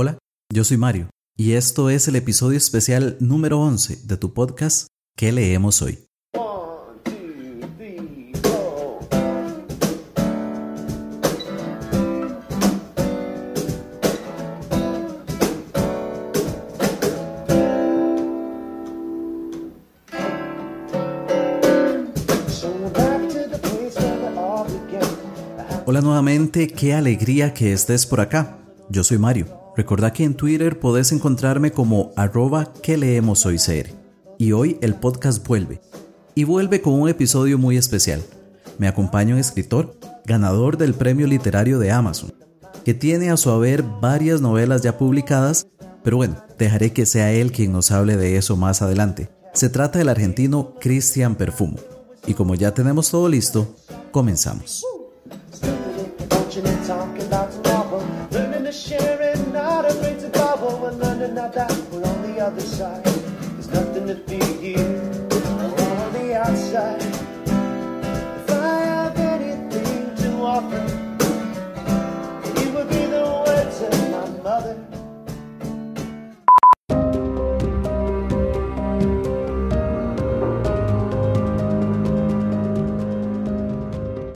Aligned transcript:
Hola, 0.00 0.16
yo 0.54 0.62
soy 0.62 0.76
Mario 0.76 1.10
y 1.36 1.54
esto 1.54 1.90
es 1.90 2.06
el 2.06 2.14
episodio 2.14 2.56
especial 2.56 3.16
número 3.18 3.58
11 3.58 4.02
de 4.04 4.16
tu 4.16 4.32
podcast 4.32 4.86
¿Qué 5.16 5.32
leemos 5.32 5.82
hoy? 5.82 5.98
Hola 25.86 26.00
nuevamente, 26.02 26.68
qué 26.68 26.94
alegría 26.94 27.52
que 27.52 27.72
estés 27.72 28.06
por 28.06 28.20
acá. 28.20 28.58
Yo 28.90 29.02
soy 29.02 29.18
Mario. 29.18 29.67
Recuerda 29.78 30.12
que 30.12 30.24
en 30.24 30.34
Twitter 30.34 30.80
podés 30.80 31.12
encontrarme 31.12 31.70
como 31.70 32.10
arroba 32.16 32.72
que 32.82 32.96
leemos 32.96 33.46
hoy 33.46 33.60
ser. 33.60 33.94
Y 34.36 34.50
hoy 34.50 34.76
el 34.80 34.96
podcast 34.96 35.46
vuelve. 35.46 35.80
Y 36.34 36.42
vuelve 36.42 36.82
con 36.82 36.94
un 36.94 37.08
episodio 37.08 37.58
muy 37.58 37.76
especial. 37.76 38.20
Me 38.78 38.88
acompaña 38.88 39.34
un 39.34 39.40
escritor, 39.40 39.96
ganador 40.26 40.78
del 40.78 40.94
premio 40.94 41.28
literario 41.28 41.78
de 41.78 41.92
Amazon, 41.92 42.34
que 42.84 42.92
tiene 42.92 43.30
a 43.30 43.36
su 43.36 43.50
haber 43.50 43.84
varias 43.84 44.40
novelas 44.40 44.82
ya 44.82 44.98
publicadas, 44.98 45.68
pero 46.02 46.16
bueno, 46.16 46.34
dejaré 46.58 46.92
que 46.92 47.06
sea 47.06 47.30
él 47.30 47.52
quien 47.52 47.70
nos 47.70 47.92
hable 47.92 48.16
de 48.16 48.36
eso 48.36 48.56
más 48.56 48.82
adelante. 48.82 49.30
Se 49.54 49.68
trata 49.68 50.00
del 50.00 50.08
argentino 50.08 50.74
Cristian 50.80 51.36
Perfumo. 51.36 51.76
Y 52.26 52.34
como 52.34 52.56
ya 52.56 52.74
tenemos 52.74 53.12
todo 53.12 53.28
listo, 53.28 53.76
comenzamos. 54.10 54.84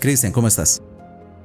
Cristian, 0.03 0.33
¿cómo 0.33 0.48
estás? 0.48 0.83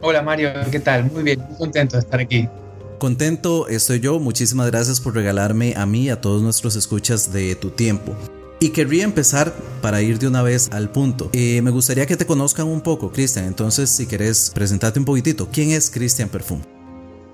Hola 0.02 0.24
Mario, 0.24 0.50
¿qué 0.72 0.80
tal? 0.80 1.12
Muy 1.12 1.22
bien, 1.22 1.40
muy 1.48 1.58
contento 1.60 1.96
de 1.96 2.02
estar 2.02 2.20
aquí. 2.20 2.50
Contento 2.98 3.68
estoy 3.68 4.00
yo, 4.00 4.20
muchísimas 4.20 4.72
gracias 4.72 5.00
por 5.00 5.14
regalarme 5.14 5.76
a 5.78 5.86
mí 5.86 6.06
y 6.06 6.10
a 6.10 6.20
todos 6.20 6.42
nuestros 6.42 6.76
escuchas 6.76 7.32
de 7.32 7.54
tu 7.54 7.70
tiempo. 7.70 8.16
Y 8.60 8.70
querría 8.70 9.04
empezar 9.04 9.54
para 9.84 10.02
ir 10.02 10.18
de 10.18 10.28
una 10.28 10.42
vez 10.42 10.70
al 10.72 10.90
punto. 10.90 11.30
Eh, 11.34 11.62
me 11.62 11.70
gustaría 11.70 12.08
que 12.08 12.18
te 12.18 12.26
conozcan 12.26 12.66
un 12.66 12.82
poco, 12.82 13.12
Cristian. 13.12 13.46
Entonces, 13.46 13.92
si 13.92 14.08
querés 14.08 14.50
presentarte 14.50 14.98
un 14.98 15.06
poquitito, 15.06 15.48
¿quién 15.52 15.70
es 15.70 15.92
Cristian 15.92 16.28
Perfume? 16.28 16.64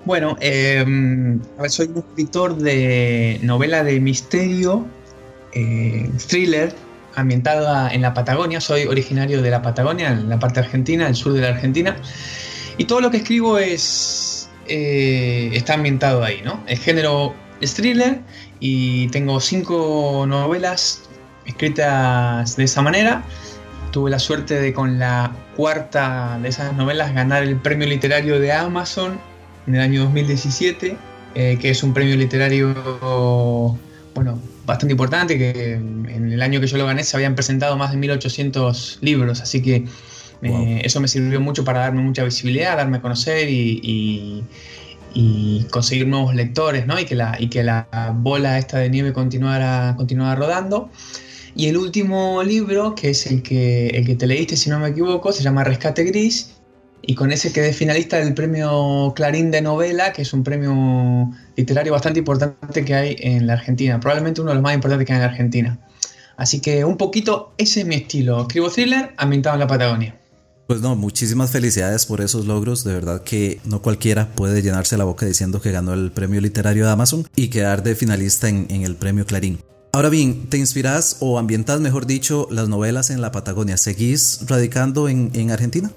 Bueno, 0.04 0.36
eh, 0.40 0.84
soy 1.68 1.86
un 1.86 2.04
escritor 2.06 2.54
de 2.58 3.40
novela 3.42 3.82
de 3.82 3.98
misterio, 3.98 4.84
eh, 5.54 6.10
thriller, 6.28 6.74
ambientada 7.16 7.92
en 7.92 8.02
la 8.02 8.14
Patagonia. 8.14 8.60
Soy 8.60 8.86
originario 8.86 9.42
de 9.42 9.50
la 9.50 9.62
Patagonia, 9.62 10.12
en 10.12 10.28
la 10.28 10.38
parte 10.38 10.60
argentina, 10.60 11.08
el 11.08 11.14
sur 11.14 11.32
de 11.32 11.40
la 11.40 11.48
Argentina. 11.48 11.96
Y 12.78 12.84
todo 12.84 13.00
lo 13.00 13.10
que 13.10 13.18
escribo 13.18 13.58
es 13.58 14.48
eh, 14.66 15.50
está 15.52 15.74
ambientado 15.74 16.24
ahí, 16.24 16.40
¿no? 16.42 16.62
El 16.66 16.78
género 16.78 17.34
es 17.60 17.74
thriller 17.74 18.20
y 18.60 19.08
tengo 19.08 19.40
cinco 19.40 20.24
novelas 20.26 21.02
escritas 21.44 22.56
de 22.56 22.64
esa 22.64 22.82
manera. 22.82 23.22
Tuve 23.90 24.10
la 24.10 24.18
suerte 24.18 24.60
de 24.60 24.72
con 24.72 24.98
la 24.98 25.32
cuarta 25.56 26.38
de 26.42 26.48
esas 26.48 26.74
novelas 26.74 27.14
ganar 27.14 27.42
el 27.42 27.56
premio 27.56 27.86
literario 27.86 28.40
de 28.40 28.52
Amazon 28.52 29.20
en 29.66 29.76
el 29.76 29.80
año 29.80 30.04
2017, 30.04 30.96
eh, 31.34 31.58
que 31.60 31.70
es 31.70 31.82
un 31.82 31.94
premio 31.94 32.16
literario, 32.16 33.78
bueno, 34.14 34.38
bastante 34.66 34.92
importante, 34.92 35.38
que 35.38 35.72
en 35.74 36.32
el 36.32 36.42
año 36.42 36.60
que 36.60 36.66
yo 36.66 36.76
lo 36.76 36.86
gané 36.86 37.04
se 37.04 37.16
habían 37.16 37.34
presentado 37.34 37.76
más 37.76 37.90
de 37.90 37.96
1800 37.98 38.98
libros, 39.02 39.40
así 39.40 39.62
que 39.62 39.84
eso 40.82 41.00
me 41.00 41.08
sirvió 41.08 41.40
mucho 41.40 41.64
para 41.64 41.80
darme 41.80 42.02
mucha 42.02 42.24
visibilidad, 42.24 42.76
darme 42.76 42.98
a 42.98 43.00
conocer 43.00 43.48
y, 43.50 44.44
conseguir 45.70 46.08
nuevos 46.08 46.34
lectores, 46.34 46.86
¿no? 46.86 46.98
Y 46.98 47.04
que 47.04 47.14
la, 47.14 47.36
y 47.38 47.48
que 47.48 47.62
la 47.62 47.86
bola 48.16 48.58
esta 48.58 48.78
de 48.78 48.90
nieve 48.90 49.12
continuara, 49.12 49.94
continuara 49.96 50.34
rodando. 50.34 50.90
Y 51.56 51.68
el 51.68 51.76
último 51.76 52.42
libro, 52.42 52.96
que 52.96 53.10
es 53.10 53.26
el 53.26 53.42
que, 53.42 53.88
el 53.88 54.04
que 54.04 54.16
te 54.16 54.26
leíste, 54.26 54.56
si 54.56 54.70
no 54.70 54.80
me 54.80 54.88
equivoco, 54.88 55.30
se 55.30 55.44
llama 55.44 55.62
Rescate 55.62 56.02
Gris. 56.02 56.53
Y 57.06 57.14
con 57.14 57.32
ese 57.32 57.52
quedé 57.52 57.72
finalista 57.74 58.16
del 58.16 58.32
premio 58.32 59.12
Clarín 59.14 59.50
de 59.50 59.60
novela, 59.60 60.12
que 60.12 60.22
es 60.22 60.32
un 60.32 60.42
premio 60.42 61.30
literario 61.54 61.92
bastante 61.92 62.20
importante 62.20 62.84
que 62.84 62.94
hay 62.94 63.16
en 63.18 63.46
la 63.46 63.54
Argentina. 63.54 64.00
Probablemente 64.00 64.40
uno 64.40 64.50
de 64.50 64.54
los 64.54 64.62
más 64.62 64.74
importantes 64.74 65.06
que 65.06 65.12
hay 65.12 65.18
en 65.18 65.22
la 65.22 65.30
Argentina. 65.30 65.78
Así 66.36 66.60
que 66.60 66.84
un 66.84 66.96
poquito 66.96 67.52
ese 67.58 67.80
es 67.80 67.86
mi 67.86 67.96
estilo. 67.96 68.40
Escribo 68.40 68.70
thriller 68.70 69.12
ambientado 69.18 69.54
en 69.54 69.60
la 69.60 69.66
Patagonia. 69.66 70.18
Pues 70.66 70.80
no, 70.80 70.96
muchísimas 70.96 71.50
felicidades 71.50 72.06
por 72.06 72.22
esos 72.22 72.46
logros. 72.46 72.84
De 72.84 72.94
verdad 72.94 73.22
que 73.22 73.60
no 73.64 73.82
cualquiera 73.82 74.30
puede 74.34 74.62
llenarse 74.62 74.96
la 74.96 75.04
boca 75.04 75.26
diciendo 75.26 75.60
que 75.60 75.72
ganó 75.72 75.92
el 75.92 76.10
premio 76.10 76.40
literario 76.40 76.86
de 76.86 76.90
Amazon 76.90 77.28
y 77.36 77.48
quedar 77.48 77.82
de 77.82 77.94
finalista 77.96 78.48
en, 78.48 78.70
el 78.70 78.96
premio 78.96 79.26
Clarín. 79.26 79.58
Ahora 79.92 80.08
bien, 80.08 80.48
¿te 80.48 80.56
inspiras 80.56 81.18
o 81.20 81.38
ambientas, 81.38 81.80
mejor 81.80 82.06
dicho, 82.06 82.48
las 82.50 82.68
novelas 82.68 83.10
en 83.10 83.20
la 83.20 83.30
Patagonia? 83.30 83.76
¿Seguís 83.76 84.40
radicando 84.48 85.08
en, 85.10 85.30
en 85.34 85.50
Argentina? 85.50 85.92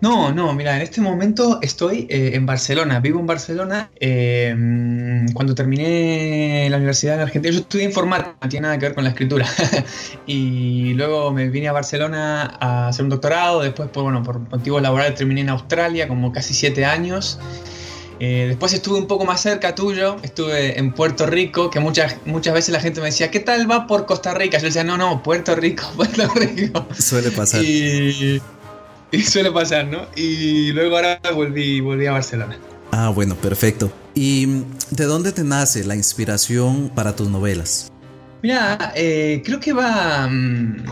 No, 0.00 0.32
no, 0.32 0.52
mira, 0.54 0.76
en 0.76 0.82
este 0.82 1.00
momento 1.00 1.58
estoy 1.60 2.06
eh, 2.08 2.30
en 2.34 2.46
Barcelona, 2.46 3.00
vivo 3.00 3.18
en 3.18 3.26
Barcelona. 3.26 3.90
Eh, 3.98 4.54
cuando 5.34 5.56
terminé 5.56 6.68
la 6.70 6.76
universidad 6.76 7.16
en 7.16 7.22
Argentina, 7.22 7.52
yo 7.52 7.60
estudié 7.60 7.84
informática, 7.84 8.36
no 8.40 8.48
tiene 8.48 8.66
nada 8.66 8.78
que 8.78 8.86
ver 8.86 8.94
con 8.94 9.02
la 9.02 9.10
escritura. 9.10 9.46
y 10.26 10.94
luego 10.94 11.32
me 11.32 11.48
vine 11.48 11.68
a 11.68 11.72
Barcelona 11.72 12.56
a 12.60 12.88
hacer 12.88 13.04
un 13.04 13.10
doctorado, 13.10 13.60
después, 13.60 13.88
pues, 13.92 14.04
bueno, 14.04 14.22
por 14.22 14.38
motivos 14.38 14.80
laborales 14.80 15.16
terminé 15.16 15.40
en 15.40 15.48
Australia, 15.48 16.06
como 16.06 16.32
casi 16.32 16.54
siete 16.54 16.84
años. 16.84 17.40
Eh, 18.20 18.46
después 18.48 18.72
estuve 18.72 18.98
un 18.98 19.06
poco 19.06 19.24
más 19.24 19.40
cerca 19.40 19.74
tuyo, 19.74 20.16
estuve 20.22 20.78
en 20.78 20.92
Puerto 20.92 21.26
Rico, 21.26 21.70
que 21.70 21.78
muchas, 21.80 22.16
muchas 22.24 22.54
veces 22.54 22.72
la 22.72 22.80
gente 22.80 23.00
me 23.00 23.06
decía, 23.06 23.30
¿qué 23.30 23.40
tal 23.40 23.70
va 23.70 23.86
por 23.86 24.06
Costa 24.06 24.34
Rica? 24.34 24.58
Yo 24.58 24.66
decía, 24.66 24.82
no, 24.84 24.96
no, 24.96 25.22
Puerto 25.22 25.54
Rico, 25.56 25.84
Puerto 25.96 26.28
Rico. 26.34 26.86
Suele 26.98 27.30
pasar. 27.30 27.62
Y 27.64 28.40
y 29.12 29.22
suele 29.22 29.50
pasar, 29.50 29.86
¿no? 29.86 30.06
Y 30.16 30.72
luego 30.72 30.96
ahora 30.96 31.20
volví, 31.34 31.80
volví 31.80 32.06
a 32.06 32.12
Barcelona. 32.12 32.58
Ah, 32.92 33.10
bueno, 33.10 33.34
perfecto. 33.36 33.92
¿Y 34.14 34.46
de 34.90 35.04
dónde 35.04 35.32
te 35.32 35.44
nace 35.44 35.84
la 35.84 35.94
inspiración 35.94 36.90
para 36.94 37.14
tus 37.14 37.28
novelas? 37.28 37.90
Mira, 38.42 38.92
eh, 38.94 39.42
creo 39.44 39.60
que 39.60 39.72
va... 39.72 40.26
Mm, 40.28 40.84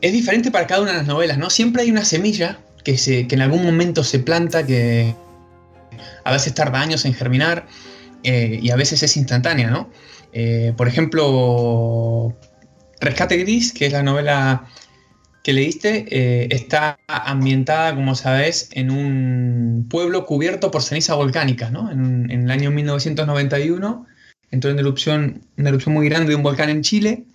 es 0.00 0.12
diferente 0.12 0.50
para 0.50 0.66
cada 0.66 0.82
una 0.82 0.92
de 0.92 0.98
las 0.98 1.06
novelas, 1.06 1.38
¿no? 1.38 1.50
Siempre 1.50 1.82
hay 1.82 1.90
una 1.90 2.04
semilla 2.04 2.58
que, 2.84 2.98
se, 2.98 3.26
que 3.26 3.34
en 3.34 3.42
algún 3.42 3.64
momento 3.64 4.04
se 4.04 4.18
planta, 4.18 4.66
que 4.66 5.14
a 6.24 6.32
veces 6.32 6.54
tarda 6.54 6.80
años 6.80 7.04
en 7.04 7.14
germinar 7.14 7.66
eh, 8.22 8.58
y 8.60 8.70
a 8.70 8.76
veces 8.76 9.02
es 9.02 9.16
instantánea, 9.16 9.70
¿no? 9.70 9.90
Eh, 10.32 10.72
por 10.76 10.88
ejemplo, 10.88 12.34
Rescate 13.00 13.36
Gris, 13.38 13.72
que 13.72 13.86
es 13.86 13.92
la 13.92 14.02
novela 14.02 14.66
que 15.44 15.52
leíste 15.52 16.06
eh, 16.08 16.48
está 16.50 16.98
ambientada, 17.06 17.94
como 17.94 18.14
sabes, 18.14 18.70
en 18.72 18.90
un 18.90 19.86
pueblo 19.90 20.24
cubierto 20.24 20.70
por 20.70 20.82
ceniza 20.82 21.14
volcánica, 21.14 21.68
¿no? 21.68 21.92
En, 21.92 22.30
el 22.30 22.50
año 22.50 22.70
1991 22.70 24.06
entró 24.50 24.70
en 24.70 24.78
erupción, 24.78 25.42
una 25.58 25.68
erupción 25.68 25.94
muy 25.94 26.08
grande 26.08 26.30
de 26.30 26.36
un 26.36 26.42
volcán 26.42 26.70
en 26.70 26.80
Chile 26.80 27.26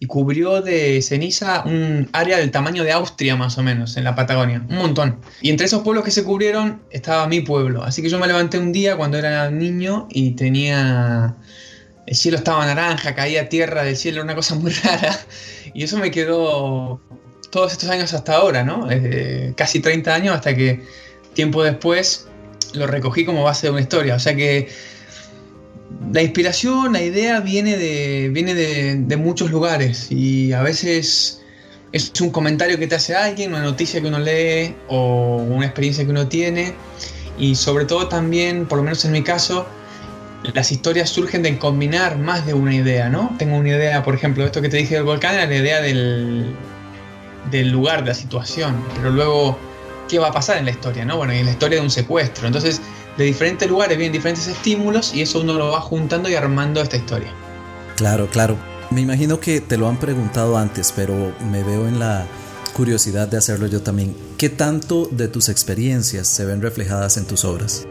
y 0.00 0.06
cubrió 0.06 0.60
de 0.60 1.00
ceniza 1.02 1.62
un 1.64 2.08
área 2.12 2.38
del 2.38 2.50
tamaño 2.50 2.82
de 2.82 2.90
Austria 2.90 3.36
más 3.36 3.56
o 3.58 3.62
menos 3.62 3.96
en 3.96 4.02
la 4.02 4.16
Patagonia, 4.16 4.66
un 4.68 4.76
montón. 4.78 5.20
Y 5.40 5.50
entre 5.50 5.66
esos 5.66 5.82
pueblos 5.82 6.04
que 6.04 6.10
se 6.10 6.24
cubrieron 6.24 6.82
estaba 6.90 7.28
mi 7.28 7.42
pueblo, 7.42 7.84
así 7.84 8.02
que 8.02 8.08
yo 8.08 8.18
me 8.18 8.26
levanté 8.26 8.58
un 8.58 8.72
día 8.72 8.96
cuando 8.96 9.18
era 9.18 9.50
niño 9.50 10.08
y 10.10 10.32
tenía... 10.32 11.36
El 12.04 12.16
cielo 12.16 12.36
estaba 12.36 12.66
naranja, 12.66 13.14
caía 13.14 13.48
tierra 13.48 13.84
del 13.84 13.96
cielo, 13.96 14.20
una 14.20 14.34
cosa 14.34 14.56
muy 14.56 14.72
rara. 14.82 15.16
Y 15.72 15.84
eso 15.84 15.96
me 15.98 16.10
quedó 16.10 17.00
todos 17.52 17.72
estos 17.72 17.90
años 17.90 18.14
hasta 18.14 18.34
ahora, 18.34 18.64
¿no? 18.64 18.88
casi 19.54 19.80
30 19.80 20.14
años 20.14 20.34
hasta 20.34 20.56
que 20.56 20.80
tiempo 21.34 21.62
después 21.62 22.26
lo 22.72 22.86
recogí 22.86 23.26
como 23.26 23.44
base 23.44 23.66
de 23.66 23.72
una 23.72 23.82
historia. 23.82 24.14
O 24.14 24.18
sea 24.18 24.34
que 24.34 24.70
la 26.12 26.22
inspiración, 26.22 26.94
la 26.94 27.02
idea 27.02 27.40
viene 27.40 27.76
de, 27.76 28.30
viene 28.32 28.54
de, 28.54 29.16
muchos 29.18 29.50
lugares 29.50 30.10
y 30.10 30.54
a 30.54 30.62
veces 30.62 31.42
es 31.92 32.12
un 32.22 32.30
comentario 32.30 32.78
que 32.78 32.86
te 32.86 32.94
hace 32.94 33.14
alguien, 33.14 33.50
una 33.50 33.62
noticia 33.62 34.00
que 34.00 34.06
uno 34.08 34.18
lee 34.18 34.74
o 34.88 35.36
una 35.36 35.66
experiencia 35.66 36.06
que 36.06 36.10
uno 36.10 36.28
tiene 36.28 36.72
y 37.38 37.54
sobre 37.54 37.84
todo 37.84 38.08
también, 38.08 38.64
por 38.64 38.78
lo 38.78 38.84
menos 38.84 39.04
en 39.04 39.12
mi 39.12 39.22
caso, 39.22 39.66
las 40.54 40.72
historias 40.72 41.10
surgen 41.10 41.42
de 41.42 41.58
combinar 41.58 42.16
más 42.16 42.46
de 42.46 42.54
una 42.54 42.74
idea, 42.74 43.10
¿no? 43.10 43.36
Tengo 43.38 43.58
una 43.58 43.68
idea, 43.68 44.02
por 44.02 44.14
ejemplo, 44.14 44.46
esto 44.46 44.62
que 44.62 44.70
te 44.70 44.78
dije 44.78 44.94
del 44.94 45.04
volcán 45.04 45.34
era 45.34 45.44
la 45.44 45.54
idea 45.54 45.82
del, 45.82 46.56
del 47.50 47.70
lugar, 47.70 48.02
de 48.02 48.08
la 48.08 48.14
situación, 48.14 48.82
pero 48.96 49.10
luego, 49.10 49.58
¿qué 50.08 50.18
va 50.18 50.28
a 50.28 50.32
pasar 50.32 50.58
en 50.58 50.64
la 50.64 50.70
historia, 50.70 51.04
no? 51.04 51.16
Bueno, 51.16 51.32
en 51.32 51.46
la 51.46 51.52
historia 51.52 51.78
de 51.78 51.84
un 51.84 51.90
secuestro. 51.90 52.46
Entonces, 52.46 52.80
de 53.16 53.24
diferentes 53.24 53.68
lugares 53.68 53.98
vienen 53.98 54.12
diferentes 54.12 54.46
estímulos 54.46 55.14
y 55.14 55.22
eso 55.22 55.40
uno 55.40 55.54
lo 55.54 55.72
va 55.72 55.80
juntando 55.80 56.28
y 56.28 56.34
armando 56.34 56.80
esta 56.80 56.96
historia. 56.96 57.32
Claro, 57.96 58.26
claro. 58.28 58.56
Me 58.90 59.00
imagino 59.00 59.40
que 59.40 59.60
te 59.60 59.76
lo 59.76 59.88
han 59.88 59.96
preguntado 59.98 60.56
antes, 60.58 60.92
pero 60.94 61.32
me 61.50 61.62
veo 61.62 61.88
en 61.88 61.98
la 61.98 62.26
curiosidad 62.74 63.28
de 63.28 63.38
hacerlo 63.38 63.66
yo 63.66 63.82
también. 63.82 64.14
¿Qué 64.36 64.48
tanto 64.48 65.08
de 65.10 65.28
tus 65.28 65.48
experiencias 65.48 66.28
se 66.28 66.44
ven 66.44 66.60
reflejadas 66.60 67.16
en 67.16 67.26
tus 67.26 67.44
obras? 67.44 67.86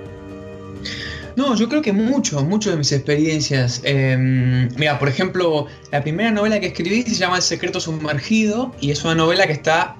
No, 1.35 1.55
yo 1.55 1.69
creo 1.69 1.81
que 1.81 1.93
mucho, 1.93 2.43
mucho 2.43 2.71
de 2.71 2.77
mis 2.77 2.91
experiencias. 2.91 3.81
Em, 3.83 4.69
mira, 4.75 4.99
por 4.99 5.07
ejemplo, 5.07 5.67
la 5.91 6.01
primera 6.01 6.31
novela 6.31 6.59
que 6.59 6.67
escribí 6.67 7.03
se 7.03 7.15
llama 7.15 7.37
El 7.37 7.41
secreto 7.41 7.79
sumergido 7.79 8.73
y 8.79 8.91
es 8.91 9.03
una 9.03 9.15
novela 9.15 9.47
que 9.47 9.53
está 9.53 9.95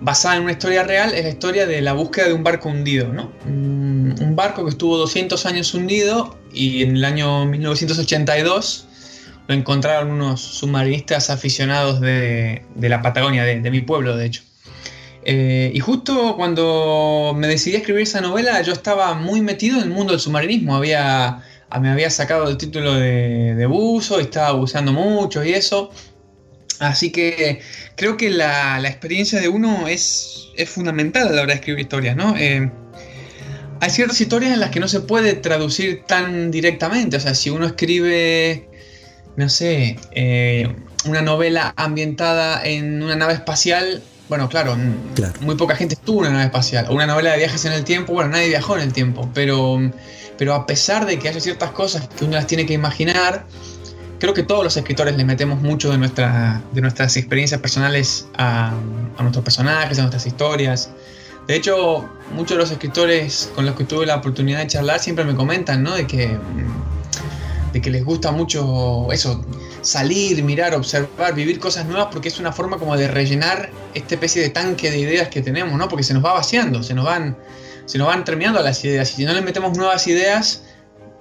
basada 0.00 0.36
en 0.36 0.42
una 0.42 0.52
historia 0.52 0.82
real, 0.82 1.14
es 1.14 1.24
la 1.24 1.30
historia 1.30 1.66
de 1.66 1.80
la 1.80 1.94
búsqueda 1.94 2.28
de 2.28 2.34
un 2.34 2.44
barco 2.44 2.68
hundido, 2.68 3.12
¿no? 3.12 3.32
Un 3.46 4.34
barco 4.36 4.64
que 4.64 4.70
estuvo 4.70 4.98
200 4.98 5.46
años 5.46 5.72
hundido 5.72 6.36
y 6.52 6.82
en 6.82 6.96
el 6.96 7.04
año 7.04 7.46
1982 7.46 8.88
lo 9.48 9.54
encontraron 9.54 10.10
unos 10.10 10.40
submarinistas 10.42 11.30
aficionados 11.30 12.00
de, 12.00 12.62
la 12.76 13.00
Patagonia, 13.00 13.44
de 13.44 13.70
mi 13.70 13.80
pueblo, 13.80 14.16
de 14.16 14.26
hecho. 14.26 14.42
Eh, 15.28 15.72
y 15.74 15.80
justo 15.80 16.36
cuando 16.36 17.34
me 17.36 17.48
decidí 17.48 17.74
a 17.74 17.78
escribir 17.78 18.02
esa 18.02 18.20
novela, 18.20 18.62
yo 18.62 18.72
estaba 18.72 19.14
muy 19.14 19.40
metido 19.40 19.76
en 19.78 19.82
el 19.82 19.90
mundo 19.90 20.12
del 20.12 20.20
submarinismo. 20.20 20.76
Había, 20.76 21.42
me 21.80 21.88
había 21.90 22.10
sacado 22.10 22.48
el 22.48 22.56
título 22.56 22.94
de, 22.94 23.66
buzo 23.66 24.20
y 24.20 24.22
estaba 24.22 24.52
buceando 24.52 24.92
mucho 24.92 25.44
y 25.44 25.52
eso. 25.52 25.90
Así 26.78 27.10
que 27.10 27.60
creo 27.96 28.16
que 28.16 28.30
la, 28.30 28.80
experiencia 28.84 29.40
de 29.40 29.48
uno 29.48 29.88
es, 29.88 30.52
es, 30.56 30.70
fundamental 30.70 31.26
a 31.26 31.32
la 31.32 31.42
hora 31.42 31.54
de 31.54 31.58
escribir 31.58 31.80
historias, 31.80 32.14
¿no? 32.14 32.36
Eh, 32.38 32.70
hay 33.80 33.90
ciertas 33.90 34.20
historias 34.20 34.52
en 34.52 34.60
las 34.60 34.70
que 34.70 34.78
no 34.78 34.86
se 34.86 35.00
puede 35.00 35.32
traducir 35.32 36.04
tan 36.06 36.52
directamente. 36.52 37.16
O 37.16 37.20
sea, 37.20 37.34
si 37.34 37.50
uno 37.50 37.66
escribe, 37.66 38.68
no 39.36 39.48
sé, 39.48 39.98
eh, 40.12 40.72
una 41.04 41.20
novela 41.20 41.74
ambientada 41.76 42.64
en 42.64 43.02
una 43.02 43.16
nave 43.16 43.32
espacial, 43.32 44.04
bueno, 44.28 44.48
claro, 44.48 44.76
muy 45.40 45.54
poca 45.54 45.76
gente 45.76 45.94
estuvo 45.94 46.20
en 46.20 46.28
una 46.28 46.38
nave 46.38 46.46
espacial. 46.46 46.86
Una 46.90 47.06
novela 47.06 47.32
de 47.32 47.38
viajes 47.38 47.64
en 47.64 47.72
el 47.72 47.84
tiempo, 47.84 48.12
bueno, 48.12 48.30
nadie 48.30 48.48
viajó 48.48 48.76
en 48.76 48.82
el 48.82 48.92
tiempo, 48.92 49.30
pero, 49.32 49.78
pero 50.36 50.54
a 50.54 50.66
pesar 50.66 51.06
de 51.06 51.18
que 51.18 51.28
haya 51.28 51.40
ciertas 51.40 51.70
cosas 51.70 52.08
que 52.08 52.24
uno 52.24 52.34
las 52.34 52.46
tiene 52.46 52.66
que 52.66 52.72
imaginar, 52.74 53.46
creo 54.18 54.34
que 54.34 54.42
todos 54.42 54.64
los 54.64 54.76
escritores 54.76 55.16
le 55.16 55.24
metemos 55.24 55.60
mucho 55.60 55.90
de, 55.90 55.98
nuestra, 55.98 56.62
de 56.72 56.80
nuestras 56.80 57.16
experiencias 57.16 57.60
personales 57.60 58.26
a, 58.36 58.72
a 59.16 59.22
nuestros 59.22 59.44
personajes, 59.44 59.98
a 59.98 60.02
nuestras 60.02 60.26
historias. 60.26 60.90
De 61.46 61.54
hecho, 61.54 62.08
muchos 62.32 62.56
de 62.56 62.62
los 62.62 62.70
escritores 62.72 63.50
con 63.54 63.64
los 63.64 63.76
que 63.76 63.84
tuve 63.84 64.06
la 64.06 64.16
oportunidad 64.16 64.58
de 64.58 64.66
charlar 64.66 64.98
siempre 64.98 65.24
me 65.24 65.36
comentan, 65.36 65.82
¿no? 65.82 65.94
De 65.94 66.06
que 66.06 66.36
de 67.72 67.82
que 67.82 67.90
les 67.90 68.04
gusta 68.04 68.32
mucho 68.32 69.12
eso, 69.12 69.44
salir, 69.86 70.42
mirar, 70.42 70.74
observar, 70.74 71.34
vivir 71.34 71.58
cosas 71.58 71.86
nuevas, 71.86 72.08
porque 72.12 72.28
es 72.28 72.38
una 72.40 72.52
forma 72.52 72.76
como 72.78 72.96
de 72.96 73.08
rellenar 73.08 73.70
esta 73.94 74.14
especie 74.14 74.42
de 74.42 74.50
tanque 74.50 74.90
de 74.90 74.98
ideas 74.98 75.28
que 75.28 75.40
tenemos, 75.40 75.78
¿no? 75.78 75.88
Porque 75.88 76.02
se 76.02 76.12
nos 76.12 76.24
va 76.24 76.32
vaciando, 76.32 76.82
se 76.82 76.92
nos 76.92 77.04
van, 77.04 77.36
se 77.86 77.96
nos 77.96 78.08
van 78.08 78.24
terminando 78.24 78.60
las 78.62 78.84
ideas. 78.84 79.12
Y 79.12 79.16
si 79.16 79.24
no 79.24 79.32
le 79.32 79.42
metemos 79.42 79.76
nuevas 79.76 80.06
ideas 80.08 80.64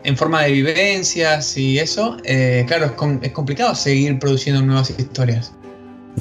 en 0.04 0.18
forma 0.18 0.44
de 0.44 0.52
vivencias 0.52 1.56
y 1.58 1.78
eso, 1.78 2.18
eh, 2.24 2.66
claro, 2.68 2.86
es, 2.86 2.94
es 3.22 3.32
complicado 3.32 3.76
seguir 3.76 4.18
produciendo 4.18 4.62
nuevas 4.62 4.90
historias. 4.90 5.52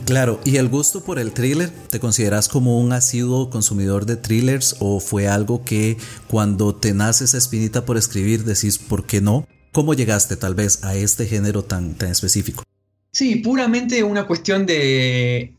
Claro, 0.05 0.41
¿y 0.45 0.57
el 0.57 0.69
gusto 0.69 1.03
por 1.03 1.19
el 1.19 1.33
thriller? 1.33 1.71
¿Te 1.89 1.99
consideras 1.99 2.49
como 2.49 2.79
un 2.79 2.93
asiduo 2.93 3.49
consumidor 3.49 4.05
de 4.05 4.17
thrillers 4.17 4.77
o 4.81 5.01
fue 5.01 5.29
algo 5.29 5.65
que 5.65 5.97
cuando 6.29 6.75
te 6.75 6.93
nace 6.93 7.25
esa 7.25 7.39
espinita 7.39 7.87
por 7.87 7.97
escribir 7.97 8.45
decís 8.45 8.77
por 8.77 9.07
qué 9.07 9.23
no? 9.23 9.47
¿Cómo 9.75 9.93
llegaste 9.95 10.37
tal 10.37 10.55
vez 10.55 10.85
a 10.85 10.95
este 10.95 11.27
género 11.27 11.65
tan, 11.65 11.95
tan 11.95 12.09
específico? 12.09 12.63
Sí, 13.11 13.35
puramente 13.35 14.05
una 14.05 14.25
cuestión 14.25 14.67
de 14.67 15.53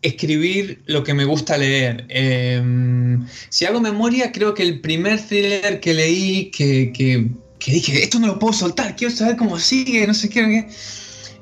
escribir 0.00 0.80
lo 0.86 1.04
que 1.04 1.12
me 1.12 1.26
gusta 1.26 1.58
leer. 1.58 2.06
Em, 2.08 3.26
si 3.50 3.66
hago 3.66 3.78
memoria, 3.82 4.32
creo 4.32 4.54
que 4.54 4.62
el 4.62 4.80
primer 4.80 5.20
thriller 5.20 5.80
que 5.80 5.92
leí, 5.92 6.50
que, 6.50 6.94
que, 6.94 7.28
dije, 7.70 8.02
esto 8.02 8.18
no 8.18 8.28
lo 8.28 8.38
puedo 8.38 8.54
soltar, 8.54 8.96
quiero 8.96 9.14
saber 9.14 9.36
cómo 9.36 9.58
sigue, 9.58 10.06
no 10.06 10.14
sé 10.14 10.30
qué, 10.30 10.66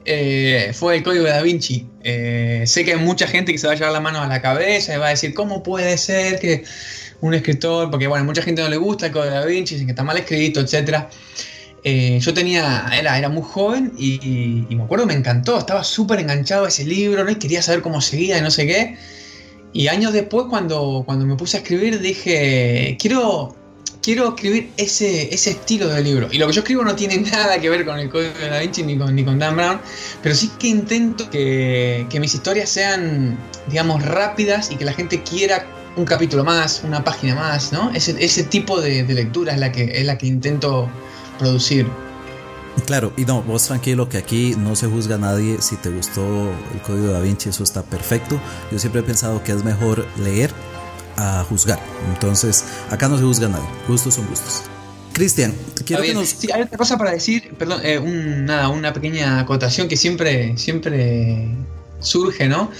eh, 0.04 0.72
fue 0.74 0.96
el 0.96 1.04
Código 1.04 1.26
de 1.26 1.30
Da 1.30 1.42
Vinci. 1.42 1.86
Eh, 2.02 2.64
sé 2.66 2.84
que 2.84 2.94
hay 2.94 2.98
mucha 2.98 3.28
gente 3.28 3.52
que 3.52 3.58
se 3.58 3.68
va 3.68 3.74
a 3.74 3.76
llevar 3.76 3.92
la 3.92 4.00
mano 4.00 4.20
a 4.20 4.26
la 4.26 4.42
cabeza 4.42 4.92
y 4.92 4.98
va 4.98 5.06
a 5.06 5.10
decir, 5.10 5.32
¿cómo 5.32 5.62
puede 5.62 5.96
ser 5.96 6.40
que 6.40 6.64
un 7.20 7.34
escritor, 7.34 7.88
porque 7.88 8.08
bueno, 8.08 8.24
mucha 8.24 8.42
gente 8.42 8.62
no 8.62 8.68
le 8.68 8.78
gusta 8.78 9.06
el 9.06 9.12
Código 9.12 9.32
de 9.32 9.38
Da 9.38 9.46
Vinci, 9.46 9.74
dicen 9.76 9.86
que 9.86 9.92
está 9.92 10.02
mal 10.02 10.16
escrito, 10.16 10.58
etcétera. 10.58 11.08
Eh, 11.88 12.18
yo 12.18 12.34
tenía, 12.34 12.84
era, 12.98 13.16
era 13.16 13.28
muy 13.28 13.44
joven 13.44 13.92
y, 13.96 14.66
me 14.70 14.82
acuerdo, 14.82 15.06
me 15.06 15.14
encantó, 15.14 15.56
estaba 15.56 15.84
súper 15.84 16.18
enganchado 16.18 16.64
a 16.64 16.68
ese 16.68 16.84
libro, 16.84 17.22
¿no? 17.22 17.30
y 17.30 17.36
quería 17.36 17.62
saber 17.62 17.80
cómo 17.80 18.00
seguía 18.00 18.36
y 18.38 18.40
no 18.40 18.50
sé 18.50 18.66
qué. 18.66 18.96
Y 19.72 19.86
años 19.86 20.12
después, 20.12 20.46
cuando, 20.50 21.04
cuando 21.06 21.24
me 21.24 21.36
puse 21.36 21.58
a 21.58 21.60
escribir, 21.60 22.00
dije, 22.00 22.96
quiero, 22.98 23.54
quiero 24.02 24.30
escribir 24.30 24.72
ese, 24.76 25.32
ese 25.32 25.50
estilo 25.50 25.86
de 25.86 26.02
libro. 26.02 26.26
Y 26.32 26.38
lo 26.38 26.48
que 26.48 26.54
yo 26.54 26.62
escribo 26.62 26.82
no 26.82 26.96
tiene 26.96 27.18
nada 27.30 27.60
que 27.60 27.70
ver 27.70 27.84
con 27.84 28.00
el 28.00 28.10
Código 28.10 28.36
de 28.36 28.48
Da 28.48 28.58
Vinci 28.58 28.82
ni 28.82 28.98
con, 28.98 29.14
ni 29.14 29.24
con 29.24 29.38
Dan 29.38 29.54
Brown, 29.54 29.80
pero 30.24 30.34
sí 30.34 30.50
que 30.58 30.66
intento 30.66 31.30
que, 31.30 32.04
que 32.10 32.18
mis 32.18 32.34
historias 32.34 32.68
sean, 32.68 33.38
digamos, 33.68 34.04
rápidas 34.04 34.72
y 34.72 34.76
que 34.76 34.84
la 34.84 34.92
gente 34.92 35.22
quiera 35.22 35.64
un 35.96 36.04
capítulo 36.04 36.42
más, 36.42 36.82
una 36.82 37.04
página 37.04 37.36
más, 37.36 37.72
¿no? 37.72 37.92
Ese, 37.94 38.16
ese 38.18 38.42
tipo 38.42 38.80
de, 38.80 39.04
de 39.04 39.14
lectura 39.14 39.52
es 39.52 39.60
la 39.60 39.70
que, 39.70 39.84
es 39.84 40.04
la 40.04 40.18
que 40.18 40.26
intento 40.26 40.90
producir. 41.38 41.86
Claro, 42.84 43.12
y 43.16 43.24
no, 43.24 43.42
vos 43.42 43.66
tranquilo 43.66 44.08
que 44.08 44.18
aquí 44.18 44.54
no 44.56 44.76
se 44.76 44.86
juzga 44.86 45.14
a 45.14 45.18
nadie 45.18 45.56
si 45.60 45.76
te 45.76 45.88
gustó 45.88 46.20
el 46.74 46.80
código 46.82 47.06
de 47.06 47.12
Da 47.14 47.20
Vinci, 47.20 47.48
eso 47.48 47.64
está 47.64 47.82
perfecto. 47.82 48.38
Yo 48.70 48.78
siempre 48.78 49.00
he 49.00 49.04
pensado 49.04 49.42
que 49.42 49.52
es 49.52 49.64
mejor 49.64 50.06
leer 50.18 50.50
a 51.16 51.44
juzgar. 51.48 51.80
Entonces, 52.12 52.64
acá 52.90 53.08
no 53.08 53.16
se 53.16 53.24
juzga 53.24 53.46
a 53.46 53.50
nadie, 53.50 53.68
gustos 53.88 54.14
son 54.14 54.26
gustos. 54.26 54.64
Cristian, 55.14 55.54
quiero 55.86 56.02
que 56.02 56.12
nos... 56.12 56.36
hay 56.52 56.62
otra 56.62 56.76
cosa 56.76 56.98
para 56.98 57.12
decir, 57.12 57.54
perdón, 57.58 57.80
eh, 57.82 57.98
nada, 57.98 58.68
una 58.68 58.92
pequeña 58.92 59.40
acotación 59.40 59.88
que 59.88 59.96
siempre, 59.96 60.58
siempre 60.58 61.48
surge, 62.00 62.46
¿no? 62.48 62.70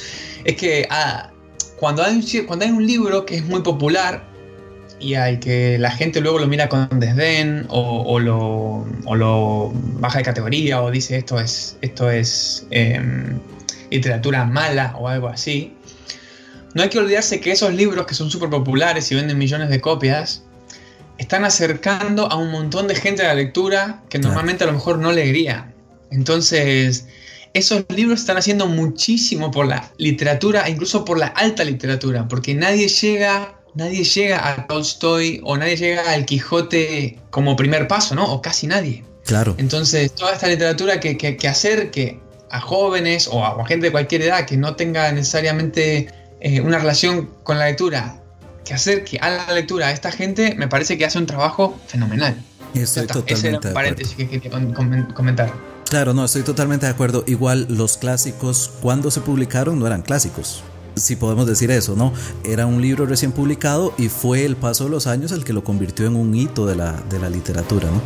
Es 0.45 0.57
que 0.57 0.87
ah, 0.91 1.31
cuando, 1.77 2.03
hay 2.05 2.17
un, 2.17 2.47
cuando 2.47 2.67
hay 2.67 2.71
un 2.71 2.87
libro 2.87 3.25
que 3.25 3.37
es 3.37 3.45
muy 3.47 3.63
popular, 3.63 4.29
y 4.99 5.15
hay 5.15 5.39
que 5.39 5.79
la 5.79 5.91
gente 5.91 6.21
luego 6.21 6.39
lo 6.39 6.47
mira 6.47 6.69
con 6.69 6.89
desdén 6.99 7.67
o, 7.69 8.19
lo, 8.19 8.87
lo, 9.15 9.73
baja 9.75 10.19
de 10.19 10.25
categoría 10.25 10.83
o 10.83 10.91
dice 10.91 11.17
esto 11.17 11.39
es, 11.39 11.77
esto 11.83 12.11
es 12.11 12.67
em, 12.71 13.39
literatura 13.91 14.45
mala 14.45 14.95
o 14.99 15.09
algo 15.09 15.29
así. 15.29 15.75
No 16.75 16.83
hay 16.83 16.89
que 16.89 16.99
olvidarse 16.99 17.41
que 17.41 17.53
esos 17.53 17.73
libros 17.75 18.07
que 18.07 18.15
son 18.15 18.31
súper 18.31 18.51
populares 18.51 19.11
y 19.11 19.15
venden 19.15 19.39
millones 19.39 19.71
de 19.71 19.81
copias, 19.81 20.43
están 21.19 21.45
acercando 21.45 22.31
a 22.31 22.37
un 22.37 22.51
montón 22.51 22.89
de 22.89 22.95
gente 22.95 23.23
a 23.23 23.29
la 23.29 23.35
lectura 23.35 24.03
que 24.11 24.19
normalmente 24.19 24.65
a 24.65 24.67
lo 24.67 24.75
mejor 24.75 24.99
no 24.99 25.13
leería. 25.13 25.73
Entonces, 26.11 27.07
esos 27.55 27.87
libros 27.89 28.21
están 28.21 28.37
haciendo 28.37 28.67
muchísimo 28.67 29.51
por 29.51 29.67
la 29.67 29.91
literatura, 29.97 30.69
incluso 30.69 31.05
por 31.05 31.19
la 31.19 31.29
alta 31.29 31.65
literatura, 31.65 32.29
porque 32.29 32.55
nadie 32.55 32.89
llega 32.89 33.56
nadie 33.77 34.03
llega 34.05 34.49
a 34.49 34.67
Tolstoy 34.67 35.41
o 35.45 35.57
nadie 35.57 35.77
llega 35.77 36.11
al 36.11 36.25
Quijote 36.25 37.19
como 37.31 37.55
primer 37.55 37.87
paso, 37.87 38.15
¿no? 38.15 38.25
O 38.25 38.43
casi 38.43 38.67
nadie. 38.67 39.05
Claro. 39.25 39.55
Entonces, 39.59 40.13
toda 40.13 40.33
esta 40.33 40.49
literatura 40.49 40.99
que, 40.99 41.17
que, 41.17 41.37
que 41.37 41.49
acerque 41.49 42.21
a 42.51 42.61
jóvenes 42.61 43.29
o 43.31 43.45
a, 43.45 43.67
gente 43.67 43.87
de 43.87 43.93
cualquier 43.93 44.23
edad 44.23 44.47
que 44.47 44.57
no 44.57 44.77
tenga 44.77 45.13
necesariamente 45.13 46.09
eh, 46.41 46.61
una 46.61 46.79
relación 46.79 47.29
con 47.43 47.59
la 47.59 47.67
lectura, 47.67 48.21
que 48.65 48.75
acerque 48.75 49.19
a 49.21 49.31
la 49.31 49.53
lectura 49.53 49.89
a 49.89 49.93
esta 49.93 50.11
gente, 50.11 50.55
me 50.55 50.69
parece 50.69 50.97
que 50.97 51.05
hace 51.05 51.19
un 51.19 51.27
trabajo 51.27 51.77
fenomenal. 51.87 52.43
Estoy 52.75 53.07
totalmente 53.07 53.35
Ese 53.35 53.49
era 53.49 53.59
un 53.59 53.75
paréntesis 53.75 54.17
que 54.17 54.29
quería 54.29 54.51
comentar. 55.15 55.53
Claro, 55.89 56.15
no, 56.15 56.25
estoy 56.25 56.43
totalmente 56.43 56.87
de 56.87 56.93
acuerdo. 56.93 57.25
Igual 57.27 57.67
los 57.71 57.97
clásicos, 57.97 58.73
cuando 58.83 59.11
se 59.11 59.21
publicaron, 59.21 59.79
no 59.79 59.87
eran 59.87 60.03
clásicos 60.03 60.63
si 60.97 61.17
podemos 61.17 61.47
decir 61.47 61.71
eso, 61.71 61.95
¿no? 61.95 62.13
Era 62.45 62.67
un 62.67 62.81
libro 62.81 63.07
recién 63.07 63.33
publicado 63.33 63.95
y 63.99 64.09
fue 64.09 64.45
el 64.45 64.57
paso 64.57 64.85
de 64.85 64.91
los 64.91 65.07
años 65.07 65.31
el 65.33 65.45
que 65.45 65.53
lo 65.53 65.63
convirtió 65.63 66.07
en 66.07 66.17
un 66.17 66.35
hito 66.35 66.67
de 66.67 66.75
la, 66.75 66.93
de 67.09 67.19
la 67.19 67.29
literatura, 67.29 67.89
¿no? 67.91 68.01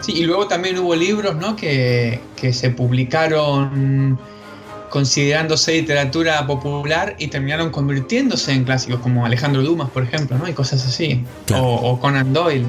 Sí, 0.00 0.12
y 0.12 0.24
luego 0.24 0.46
también 0.46 0.78
hubo 0.78 0.94
libros, 0.94 1.36
¿no? 1.36 1.56
Que, 1.56 2.20
que 2.36 2.52
se 2.52 2.70
publicaron 2.70 4.18
considerándose 4.90 5.72
literatura 5.72 6.46
popular 6.46 7.16
y 7.18 7.28
terminaron 7.28 7.70
convirtiéndose 7.70 8.52
en 8.52 8.64
clásicos, 8.64 9.00
como 9.00 9.24
Alejandro 9.24 9.62
Dumas, 9.62 9.90
por 9.90 10.02
ejemplo, 10.02 10.38
¿no? 10.38 10.48
Y 10.48 10.52
cosas 10.52 10.86
así. 10.86 11.24
O, 11.54 11.98
Conan 12.00 12.32
Doyle. 12.32 12.66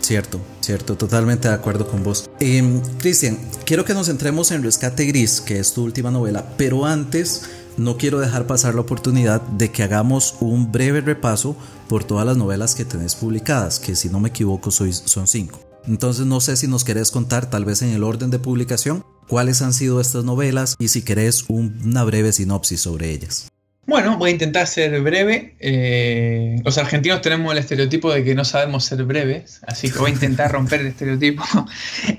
Cierto, 0.00 0.40
cierto, 0.60 0.96
totalmente 0.96 1.48
de 1.48 1.54
acuerdo 1.54 1.86
con 1.86 2.02
vos. 2.02 2.28
Eh, 2.40 2.80
Cristian, 2.98 3.38
quiero 3.64 3.84
que 3.84 3.94
nos 3.94 4.06
centremos 4.06 4.50
en 4.50 4.62
Rescate 4.62 5.04
Gris, 5.04 5.40
que 5.40 5.58
es 5.58 5.72
tu 5.72 5.84
última 5.84 6.10
novela, 6.10 6.44
pero 6.56 6.86
antes 6.86 7.48
no 7.80 7.96
quiero 7.96 8.20
dejar 8.20 8.46
pasar 8.46 8.74
la 8.74 8.82
oportunidad 8.82 9.40
de 9.40 9.70
que 9.70 9.82
hagamos 9.82 10.36
un 10.40 10.70
breve 10.70 11.00
repaso 11.00 11.56
por 11.88 12.04
todas 12.04 12.26
las 12.26 12.36
novelas 12.36 12.74
que 12.74 12.84
tenés 12.84 13.14
publicadas, 13.14 13.80
que 13.80 13.96
si 13.96 14.10
no 14.10 14.20
me 14.20 14.28
equivoco 14.28 14.70
son 14.70 15.26
cinco. 15.26 15.60
Entonces 15.86 16.26
no 16.26 16.40
sé 16.40 16.58
si 16.58 16.68
nos 16.68 16.84
querés 16.84 17.10
contar, 17.10 17.48
tal 17.48 17.64
vez 17.64 17.80
en 17.80 17.88
el 17.88 18.04
orden 18.04 18.30
de 18.30 18.38
publicación, 18.38 19.02
cuáles 19.26 19.62
han 19.62 19.72
sido 19.72 19.98
estas 19.98 20.24
novelas 20.24 20.76
y 20.78 20.88
si 20.88 21.00
querés 21.00 21.46
una 21.48 22.04
breve 22.04 22.32
sinopsis 22.32 22.82
sobre 22.82 23.12
ellas. 23.12 23.48
Bueno, 23.86 24.18
voy 24.18 24.30
a 24.30 24.32
intentar 24.34 24.66
ser 24.66 25.00
breve. 25.00 25.56
Eh, 25.58 26.60
los 26.62 26.76
argentinos 26.76 27.22
tenemos 27.22 27.50
el 27.50 27.58
estereotipo 27.58 28.12
de 28.12 28.22
que 28.22 28.34
no 28.34 28.44
sabemos 28.44 28.84
ser 28.84 29.02
breves, 29.04 29.60
así 29.66 29.90
que 29.90 29.98
voy 29.98 30.10
a 30.10 30.14
intentar 30.14 30.52
romper 30.52 30.80
el 30.80 30.88
estereotipo. 30.88 31.42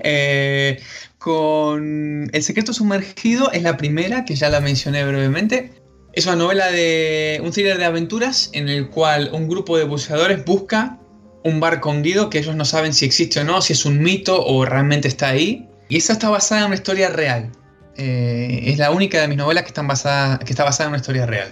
Eh, 0.04 0.80
con 1.22 2.28
El 2.32 2.42
secreto 2.42 2.72
sumergido 2.72 3.52
es 3.52 3.62
la 3.62 3.76
primera, 3.76 4.24
que 4.24 4.34
ya 4.34 4.50
la 4.50 4.60
mencioné 4.60 5.04
brevemente. 5.04 5.70
Es 6.12 6.26
una 6.26 6.36
novela 6.36 6.70
de 6.70 7.40
un 7.44 7.52
thriller 7.52 7.78
de 7.78 7.84
aventuras 7.84 8.50
en 8.52 8.68
el 8.68 8.90
cual 8.90 9.30
un 9.32 9.48
grupo 9.48 9.78
de 9.78 9.84
buceadores 9.84 10.44
busca 10.44 10.98
un 11.44 11.60
barco 11.60 11.90
hundido 11.90 12.28
que 12.28 12.38
ellos 12.38 12.56
no 12.56 12.64
saben 12.64 12.92
si 12.92 13.04
existe 13.06 13.40
o 13.40 13.44
no, 13.44 13.62
si 13.62 13.72
es 13.72 13.84
un 13.86 14.02
mito 14.02 14.44
o 14.44 14.64
realmente 14.64 15.06
está 15.06 15.28
ahí. 15.28 15.68
Y 15.88 15.96
esa 15.98 16.14
está 16.14 16.28
basada 16.28 16.62
en 16.62 16.66
una 16.66 16.74
historia 16.74 17.08
real. 17.08 17.52
Eh, 17.96 18.64
es 18.66 18.78
la 18.78 18.90
única 18.90 19.20
de 19.20 19.28
mis 19.28 19.38
novelas 19.38 19.64
que, 19.64 19.80
basada, 19.80 20.40
que 20.40 20.52
está 20.52 20.64
basada 20.64 20.88
en 20.88 20.90
una 20.90 20.98
historia 20.98 21.26
real. 21.26 21.50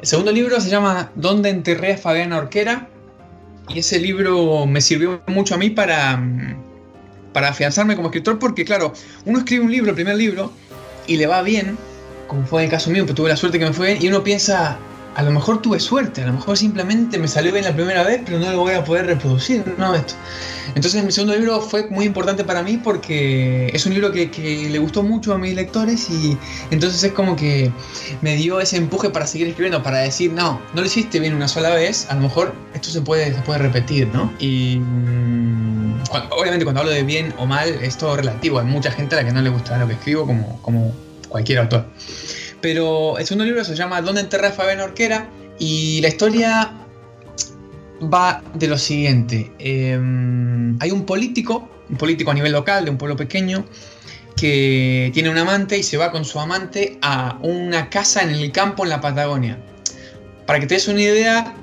El 0.00 0.06
segundo 0.06 0.32
libro 0.32 0.58
se 0.60 0.70
llama 0.70 1.12
¿Dónde 1.16 1.50
enterré 1.50 1.94
a 1.94 1.98
Fabiana 1.98 2.38
Orquera? 2.38 2.88
Y 3.68 3.80
ese 3.80 3.98
libro 3.98 4.66
me 4.66 4.80
sirvió 4.80 5.22
mucho 5.26 5.54
a 5.54 5.58
mí 5.58 5.70
para, 5.70 6.22
para 7.34 7.48
afianzarme 7.48 7.96
como 7.96 8.08
escritor 8.08 8.38
porque, 8.38 8.64
claro, 8.64 8.94
uno 9.26 9.40
escribe 9.40 9.64
un 9.64 9.70
libro, 9.70 9.90
el 9.90 9.94
primer 9.94 10.16
libro, 10.16 10.52
y 11.06 11.18
le 11.18 11.26
va 11.26 11.42
bien, 11.42 11.76
como 12.28 12.46
fue 12.46 12.62
en 12.62 12.66
el 12.66 12.70
caso 12.70 12.88
mío, 12.90 13.04
que 13.04 13.12
tuve 13.12 13.28
la 13.28 13.36
suerte 13.36 13.58
que 13.58 13.66
me 13.66 13.74
fue 13.74 13.88
bien, 13.88 13.98
y 14.02 14.08
uno 14.08 14.24
piensa, 14.24 14.78
a 15.14 15.22
lo 15.22 15.30
mejor 15.30 15.62
tuve 15.62 15.78
suerte, 15.80 16.22
a 16.22 16.26
lo 16.26 16.32
mejor 16.32 16.56
simplemente 16.56 17.18
me 17.18 17.28
salió 17.28 17.52
bien 17.52 17.64
la 17.64 17.74
primera 17.74 18.02
vez, 18.02 18.22
pero 18.24 18.38
no 18.38 18.50
lo 18.50 18.60
voy 18.60 18.74
a 18.74 18.84
poder 18.84 19.06
reproducir, 19.06 19.64
no 19.78 19.94
esto. 19.94 20.14
Entonces 20.74 21.04
mi 21.04 21.12
segundo 21.12 21.36
libro 21.36 21.60
fue 21.60 21.88
muy 21.88 22.06
importante 22.06 22.42
para 22.42 22.62
mí 22.62 22.78
porque 22.82 23.70
es 23.72 23.86
un 23.86 23.94
libro 23.94 24.10
que, 24.10 24.24
le 24.70 24.78
gustó 24.78 25.02
mucho 25.02 25.32
a 25.32 25.38
mis 25.38 25.54
lectores 25.54 26.10
y 26.10 26.36
entonces 26.70 27.02
es 27.04 27.12
como 27.12 27.36
que 27.36 27.70
me 28.22 28.34
dio 28.36 28.60
ese 28.60 28.76
empuje 28.76 29.10
para 29.10 29.26
seguir 29.26 29.48
escribiendo, 29.48 29.82
para 29.82 29.98
decir, 29.98 30.32
no, 30.32 30.60
no 30.74 30.80
lo 30.80 30.86
hiciste 30.86 31.20
bien 31.20 31.34
una 31.34 31.48
sola 31.48 31.70
vez, 31.70 32.06
a 32.10 32.14
lo 32.14 32.22
mejor 32.22 32.54
esto 32.74 32.90
se 32.90 33.00
puede, 33.00 33.32
se 33.32 33.40
puede 33.42 33.60
repetir, 33.60 34.08
¿no? 34.08 34.32
Y 34.38 34.78
mm, 34.78 36.02
obviamente 36.30 36.64
cuando 36.64 36.80
hablo 36.80 36.92
de 36.92 37.02
bien 37.02 37.32
o 37.38 37.46
mal 37.46 37.68
es 37.68 37.96
todo 37.96 38.16
relativo, 38.16 38.58
hay 38.58 38.66
mucha 38.66 38.90
gente 38.90 39.14
a 39.14 39.22
la 39.22 39.28
que 39.28 39.32
no 39.32 39.42
le 39.42 39.50
gusta 39.50 39.78
lo 39.78 39.86
que 39.86 39.94
escribo 39.94 40.26
como, 40.26 40.60
como 40.62 40.92
cualquier 41.28 41.58
autor. 41.58 41.86
Pero 42.64 43.18
el 43.18 43.26
segundo 43.26 43.44
libro 43.44 43.62
se 43.62 43.76
llama 43.76 44.00
¿Dónde 44.00 44.22
enterré 44.22 44.46
a 44.46 44.50
Fabián 44.50 44.80
Orquera? 44.80 45.28
Y 45.58 46.00
la 46.00 46.08
historia 46.08 46.72
va 48.02 48.42
de 48.54 48.68
lo 48.68 48.78
siguiente. 48.78 49.52
Em, 49.58 50.74
hay 50.80 50.90
un 50.90 51.04
político, 51.04 51.68
un 51.90 51.98
político 51.98 52.30
a 52.30 52.34
nivel 52.34 52.52
local 52.52 52.86
de 52.86 52.90
un 52.90 52.96
pueblo 52.96 53.18
pequeño, 53.18 53.66
que 54.34 55.10
tiene 55.12 55.28
un 55.28 55.36
amante 55.36 55.76
y 55.76 55.82
se 55.82 55.98
va 55.98 56.10
con 56.10 56.24
su 56.24 56.40
amante 56.40 56.98
a 57.02 57.38
una 57.42 57.90
casa 57.90 58.22
en 58.22 58.30
el 58.30 58.50
campo 58.50 58.84
en 58.84 58.88
la 58.88 59.02
Patagonia. 59.02 59.58
Para 60.46 60.58
que 60.58 60.66
te 60.66 60.76
des 60.76 60.88
una 60.88 61.02
idea, 61.02 61.54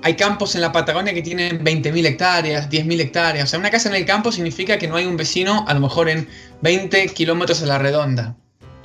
hay 0.00 0.14
campos 0.14 0.54
en 0.54 0.62
la 0.62 0.72
Patagonia 0.72 1.12
que 1.12 1.20
tienen 1.20 1.62
20.000 1.62 2.06
hectáreas, 2.06 2.70
10.000 2.70 2.98
hectáreas. 2.98 3.44
O 3.44 3.50
sea, 3.50 3.58
una 3.58 3.70
casa 3.70 3.90
en 3.90 3.94
el 3.96 4.06
campo 4.06 4.32
significa 4.32 4.78
que 4.78 4.88
no 4.88 4.96
hay 4.96 5.04
un 5.04 5.18
vecino 5.18 5.66
a 5.68 5.74
lo 5.74 5.80
mejor 5.80 6.08
en 6.08 6.26
20 6.62 7.08
kilómetros 7.08 7.62
a 7.62 7.66
la 7.66 7.78
redonda. 7.78 8.36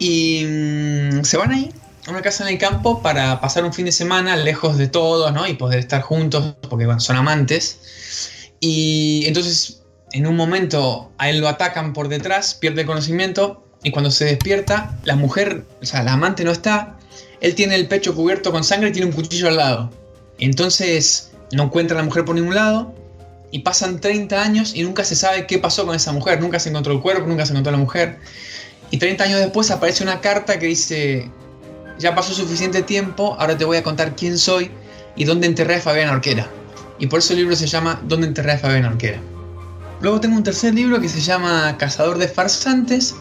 Y 0.02 0.44
mm, 0.46 1.24
se 1.24 1.38
van 1.38 1.52
ahí 1.52 1.72
a 2.08 2.10
una 2.10 2.24
casa 2.24 2.44
en 2.44 2.56
el 2.56 2.58
campo 2.58 3.04
para 3.04 3.40
pasar 3.40 3.64
un 3.64 3.72
fin 3.72 3.86
de 3.86 3.92
semana 3.92 4.36
lejos 4.36 4.80
de 4.80 4.88
todos, 4.88 5.32
¿no? 5.32 5.48
Y 5.48 5.54
poder 5.54 5.78
estar 5.78 6.02
juntos, 6.02 6.56
porque 6.68 6.88
son 6.98 7.18
amantes. 7.18 8.50
Y 8.60 9.26
entonces, 9.28 9.84
en 10.12 10.26
un 10.26 10.36
momento, 10.36 11.12
a 11.20 11.30
él 11.30 11.40
lo 11.40 11.48
atacan 11.48 11.94
por 11.94 12.08
detrás, 12.08 12.56
pierde 12.56 12.82
el 12.82 12.88
conocimiento, 12.88 13.64
y 13.84 13.92
cuando 13.92 14.10
se 14.10 14.26
despierta, 14.26 14.98
la 15.04 15.16
mujer, 15.16 15.66
o 15.84 15.86
sea, 15.86 16.02
la 16.02 16.14
amante 16.14 16.44
no 16.44 16.52
está, 16.52 16.98
él 17.40 17.54
tiene 17.54 17.76
el 17.76 17.88
pecho 17.88 18.16
cubierto 18.16 18.52
con 18.52 18.64
sangre 18.64 18.90
y 18.90 18.94
tiene 18.94 19.06
un 19.06 19.14
cuchillo 19.14 19.50
al 19.50 19.58
lado. 19.58 19.92
Entonces, 20.40 21.30
no 21.52 21.66
encuentra 21.66 21.96
a 21.96 22.02
la 22.02 22.06
mujer 22.06 22.26
por 22.26 22.34
ningún 22.34 22.56
lado, 22.56 22.96
y 23.52 23.60
pasan 23.60 24.00
30 24.00 24.42
años 24.42 24.74
y 24.74 24.82
nunca 24.82 25.04
se 25.04 25.16
sabe 25.16 25.46
qué 25.46 25.60
pasó 25.60 25.86
con 25.86 25.96
esa 25.96 26.12
mujer, 26.12 26.42
nunca 26.42 26.60
se 26.60 26.70
encontró 26.70 26.94
el 26.94 27.02
cuerpo, 27.02 27.28
nunca 27.28 27.46
se 27.46 27.52
encontró 27.52 27.72
la 27.72 27.78
mujer. 27.78 28.18
Y 28.92 28.98
30 28.98 29.24
años 29.24 29.40
después 29.40 29.72
aparece 29.72 30.04
una 30.04 30.20
carta 30.22 30.60
que 30.60 30.68
dice, 30.68 31.32
ya 31.98 32.14
pasó 32.14 32.34
suficiente 32.34 32.84
tiempo, 32.84 33.36
ahora 33.40 33.58
te 33.58 33.66
voy 33.66 33.78
a 33.78 33.84
contar 33.84 34.16
quién 34.16 34.38
soy 34.38 34.70
y 35.16 35.24
dónde 35.24 35.48
enterré 35.48 35.76
a 35.76 35.82
Fabián 35.82 36.10
Orquera. 36.10 36.48
Y 37.00 37.08
por 37.08 37.20
eso 37.20 37.34
el 37.34 37.40
libro 37.40 37.56
se 37.56 37.68
llama 37.68 38.00
¿Dónde 38.04 38.28
enterré 38.28 38.52
a 38.52 38.58
Fabián 38.58 38.86
Orquera? 38.86 39.20
Luego 40.02 40.20
tengo 40.20 40.36
un 40.36 40.44
tercer 40.44 40.74
libro 40.74 41.00
que 41.00 41.08
se 41.08 41.22
llama 41.22 41.78
Cazador 41.78 42.18
de 42.18 42.28
Farsantes. 42.28 43.16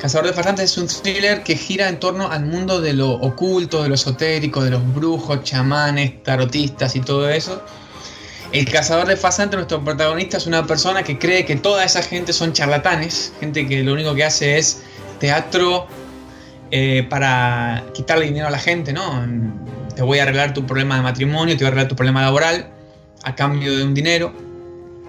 Cazador 0.00 0.26
de 0.26 0.32
Farsantes 0.32 0.72
es 0.72 0.78
un 0.78 0.88
thriller 0.88 1.42
que 1.42 1.56
gira 1.56 1.88
en 1.88 2.00
torno 2.00 2.30
al 2.30 2.44
mundo 2.44 2.80
de 2.80 2.92
lo 2.92 3.12
oculto, 3.12 3.82
de 3.82 3.88
lo 3.88 3.94
esotérico, 3.94 4.62
de 4.64 4.70
los 4.70 4.94
brujos, 4.94 5.44
chamanes, 5.44 6.22
tarotistas 6.22 6.96
y 6.96 7.00
todo 7.00 7.28
eso. 7.28 7.62
El 8.52 8.70
cazador 8.70 9.06
de 9.06 9.16
farsantes, 9.16 9.56
nuestro 9.56 9.84
protagonista, 9.84 10.36
es 10.36 10.46
una 10.46 10.66
persona 10.66 11.02
que 11.02 11.18
cree 11.18 11.44
que 11.44 11.56
toda 11.56 11.84
esa 11.84 12.02
gente 12.02 12.32
son 12.32 12.52
charlatanes, 12.52 13.32
gente 13.40 13.66
que 13.66 13.82
lo 13.82 13.92
único 13.92 14.14
que 14.14 14.24
hace 14.24 14.56
es 14.56 14.82
teatro 15.18 15.86
eh, 16.70 17.06
para 17.08 17.84
quitarle 17.94 18.26
dinero 18.26 18.48
a 18.48 18.50
la 18.50 18.58
gente, 18.58 18.92
¿no? 18.92 19.26
Te 19.94 20.02
voy 20.02 20.18
a 20.18 20.22
arreglar 20.22 20.52
tu 20.52 20.66
problema 20.66 20.96
de 20.96 21.02
matrimonio, 21.02 21.56
te 21.56 21.64
voy 21.64 21.66
a 21.66 21.68
arreglar 21.68 21.88
tu 21.88 21.96
problema 21.96 22.22
laboral 22.22 22.70
a 23.22 23.34
cambio 23.34 23.76
de 23.76 23.84
un 23.84 23.94
dinero. 23.94 24.32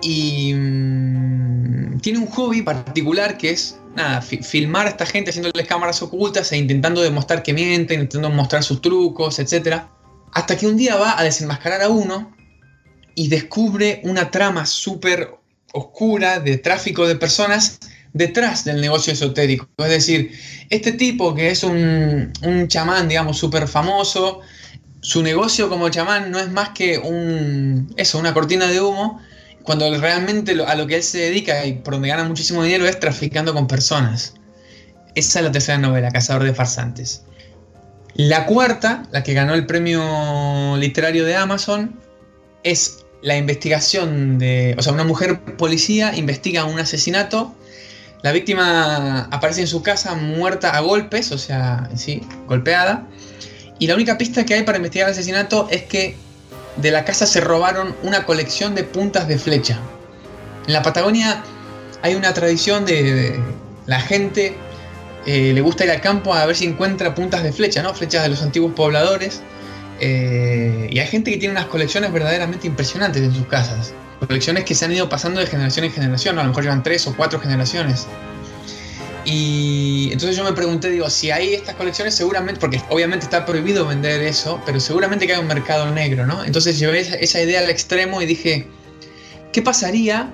Y 0.02 0.54
mm, 0.54 2.00
tiene 2.00 2.20
un 2.20 2.28
hobby 2.28 2.62
particular 2.62 3.38
que 3.38 3.50
es 3.50 3.80
nada, 3.96 4.22
filmar 4.22 4.86
a 4.86 4.90
esta 4.90 5.06
gente 5.06 5.32
haciéndoles 5.32 5.68
cámaras 5.68 6.02
ocultas 6.04 6.52
e 6.52 6.58
intentando 6.58 7.02
demostrar 7.02 7.42
que 7.42 7.54
mienten, 7.54 8.02
intentando 8.02 8.30
mostrar 8.30 8.64
sus 8.64 8.82
trucos, 8.82 9.40
etc. 9.40 9.82
Hasta 10.34 10.56
que 10.56 10.68
un 10.68 10.78
día 10.78 10.96
va 10.96 11.20
a 11.20 11.24
desenmascarar 11.24 11.82
a 11.82 11.90
uno 11.90 12.32
y 13.16 13.28
descubre 13.30 14.02
una 14.04 14.30
trama 14.30 14.68
súper 14.68 15.36
oscura 15.74 16.40
de 16.40 16.60
tráfico 16.60 17.08
de 17.08 17.16
personas 17.16 17.80
detrás 18.18 18.66
del 18.66 18.82
negocio 18.82 19.14
esotérico. 19.14 19.70
Es 19.78 19.90
decir, 19.90 20.32
este 20.70 20.92
tipo 20.92 21.34
que 21.36 21.50
es 21.50 21.64
un, 21.64 22.32
chamán, 22.68 23.08
digamos, 23.08 23.38
súper 23.38 23.68
famoso, 23.68 24.42
su 25.02 25.22
negocio 25.24 25.70
como 25.70 25.90
chamán 25.90 26.32
no 26.32 26.40
es 26.40 26.50
más 26.50 26.70
que 26.70 26.98
un, 26.98 27.94
eso, 27.98 28.20
una 28.20 28.34
cortina 28.34 28.68
de 28.68 28.82
humo, 28.82 29.22
cuando 29.64 29.96
realmente 29.98 30.58
a 30.66 30.76
lo 30.76 30.88
que 30.88 30.96
él 30.96 31.04
se 31.04 31.20
dedica 31.20 31.66
y 31.66 31.74
por 31.74 31.94
donde 31.94 32.10
gana 32.10 32.24
muchísimo 32.24 32.64
dinero 32.64 32.88
es 32.88 33.00
traficando 33.00 33.54
con 33.54 33.68
personas. 33.68 34.34
Esa 35.16 35.40
es 35.40 35.46
la 35.46 35.52
tercera 35.52 35.78
novela, 35.78 36.12
Cazador 36.12 36.44
de 36.44 36.54
Farsantes. 36.54 37.24
La 38.14 38.46
cuarta, 38.46 39.04
la 39.12 39.24
que 39.24 39.34
ganó 39.34 39.54
el 39.54 39.66
premio 39.66 40.78
literario 40.78 41.26
de 41.26 41.36
Amazon, 41.36 42.00
es 42.64 43.06
la 43.22 43.38
investigación 43.38 44.40
de, 44.40 44.76
o 44.78 44.82
sea, 44.82 44.94
una 44.94 45.04
mujer 45.04 45.40
policía 45.58 46.16
investiga 46.16 46.66
un 46.66 46.80
asesinato 46.80 47.56
la 48.24 48.32
víctima 48.32 49.28
aparece 49.32 49.62
en 49.62 49.68
su 49.68 49.84
casa 49.84 50.16
muerta 50.16 50.72
a 50.72 50.80
golpes, 50.80 51.32
o 51.32 51.38
sea, 51.38 51.90
sí, 51.96 52.22
golpeada. 52.48 53.08
Y 53.80 53.88
la 53.88 53.96
única 53.96 54.18
pista 54.18 54.46
que 54.46 54.56
hay 54.56 54.64
para 54.64 54.78
investigar 54.78 55.08
el 55.08 55.14
asesinato 55.14 55.68
es 55.70 55.84
que 55.84 56.16
de 56.78 56.92
la 56.92 57.06
casa 57.06 57.26
se 57.26 57.42
robaron 57.42 57.96
una 58.04 58.26
colección 58.26 58.76
de 58.76 58.84
puntas 58.84 59.28
de 59.28 59.38
flecha. 59.38 59.80
En 60.66 60.74
la 60.74 60.82
Patagonia 60.82 61.44
hay 62.02 62.16
una 62.16 62.34
tradición 62.34 62.86
de, 62.86 63.40
la 63.88 64.02
gente 64.02 64.56
eh, 65.26 65.52
le 65.54 65.62
gusta 65.62 65.86
ir 65.86 65.92
al 65.92 66.02
campo 66.02 66.34
a 66.34 66.46
ver 66.46 66.56
si 66.56 66.66
encuentra 66.66 67.16
puntas 67.16 67.44
de 67.44 67.52
flecha, 67.52 67.82
¿no? 67.82 67.94
Flechas 67.94 68.24
de 68.24 68.30
los 68.30 68.44
antiguos 68.44 68.74
pobladores. 68.74 69.42
Eh, 70.00 70.90
y 70.92 71.00
hay 71.00 71.08
gente 71.08 71.32
que 71.32 71.38
tiene 71.38 71.54
unas 71.54 71.66
colecciones 71.66 72.12
verdaderamente 72.12 72.68
impresionantes 72.68 73.24
en 73.24 73.34
sus 73.34 73.48
casas 73.48 73.94
colecciones 74.26 74.64
que 74.64 74.74
se 74.74 74.86
han 74.86 74.92
ido 74.92 75.10
pasando 75.10 75.40
de 75.40 75.46
generación 75.46 75.86
en 75.86 75.92
generación, 75.92 76.40
a 76.40 76.44
lo 76.44 76.50
mejor 76.50 76.64
llevan 76.64 76.84
tres 76.84 77.06
o 77.08 77.16
cuatro 77.16 77.40
generaciones. 77.40 78.08
Y 79.26 80.10
entonces 80.14 80.38
yo 80.38 80.44
me 80.46 80.54
pregunté, 80.54 80.90
digo, 80.90 81.10
si 81.10 81.32
hay 81.32 81.54
estas 81.54 81.76
colecciones, 81.76 82.16
seguramente, 82.16 82.62
porque 82.62 82.82
obviamente 82.90 83.26
está 83.26 83.46
prohibido 83.46 83.86
vender 83.86 84.22
eso, 84.22 84.62
pero 84.66 84.80
seguramente 84.80 85.28
que 85.28 85.34
hay 85.34 85.40
un 85.40 85.48
mercado 85.48 85.92
negro, 85.92 86.26
¿no? 86.26 86.46
Entonces 86.46 86.80
llevé 86.80 87.02
esa, 87.02 87.42
idea 87.42 87.60
al 87.60 87.70
extremo 87.70 88.22
y 88.22 88.26
dije, 88.26 88.68
¿qué 89.52 89.62
pasaría 89.62 90.34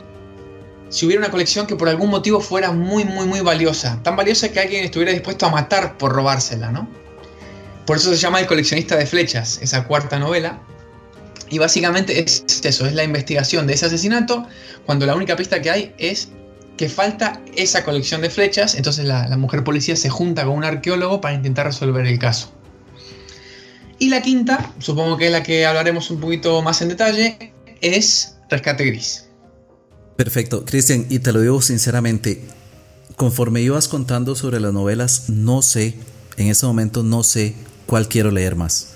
si 0.89 1.08
hubiera 1.08 1.22
una 1.22 1.32
colección 1.32 1.65
que 1.65 1.75
por 1.75 1.89
algún 1.89 2.12
motivo 2.12 2.39
fuera 2.39 2.72
muy, 2.72 3.03
muy, 3.03 3.25
muy 3.25 3.41
valiosa? 3.41 4.00
Tan 4.03 4.15
valiosa 4.15 4.51
que 4.51 4.60
alguien 4.60 4.86
estuviera 4.86 5.12
dispuesto 5.12 5.48
a 5.48 5.50
matar 5.50 5.98
por 5.98 6.13
robársela, 6.13 6.72
¿no? 6.72 6.88
Por 7.85 7.97
eso 7.97 8.11
se 8.11 8.17
llama 8.17 8.39
El 8.39 8.47
coleccionista 8.47 8.95
de 8.95 9.05
flechas, 9.05 9.59
esa 9.61 9.85
cuarta 9.85 10.19
novela. 10.19 10.61
Y 11.49 11.57
básicamente 11.57 12.19
es 12.19 12.43
eso, 12.63 12.85
es 12.85 12.93
la 12.93 13.03
investigación 13.03 13.67
de 13.67 13.73
ese 13.73 13.85
asesinato, 13.85 14.47
cuando 14.85 15.05
la 15.05 15.15
única 15.15 15.35
pista 15.35 15.61
que 15.61 15.69
hay 15.69 15.93
es 15.97 16.29
que 16.77 16.89
falta 16.89 17.41
esa 17.55 17.83
colección 17.83 18.21
de 18.21 18.29
flechas, 18.29 18.75
entonces 18.75 19.05
la, 19.05 19.27
mujer 19.37 19.63
policía 19.63 19.95
se 19.95 20.09
junta 20.09 20.45
con 20.45 20.55
un 20.55 20.63
arqueólogo 20.63 21.21
para 21.21 21.35
intentar 21.35 21.67
resolver 21.67 22.07
el 22.07 22.17
caso. 22.17 22.51
Y 23.99 24.09
la 24.09 24.21
quinta, 24.21 24.73
supongo 24.79 25.17
que 25.17 25.27
es 25.27 25.31
la 25.31 25.43
que 25.43 25.65
hablaremos 25.65 26.09
un 26.09 26.19
poquito 26.19 26.61
más 26.61 26.81
en 26.81 26.89
detalle, 26.89 27.53
es 27.81 28.35
Rescate 28.49 28.85
Gris. 28.85 29.27
Perfecto, 30.15 30.65
Cristian, 30.65 31.05
y 31.09 31.19
te 31.19 31.31
lo 31.31 31.41
digo 31.41 31.61
sinceramente, 31.61 32.41
conforme 33.15 33.61
ibas 33.61 33.87
contando 33.87 34.35
sobre 34.35 34.59
las 34.59 34.73
novelas, 34.73 35.29
no 35.29 35.61
sé, 35.61 35.93
en 36.37 36.47
este 36.47 36.65
momento 36.65 37.03
no 37.03 37.21
sé 37.23 37.53
cuál 37.85 38.07
quiero 38.07 38.31
leer 38.31 38.55
más. 38.55 38.89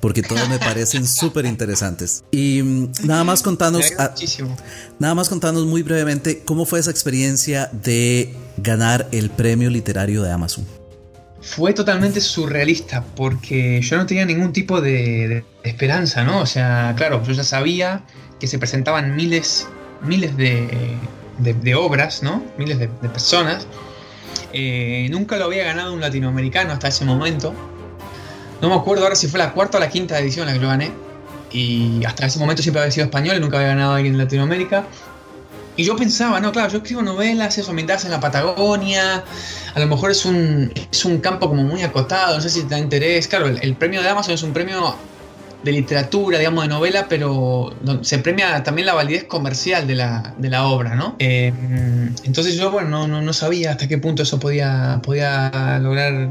Porque 0.00 0.22
todas 0.22 0.48
me 0.48 0.58
parecen 0.58 1.06
súper 1.06 1.46
interesantes. 1.46 2.24
Y 2.30 2.62
mm, 2.62 2.92
nada 3.04 3.24
más 3.24 3.42
contanos. 3.42 3.92
nada 4.98 5.14
más 5.14 5.28
contanos 5.28 5.64
muy 5.64 5.82
brevemente 5.82 6.42
cómo 6.44 6.66
fue 6.66 6.80
esa 6.80 6.90
experiencia 6.90 7.70
de 7.72 8.34
ganar 8.58 9.08
el 9.12 9.30
premio 9.30 9.70
literario 9.70 10.22
de 10.22 10.30
Amazon. 10.30 10.66
Fue 11.40 11.74
totalmente 11.74 12.20
surrealista 12.20 13.04
porque 13.16 13.80
yo 13.82 13.96
no 13.98 14.06
tenía 14.06 14.24
ningún 14.24 14.52
tipo 14.52 14.80
de, 14.80 15.44
esperanza, 15.62 16.24
¿no? 16.24 16.40
O 16.40 16.46
sea, 16.46 16.94
claro, 16.96 17.22
yo 17.22 17.32
ya 17.32 17.44
sabía 17.44 18.02
que 18.40 18.46
se 18.46 18.58
presentaban 18.58 19.14
miles, 19.14 19.66
miles 20.02 20.36
de, 20.36 20.96
de 21.38 21.74
obras, 21.74 22.22
¿no? 22.22 22.42
Miles 22.56 22.78
de, 22.78 22.88
personas. 22.88 23.66
Eh, 24.52 25.08
nunca 25.10 25.36
lo 25.36 25.46
había 25.46 25.64
ganado 25.64 25.92
un 25.92 26.00
latinoamericano 26.00 26.72
hasta 26.72 26.88
ese 26.88 27.04
momento. 27.04 27.54
No 28.60 28.68
me 28.68 28.74
acuerdo 28.76 29.04
ahora 29.04 29.16
si 29.16 29.28
fue 29.28 29.38
la 29.38 29.52
cuarta 29.52 29.78
o 29.78 29.80
la 29.80 29.88
quinta 29.88 30.18
edición 30.18 30.46
la 30.46 30.52
que 30.52 30.60
yo 30.60 30.68
gané. 30.68 30.92
Y 31.50 32.04
hasta 32.04 32.26
ese 32.26 32.38
momento 32.38 32.62
siempre 32.62 32.82
había 32.82 32.90
sido 32.90 33.06
español 33.06 33.36
y 33.36 33.40
nunca 33.40 33.58
había 33.58 33.68
ganado 33.68 33.94
alguien 33.94 34.14
en 34.14 34.18
Latinoamérica. 34.18 34.84
Y 35.76 35.84
yo 35.84 35.96
pensaba, 35.96 36.40
no, 36.40 36.52
claro, 36.52 36.70
yo 36.70 36.78
escribo 36.78 37.02
novelas, 37.02 37.58
eso, 37.58 37.70
ambientadas 37.70 38.04
en 38.04 38.12
la 38.12 38.20
Patagonia. 38.20 39.24
A 39.74 39.80
lo 39.80 39.86
mejor 39.86 40.12
es 40.12 40.24
un, 40.24 40.72
es 40.90 41.04
un 41.04 41.18
campo 41.18 41.48
como 41.48 41.62
muy 41.64 41.82
acotado, 41.82 42.36
no 42.36 42.40
sé 42.40 42.48
si 42.48 42.62
te 42.62 42.70
da 42.70 42.78
interés. 42.78 43.26
Claro, 43.26 43.46
el, 43.48 43.74
premio 43.74 44.02
de 44.02 44.08
Amazon 44.08 44.34
es 44.34 44.42
un 44.44 44.52
premio 44.52 44.94
de 45.64 45.72
literatura, 45.72 46.38
digamos, 46.38 46.62
de 46.62 46.68
novela, 46.68 47.06
pero 47.08 47.74
se 48.02 48.18
premia 48.18 48.62
también 48.62 48.86
la 48.86 48.94
validez 48.94 49.24
comercial 49.24 49.86
de 49.86 49.96
la, 49.96 50.34
de 50.38 50.50
la 50.50 50.66
obra, 50.66 50.94
¿no? 50.94 51.16
Eh, 51.18 51.52
entonces 52.22 52.56
yo, 52.56 52.70
bueno, 52.70 53.08
no, 53.08 53.20
no, 53.20 53.32
sabía 53.32 53.72
hasta 53.72 53.88
qué 53.88 53.98
punto 53.98 54.22
eso 54.22 54.38
podía, 54.38 55.00
podía 55.02 55.78
lograr 55.80 56.28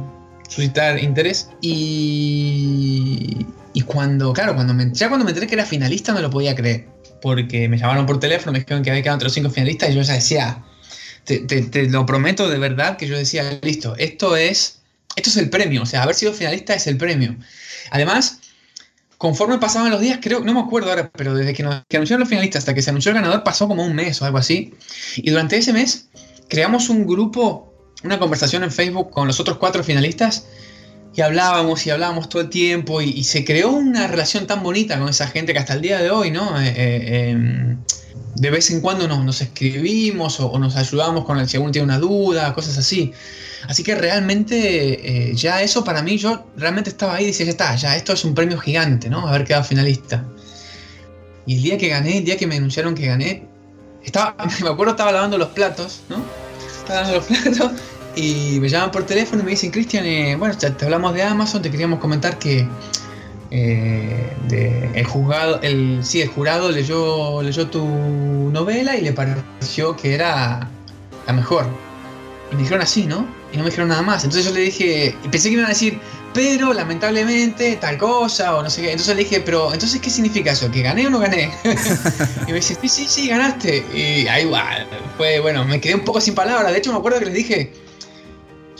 suscitar 0.47 0.99
interés. 0.99 1.49
Y, 1.61 3.45
y 3.73 3.81
cuando, 3.81 4.33
claro, 4.33 4.55
cuando 4.55 4.73
me, 4.73 4.91
ya 4.93 5.09
cuando 5.09 5.25
me 5.25 5.31
enteré 5.31 5.47
que 5.47 5.55
era 5.55 5.65
finalista 5.65 6.13
no 6.13 6.21
lo 6.21 6.29
podía 6.29 6.55
creer. 6.55 6.87
Porque 7.21 7.69
me 7.69 7.77
llamaron 7.77 8.05
por 8.05 8.19
teléfono, 8.19 8.51
me 8.51 8.59
dijeron 8.59 8.83
que 8.83 8.89
había 8.89 9.01
quedado 9.01 9.15
entre 9.15 9.25
los 9.27 9.33
cinco 9.33 9.49
finalistas 9.49 9.89
y 9.89 9.95
yo 9.95 10.01
ya 10.01 10.13
decía, 10.13 10.63
te, 11.23 11.39
te, 11.39 11.89
lo 11.89 12.05
prometo 12.05 12.49
de 12.49 12.57
verdad 12.57 12.97
que 12.97 13.07
yo 13.07 13.17
decía, 13.17 13.59
listo, 13.61 13.95
esto 13.97 14.35
es, 14.35 14.81
esto 15.15 15.29
es 15.29 15.37
el 15.37 15.49
premio. 15.49 15.83
O 15.83 15.85
sea, 15.85 16.03
haber 16.03 16.15
sido 16.15 16.33
finalista 16.33 16.73
es 16.73 16.85
el 16.87 16.97
premio. 16.97 17.35
Además, 17.91 18.39
conforme 19.17 19.57
pasaban 19.57 19.89
los 19.89 20.01
días, 20.01 20.19
creo, 20.21 20.41
no 20.41 20.53
me 20.53 20.59
acuerdo 20.59 20.89
ahora, 20.89 21.09
pero 21.15 21.33
desde 21.33 21.53
que, 21.53 21.63
que 21.87 21.97
anunciaron 21.97 22.19
los 22.19 22.29
finalistas 22.29 22.59
hasta 22.59 22.73
que 22.73 22.81
se 22.81 22.89
anunció 22.89 23.11
el 23.11 23.15
ganador 23.15 23.43
pasó 23.43 23.67
como 23.67 23.85
un 23.85 23.95
mes 23.95 24.21
o 24.21 24.25
algo 24.25 24.37
así. 24.37 24.73
Y 25.15 25.29
durante 25.29 25.57
ese 25.57 25.71
mes 25.71 26.09
creamos 26.49 26.89
un 26.89 27.07
grupo 27.07 27.72
una 28.03 28.19
conversación 28.19 28.63
en 28.63 28.71
Facebook 28.71 29.11
con 29.11 29.27
los 29.27 29.39
otros 29.39 29.57
cuatro 29.57 29.83
finalistas 29.83 30.45
y 31.15 31.21
hablábamos 31.21 31.85
y 31.85 31.91
hablábamos 31.91 32.27
todo 32.27 32.41
el 32.41 32.49
tiempo 32.49 33.01
y, 33.01 33.23
se 33.23 33.45
creó 33.45 33.71
una 33.71 34.07
relación 34.07 34.47
tan 34.47 34.63
bonita 34.63 34.97
con 34.99 35.09
esa 35.09 35.27
gente 35.27 35.53
que 35.53 35.59
hasta 35.59 35.73
el 35.73 35.81
día 35.81 35.99
de 35.99 36.09
hoy, 36.09 36.31
¿no? 36.31 36.59
Eh, 36.59 36.73
eh, 36.75 37.29
em, 37.29 37.77
de 38.35 38.49
vez 38.49 38.71
en 38.71 38.81
cuando 38.81 39.07
nos, 39.07 39.41
escribimos 39.41 40.39
o, 40.39 40.57
nos 40.57 40.75
ayudamos 40.75 41.23
con 41.25 41.37
el 41.39 41.47
si 41.47 41.57
alguno 41.57 41.71
tiene 41.71 41.85
una 41.85 41.99
duda, 41.99 42.53
cosas 42.53 42.77
así. 42.79 43.13
Así 43.67 43.83
que 43.83 43.95
realmente 43.95 45.29
eh, 45.29 45.35
ya 45.35 45.61
eso 45.61 45.83
para 45.83 46.01
mí, 46.01 46.17
yo 46.17 46.47
realmente 46.57 46.89
estaba 46.89 47.15
ahí 47.15 47.25
y 47.25 47.27
decía, 47.27 47.45
ya 47.45 47.51
está, 47.51 47.75
ya 47.75 47.95
esto 47.95 48.13
es 48.13 48.25
un 48.25 48.33
premio 48.33 48.57
gigante, 48.57 49.09
¿no? 49.09 49.27
Haber 49.27 49.45
quedado 49.45 49.63
finalista. 49.63 50.25
Y 51.45 51.57
el 51.57 51.61
día 51.61 51.77
que 51.77 51.89
gané, 51.89 52.17
el 52.17 52.25
día 52.25 52.37
que 52.37 52.47
me 52.47 52.55
anunciaron 52.55 52.95
que 52.95 53.05
gané, 53.05 53.47
estaba, 54.03 54.35
me 54.63 54.69
acuerdo 54.69 54.91
estaba 54.91 55.11
lavando 55.11 55.37
los 55.37 55.49
platos, 55.49 56.01
¿no? 56.09 56.17
Estaba 56.81 57.01
lavando 57.01 57.17
los 57.17 57.25
platos 57.25 57.71
y 58.15 58.59
me 58.59 58.69
llaman 58.69 58.91
por 58.91 59.05
teléfono 59.05 59.41
y 59.41 59.45
me 59.45 59.51
dicen, 59.51 59.71
Cristian, 59.71 60.05
eh, 60.05 60.35
bueno, 60.35 60.55
te 60.57 60.85
hablamos 60.85 61.13
de 61.13 61.23
Amazon, 61.23 61.61
te 61.61 61.71
queríamos 61.71 61.99
comentar 61.99 62.37
que 62.37 62.67
eh, 63.55 64.91
el 64.95 65.05
juzgado, 65.05 65.61
el, 65.61 65.99
sí, 66.03 66.21
el 66.21 66.29
jurado 66.29 66.71
leyó, 66.71 67.41
leyó 67.43 67.67
tu 67.67 67.85
novela 67.85 68.95
y 68.97 69.01
le 69.01 69.13
pareció 69.13 69.95
que 69.95 70.15
era 70.15 70.69
la 71.27 71.33
mejor. 71.33 71.67
Y 72.51 72.55
me 72.55 72.61
dijeron 72.61 72.81
así, 72.81 73.05
¿no? 73.05 73.27
Y 73.51 73.57
no 73.57 73.63
me 73.63 73.69
dijeron 73.69 73.89
nada 73.89 74.01
más. 74.01 74.23
Entonces 74.23 74.49
yo 74.49 74.55
le 74.55 74.61
dije, 74.61 75.15
y 75.23 75.27
pensé 75.27 75.49
que 75.49 75.53
iban 75.53 75.65
a 75.65 75.69
decir, 75.69 75.99
pero 76.33 76.73
lamentablemente 76.73 77.75
tal 77.75 77.99
cosa 77.99 78.55
o 78.55 78.63
no 78.63 78.69
sé 78.71 78.81
qué. 78.81 78.91
Entonces 78.91 79.15
le 79.15 79.23
dije, 79.23 79.39
pero 79.41 79.71
entonces 79.71 80.01
¿qué 80.01 80.09
significa 80.09 80.51
eso? 80.51 80.71
¿Que 80.71 80.81
gané 80.81 81.05
o 81.05 81.11
no 81.11 81.19
gané? 81.19 81.51
y 82.47 82.51
me 82.51 82.53
dice, 82.53 82.75
sí, 82.81 82.89
sí, 82.89 83.05
sí, 83.07 83.27
ganaste. 83.27 83.85
Y 83.93 84.27
ahí 84.27 84.45
va, 84.45 84.85
fue, 85.17 85.39
bueno, 85.39 85.63
me 85.63 85.79
quedé 85.79 85.93
un 85.93 86.03
poco 86.05 86.19
sin 86.19 86.33
palabras. 86.33 86.71
De 86.71 86.79
hecho 86.79 86.91
me 86.91 86.97
acuerdo 86.97 87.19
que 87.19 87.25
les 87.25 87.35
dije, 87.35 87.73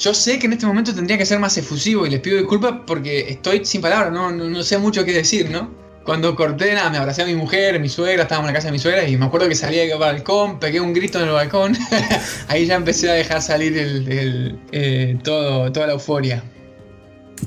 yo 0.04 0.14
sé 0.14 0.38
que 0.38 0.48
en 0.48 0.54
este 0.54 0.66
momento 0.66 0.94
tendría 0.94 1.18
que 1.18 1.26
ser 1.26 1.40
más 1.40 1.58
efusivo 1.58 2.06
y 2.06 2.10
les 2.10 2.20
pido 2.20 2.38
disculpas 2.38 2.74
porque 2.86 3.30
estoy 3.30 3.64
sin 3.64 3.80
palabras, 3.80 4.12
no, 4.12 4.32
no, 4.32 4.64
sé 4.64 4.78
mucho 4.78 5.06
qué 5.06 5.14
decir, 5.14 5.50
¿no? 5.50 5.72
Cuando 6.04 6.36
corté, 6.36 6.74
nada, 6.74 6.90
me 6.90 6.98
abracé 6.98 7.22
a 7.22 7.26
mi 7.26 7.36
mujer, 7.36 7.78
a 7.78 7.80
mi 7.80 7.88
suegra, 7.88 8.24
estábamos 8.24 8.50
en 8.50 8.54
la 8.54 8.58
casa 8.58 8.68
de 8.68 8.74
mi 8.74 8.80
suegra 8.80 9.08
y 9.08 9.16
me 9.16 9.26
acuerdo 9.26 9.48
que 9.48 9.56
salí 9.56 9.78
del 9.78 9.98
balcón, 9.98 10.60
pegué 10.60 10.82
un 10.82 10.94
grito 10.94 11.22
en 11.22 11.30
el 11.30 11.32
balcón, 11.32 11.78
ahí 12.50 12.66
ya 12.66 12.76
empecé 12.76 13.10
a 13.10 13.14
dejar 13.14 13.42
salir 13.42 13.74
eh, 13.78 15.18
todo, 15.24 15.72
toda 15.72 15.88
la 15.88 15.94
euforia. 15.94 16.44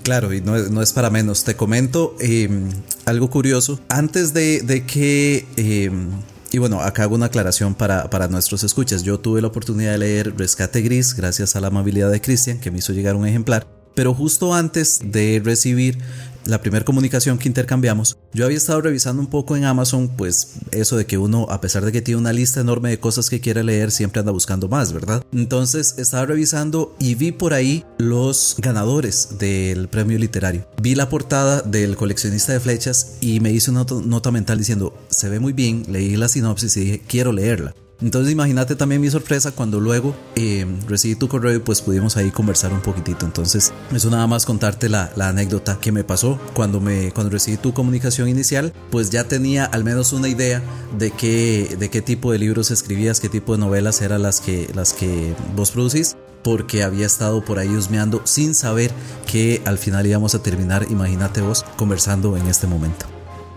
Claro, 0.02 0.32
y 0.32 0.40
no, 0.40 0.82
es 0.82 0.92
para 0.94 1.10
menos. 1.10 1.44
Te 1.44 1.56
comento 1.56 2.16
em, 2.20 2.70
algo 3.04 3.28
curioso. 3.28 3.80
Antes 3.88 4.32
de, 4.32 4.84
que... 4.86 5.44
Em, 5.56 6.10
y 6.56 6.58
bueno, 6.58 6.80
acá 6.80 7.02
hago 7.02 7.14
una 7.14 7.26
aclaración 7.26 7.74
para, 7.74 8.08
para, 8.08 8.28
nuestros 8.28 8.64
escuchas. 8.64 9.02
Yo 9.02 9.20
tuve 9.20 9.42
la 9.42 9.48
oportunidad 9.48 9.92
de 9.92 9.98
leer 9.98 10.38
Rescate 10.38 10.80
Gris 10.80 11.14
gracias 11.14 11.54
a 11.54 11.60
la 11.60 11.66
amabilidad 11.66 12.10
de 12.10 12.22
Cristian 12.22 12.60
que 12.60 12.70
me 12.70 12.78
hizo 12.78 12.94
llegar 12.94 13.14
un 13.14 13.26
ejemplar. 13.26 13.66
Pero 13.94 14.14
justo 14.14 14.54
antes 14.54 15.00
de 15.04 15.42
recibir 15.44 15.98
la 16.46 16.61
primera 16.61 16.85
comunicación 16.85 17.38
que 17.38 17.48
intercambiamos, 17.48 18.16
yo 18.32 18.44
había 18.44 18.56
estado 18.56 18.80
revisando 18.80 19.20
un 19.20 19.28
poco 19.28 19.56
en 19.56 19.64
Amazon, 19.64 20.09
pues 20.09 20.54
eso 20.72 20.96
de 20.96 21.06
que 21.06 21.18
uno, 21.18 21.46
a 21.50 21.61
pesar 21.61 21.85
de 21.85 21.92
que 21.92 22.02
tiene 22.02 22.20
una 22.20 22.32
lista 22.32 22.61
enorme 22.61 22.90
de 22.90 23.00
cosas 23.00 23.30
que 23.30 23.40
quiere 23.40 23.64
leer, 23.64 23.90
siempre 23.90 24.20
anda 24.20 24.32
buscando 24.32 24.68
más, 24.68 24.92
¿verdad? 24.92 25.24
Entonces 25.32 25.94
estaba 25.98 26.26
revisando 26.26 26.94
y 26.98 27.14
vi 27.14 27.32
por 27.32 27.54
ahí 27.54 27.85
los 27.98 28.56
ganadores 28.59 29.38
del 29.38 29.88
premio 29.88 30.18
literario. 30.18 30.66
Vi 30.80 30.94
la 30.94 31.09
portada 31.09 31.62
del 31.62 31.96
coleccionista 31.96 32.52
de 32.52 32.61
flechas 32.61 33.16
y 33.20 33.40
me 33.40 33.52
hice 33.52 33.70
una 33.70 33.87
nota 34.04 34.30
mental 34.30 34.59
diciendo, 34.59 34.96
se 35.09 35.28
ve 35.28 35.40
muy 35.40 35.52
bien, 35.52 35.85
leí 35.88 36.16
la 36.16 36.28
sinopsis 36.28 36.76
y 36.76 36.80
dije, 36.80 37.02
quiero 37.06 37.32
leerla. 37.32 37.74
Entonces 38.00 38.32
imagínate 38.32 38.76
también 38.76 39.00
mi 39.00 39.09
sorpresa 39.09 39.52
cuando 39.52 39.80
luego 39.80 40.14
eh, 40.35 40.66
recibí 40.87 41.14
tu 41.14 41.28
correo 41.28 41.54
y 41.54 41.59
pues 41.61 41.80
pudimos 41.80 42.16
ahí 42.16 42.30
conversar 42.30 42.72
un 42.72 42.80
poquitito. 42.80 43.24
Entonces 43.24 43.72
eso 43.92 44.11
nada 44.11 44.26
más 44.26 44.44
contarte 44.44 44.88
la, 44.88 45.11
anécdota 45.18 45.78
que 45.80 45.92
me 45.92 46.04
pasó 46.04 46.38
cuando, 46.54 46.80
me, 46.80 47.11
cuando 47.12 47.30
recibí 47.30 47.56
tu 47.56 47.72
comunicación 47.72 48.28
inicial, 48.28 48.72
pues 48.90 49.11
ya 49.11 49.24
tenía 49.24 49.64
al 49.64 49.82
menos 49.82 50.12
una 50.12 50.28
idea 50.28 50.62
de 50.98 51.11
qué, 51.11 51.74
de 51.78 51.88
qué 51.88 52.02
tipo 52.02 52.32
de 52.32 52.38
libros 52.38 52.70
escribías, 52.70 53.18
qué 53.18 53.28
tipo 53.28 53.52
de 53.52 53.59
novelas 53.59 54.02
eran 54.02 54.22
las 54.22 54.40
que, 54.40 54.68
las 54.74 54.92
que 54.92 55.35
vos 55.54 55.70
producís 55.70 56.16
porque 56.42 56.85
había 56.85 57.06
estado 57.06 57.44
por 57.44 57.59
ahí 57.59 57.74
husmeando 57.74 58.20
sin 58.24 58.54
saber 58.54 58.92
que 59.26 59.62
al 59.64 59.78
final 59.78 60.06
íbamos 60.06 60.37
a 60.37 60.42
terminar, 60.44 60.87
imagínate 60.90 61.40
vos, 61.40 61.64
conversando 61.76 62.37
en 62.37 62.46
este 62.46 62.68
momento. 62.68 63.06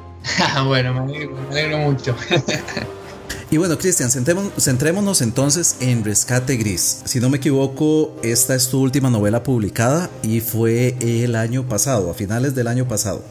bueno, 0.66 0.94
me 0.94 1.00
alegro, 1.02 1.36
me 1.36 1.50
alegro 1.52 1.78
mucho. 1.78 2.16
Y 3.52 3.58
bueno, 3.58 3.80
Cristian, 3.80 4.12
centrémonos 4.12 5.22
entonces 5.24 5.78
en 5.80 6.04
Rescate 6.04 6.56
Gris. 6.56 7.02
Si 7.06 7.20
no 7.20 7.30
me 7.30 7.38
equivoco, 7.38 8.16
esta 8.22 8.54
es 8.54 8.70
tu 8.70 8.80
última 8.80 9.10
novela 9.10 9.42
publicada 9.42 10.08
y 10.22 10.40
fue 10.40 10.96
el 11.00 11.36
año 11.36 11.68
pasado, 11.68 12.12
a 12.12 12.14
finales 12.14 12.54
del 12.54 12.68
año 12.68 12.88
pasado. 12.88 13.24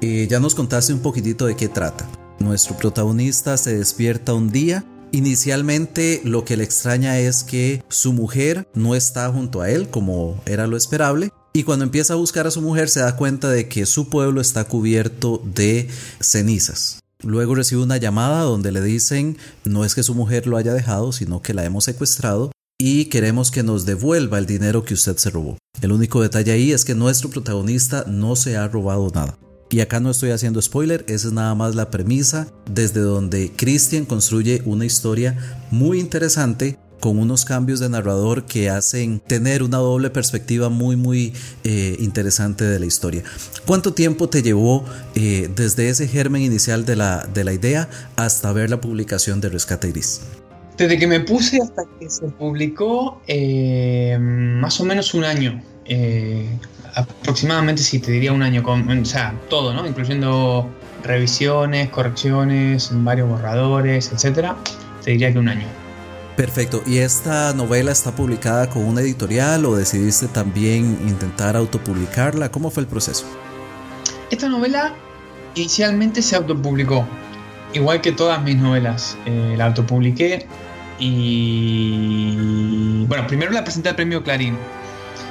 Eh, 0.00 0.26
ya 0.30 0.40
nos 0.40 0.54
contaste 0.54 0.94
un 0.94 1.00
poquitito 1.00 1.44
de 1.44 1.54
qué 1.54 1.68
trata. 1.68 2.08
Nuestro 2.38 2.78
protagonista 2.78 3.58
se 3.58 3.76
despierta 3.76 4.32
un 4.32 4.50
día. 4.50 4.86
Inicialmente 5.12 6.22
lo 6.24 6.46
que 6.46 6.56
le 6.56 6.64
extraña 6.64 7.18
es 7.18 7.44
que 7.44 7.84
su 7.90 8.14
mujer 8.14 8.66
no 8.72 8.94
está 8.94 9.30
junto 9.30 9.60
a 9.60 9.68
él 9.68 9.90
como 9.90 10.40
era 10.46 10.66
lo 10.66 10.78
esperable. 10.78 11.30
Y 11.52 11.64
cuando 11.64 11.84
empieza 11.84 12.14
a 12.14 12.16
buscar 12.16 12.46
a 12.46 12.50
su 12.50 12.62
mujer 12.62 12.88
se 12.88 13.00
da 13.00 13.16
cuenta 13.16 13.50
de 13.50 13.68
que 13.68 13.84
su 13.84 14.08
pueblo 14.08 14.40
está 14.40 14.64
cubierto 14.64 15.42
de 15.44 15.90
cenizas. 16.20 17.01
Luego 17.22 17.54
recibe 17.54 17.82
una 17.82 17.96
llamada 17.96 18.42
donde 18.42 18.72
le 18.72 18.82
dicen 18.82 19.38
no 19.64 19.84
es 19.84 19.94
que 19.94 20.02
su 20.02 20.14
mujer 20.14 20.46
lo 20.46 20.56
haya 20.56 20.74
dejado, 20.74 21.12
sino 21.12 21.40
que 21.40 21.54
la 21.54 21.64
hemos 21.64 21.84
secuestrado 21.84 22.50
y 22.78 23.04
queremos 23.04 23.50
que 23.50 23.62
nos 23.62 23.86
devuelva 23.86 24.38
el 24.38 24.46
dinero 24.46 24.84
que 24.84 24.94
usted 24.94 25.16
se 25.16 25.30
robó. 25.30 25.56
El 25.80 25.92
único 25.92 26.20
detalle 26.20 26.52
ahí 26.52 26.72
es 26.72 26.84
que 26.84 26.96
nuestro 26.96 27.30
protagonista 27.30 28.04
no 28.08 28.34
se 28.34 28.56
ha 28.56 28.66
robado 28.66 29.08
nada. 29.14 29.38
Y 29.70 29.80
acá 29.80 30.00
no 30.00 30.10
estoy 30.10 30.32
haciendo 30.32 30.60
spoiler, 30.60 31.04
esa 31.08 31.28
es 31.28 31.32
nada 31.32 31.54
más 31.54 31.74
la 31.74 31.90
premisa 31.90 32.48
desde 32.70 33.00
donde 33.00 33.52
Christian 33.56 34.04
construye 34.04 34.62
una 34.66 34.84
historia 34.84 35.64
muy 35.70 35.98
interesante 35.98 36.78
con 37.02 37.18
unos 37.18 37.44
cambios 37.44 37.80
de 37.80 37.88
narrador 37.88 38.44
que 38.44 38.70
hacen 38.70 39.18
tener 39.18 39.64
una 39.64 39.78
doble 39.78 40.08
perspectiva 40.08 40.68
muy 40.68 40.94
muy 40.94 41.32
eh, 41.64 41.96
interesante 41.98 42.64
de 42.64 42.78
la 42.78 42.86
historia. 42.86 43.24
¿Cuánto 43.66 43.92
tiempo 43.92 44.28
te 44.28 44.40
llevó 44.40 44.84
eh, 45.16 45.50
desde 45.52 45.88
ese 45.88 46.06
germen 46.06 46.42
inicial 46.42 46.84
de 46.84 46.94
la, 46.94 47.26
de 47.34 47.42
la 47.42 47.52
idea 47.54 47.88
hasta 48.14 48.52
ver 48.52 48.70
la 48.70 48.80
publicación 48.80 49.40
de 49.40 49.48
Rescate 49.48 49.90
Gris? 49.90 50.20
Desde 50.76 50.96
que 50.96 51.08
me 51.08 51.18
puse 51.18 51.60
hasta 51.60 51.82
que 51.98 52.08
se 52.08 52.28
publicó, 52.28 53.20
eh, 53.26 54.16
más 54.20 54.78
o 54.80 54.84
menos 54.84 55.12
un 55.12 55.24
año. 55.24 55.60
aproximadamente, 56.94 57.82
sí, 57.82 57.98
te 57.98 58.12
diría 58.12 58.32
un 58.32 58.42
año. 58.44 58.62
Con, 58.62 58.88
o 58.88 59.04
sea, 59.04 59.34
todo, 59.50 59.74
¿no? 59.74 59.84
Incluyendo 59.84 60.70
revisiones, 61.02 61.88
correcciones, 61.88 62.90
varios 62.92 63.28
borradores, 63.28 64.12
etcétera. 64.12 64.54
Te 65.04 65.10
diría 65.10 65.32
que 65.32 65.40
un 65.40 65.48
año. 65.48 65.81
Perfecto. 66.36 66.82
¿Y 66.86 66.98
esta 66.98 67.52
novela 67.52 67.92
está 67.92 68.12
publicada 68.12 68.70
con 68.70 68.84
una 68.84 69.02
editorial 69.02 69.66
o 69.66 69.76
decidiste 69.76 70.28
también 70.28 70.98
intentar 71.06 71.56
autopublicarla? 71.56 72.50
¿Cómo 72.50 72.70
fue 72.70 72.82
el 72.82 72.88
proceso? 72.88 73.26
Esta 74.30 74.48
novela 74.48 74.94
inicialmente 75.54 76.22
se 76.22 76.36
autopublicó, 76.36 77.06
igual 77.74 78.00
que 78.00 78.12
todas 78.12 78.42
mis 78.42 78.56
novelas. 78.56 79.18
Eh, 79.26 79.54
la 79.58 79.66
autopubliqué 79.66 80.46
y... 80.98 83.04
Bueno, 83.06 83.26
primero 83.26 83.52
la 83.52 83.62
presenté 83.62 83.90
al 83.90 83.96
premio 83.96 84.22
Clarín. 84.22 84.56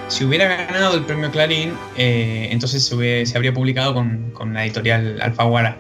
Si 0.07 0.23
hubiera 0.23 0.67
ganado 0.67 0.95
el 0.95 1.05
premio 1.05 1.31
Clarín, 1.31 1.73
eh, 1.97 2.49
entonces 2.51 2.83
se, 2.83 3.25
se, 3.25 3.37
habría 3.37 3.53
publicado 3.53 3.95
con, 3.95 4.29
con 4.33 4.53
la 4.53 4.65
editorial 4.65 5.19
Alfaguara. 5.19 5.79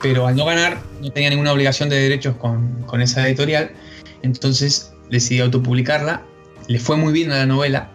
Pero 0.00 0.26
al 0.26 0.36
no 0.36 0.46
ganar, 0.46 0.78
no 1.02 1.10
tenía 1.10 1.28
ninguna 1.28 1.52
obligación 1.52 1.90
de 1.90 1.96
derechos 1.96 2.36
con, 2.36 2.84
con 2.86 3.02
esa 3.02 3.26
editorial 3.26 3.72
entonces 4.22 4.92
decidí 5.10 5.40
autopublicarla. 5.40 6.22
Le 6.68 6.78
fue 6.78 6.96
muy 6.96 7.12
bien 7.12 7.30
a 7.32 7.36
la 7.36 7.46
novela. 7.46 7.90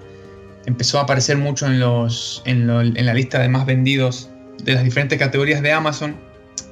Empezó 0.65 0.99
a 0.99 1.03
aparecer 1.03 1.37
mucho 1.37 1.65
en, 1.65 1.79
la 1.79 3.13
lista 3.13 3.39
de 3.39 3.49
más 3.49 3.65
vendidos 3.65 4.29
de 4.63 4.73
las 4.73 4.83
diferentes 4.83 5.17
categorías 5.17 5.61
de 5.61 5.71
Amazon. 5.71 6.15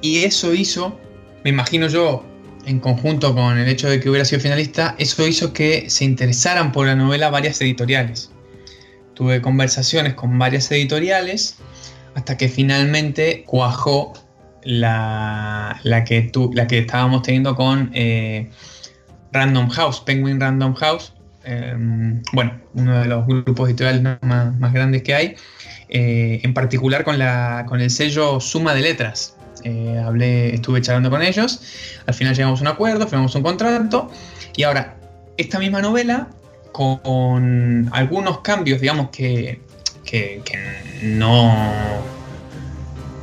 Y 0.00 0.18
eso 0.24 0.54
hizo, 0.54 0.98
me 1.44 1.50
imagino 1.50 1.88
yo, 1.88 2.24
en 2.66 2.78
conjunto 2.78 3.34
con 3.34 3.58
el 3.58 3.68
hecho 3.68 3.88
de 3.88 4.00
que 4.00 4.08
hubiera 4.08 4.24
sido 4.24 4.40
finalista, 4.40 4.94
eso 4.98 5.26
hizo 5.26 5.52
que 5.52 5.90
se 5.90 6.04
interesaran 6.04 6.72
por 6.72 6.86
la 6.86 6.94
novela 6.94 7.30
varias 7.30 7.60
editoriales. 7.60 8.30
Tuve 9.14 9.42
conversaciones 9.42 10.14
con 10.14 10.38
varias 10.38 10.70
editoriales 10.70 11.56
hasta 12.14 12.36
que 12.36 12.48
finalmente 12.48 13.44
cuajó 13.46 14.12
la, 14.62 15.80
que, 16.06 16.30
la 16.52 16.66
que 16.66 16.78
estábamos 16.78 17.22
teniendo 17.22 17.54
con 17.54 17.90
eh, 17.94 18.50
Random 19.32 19.68
House, 19.70 20.00
Penguin 20.00 20.40
Random 20.40 20.74
House, 20.74 21.12
em, 21.44 22.22
bueno, 22.32 22.60
uno 22.74 23.00
de 23.00 23.06
los 23.06 23.26
grupos 23.26 23.68
editoriales 23.68 24.02
más, 24.22 24.72
grandes 24.72 25.02
que 25.02 25.14
hay, 25.14 25.36
eh, 25.88 26.40
en 26.42 26.54
particular 26.54 27.04
con, 27.04 27.18
la, 27.18 27.64
con 27.68 27.80
el 27.80 27.90
sello 27.90 28.40
Suma 28.40 28.74
de 28.74 28.80
Letras. 28.80 29.36
Eh, 29.64 30.00
hablé, 30.04 30.54
estuve 30.54 30.80
charlando 30.80 31.10
con 31.10 31.22
ellos, 31.22 31.60
al 32.06 32.14
final 32.14 32.34
llegamos 32.34 32.60
a 32.60 32.62
un 32.62 32.68
acuerdo, 32.68 33.06
firmamos 33.06 33.34
un 33.34 33.42
contrato, 33.42 34.10
y 34.56 34.62
ahora, 34.62 34.96
esta 35.36 35.58
misma 35.58 35.82
novela, 35.82 36.28
con, 36.72 37.88
algunos 37.92 38.40
cambios, 38.40 38.80
digamos, 38.80 39.10
que, 39.10 39.60
que, 40.04 40.40
que 40.44 40.58
no, 41.02 41.52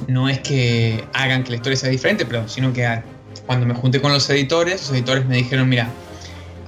no 0.08 0.30
es 0.30 0.40
que 0.40 1.04
hagan 1.14 1.44
que 1.44 1.52
la 1.52 1.56
historia 1.58 1.78
sea 1.78 1.90
diferente, 1.90 2.26
pero 2.26 2.48
sino 2.48 2.72
que 2.72 2.86
cuando 3.48 3.66
me 3.66 3.74
junté 3.74 4.00
con 4.00 4.12
los 4.14 4.30
editores, 4.30 4.82
los 4.82 4.92
editores 4.92 5.26
me 5.26 5.38
dijeron, 5.38 5.68
mira, 5.68 5.90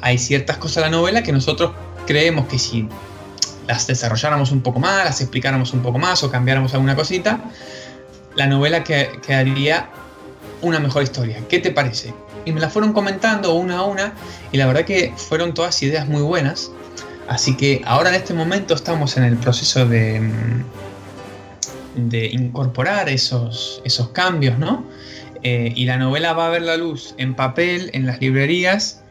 hay 0.01 0.17
ciertas 0.17 0.57
cosas 0.57 0.77
de 0.77 0.81
la 0.89 0.89
novela 0.89 1.21
que 1.21 1.31
nosotros 1.31 1.73
creemos 2.07 2.47
que 2.47 2.57
si 2.57 2.87
las 3.67 3.85
desarrolláramos 3.85 4.51
un 4.51 4.61
poco 4.61 4.79
más, 4.79 5.05
las 5.05 5.21
explicáramos 5.21 5.73
un 5.73 5.81
poco 5.81 5.99
más 5.99 6.23
o 6.23 6.31
cambiáramos 6.31 6.73
alguna 6.73 6.95
cosita, 6.95 7.39
la 8.35 8.47
novela 8.47 8.83
quedaría 8.83 9.89
una 10.61 10.79
mejor 10.79 11.03
historia. 11.03 11.43
¿Qué 11.47 11.59
te 11.59 11.71
parece? 11.71 12.13
Y 12.45 12.51
me 12.51 12.61
la 12.61 12.69
fueron 12.69 12.93
comentando 12.93 13.53
una 13.53 13.79
a 13.79 13.83
una 13.83 14.13
y 14.51 14.57
la 14.57 14.65
verdad 14.65 14.85
que 14.85 15.13
fueron 15.15 15.53
todas 15.53 15.83
ideas 15.83 16.07
muy 16.07 16.21
buenas. 16.21 16.71
Así 17.27 17.55
que 17.55 17.81
ahora 17.85 18.09
en 18.09 18.15
este 18.15 18.33
momento 18.33 18.73
estamos 18.73 19.17
en 19.17 19.23
el 19.23 19.37
proceso 19.37 19.85
de, 19.85 20.31
de 21.95 22.25
incorporar 22.27 23.09
esos, 23.09 23.81
esos 23.83 24.09
cambios, 24.09 24.57
¿no? 24.57 24.83
Eh, 25.43 25.71
y 25.75 25.85
la 25.85 25.97
novela 25.97 26.33
va 26.33 26.47
a 26.47 26.49
ver 26.49 26.63
la 26.63 26.75
luz 26.75 27.15
en 27.17 27.33
papel, 27.33 27.89
en 27.93 28.05
las 28.05 28.19
librerías, 28.19 29.03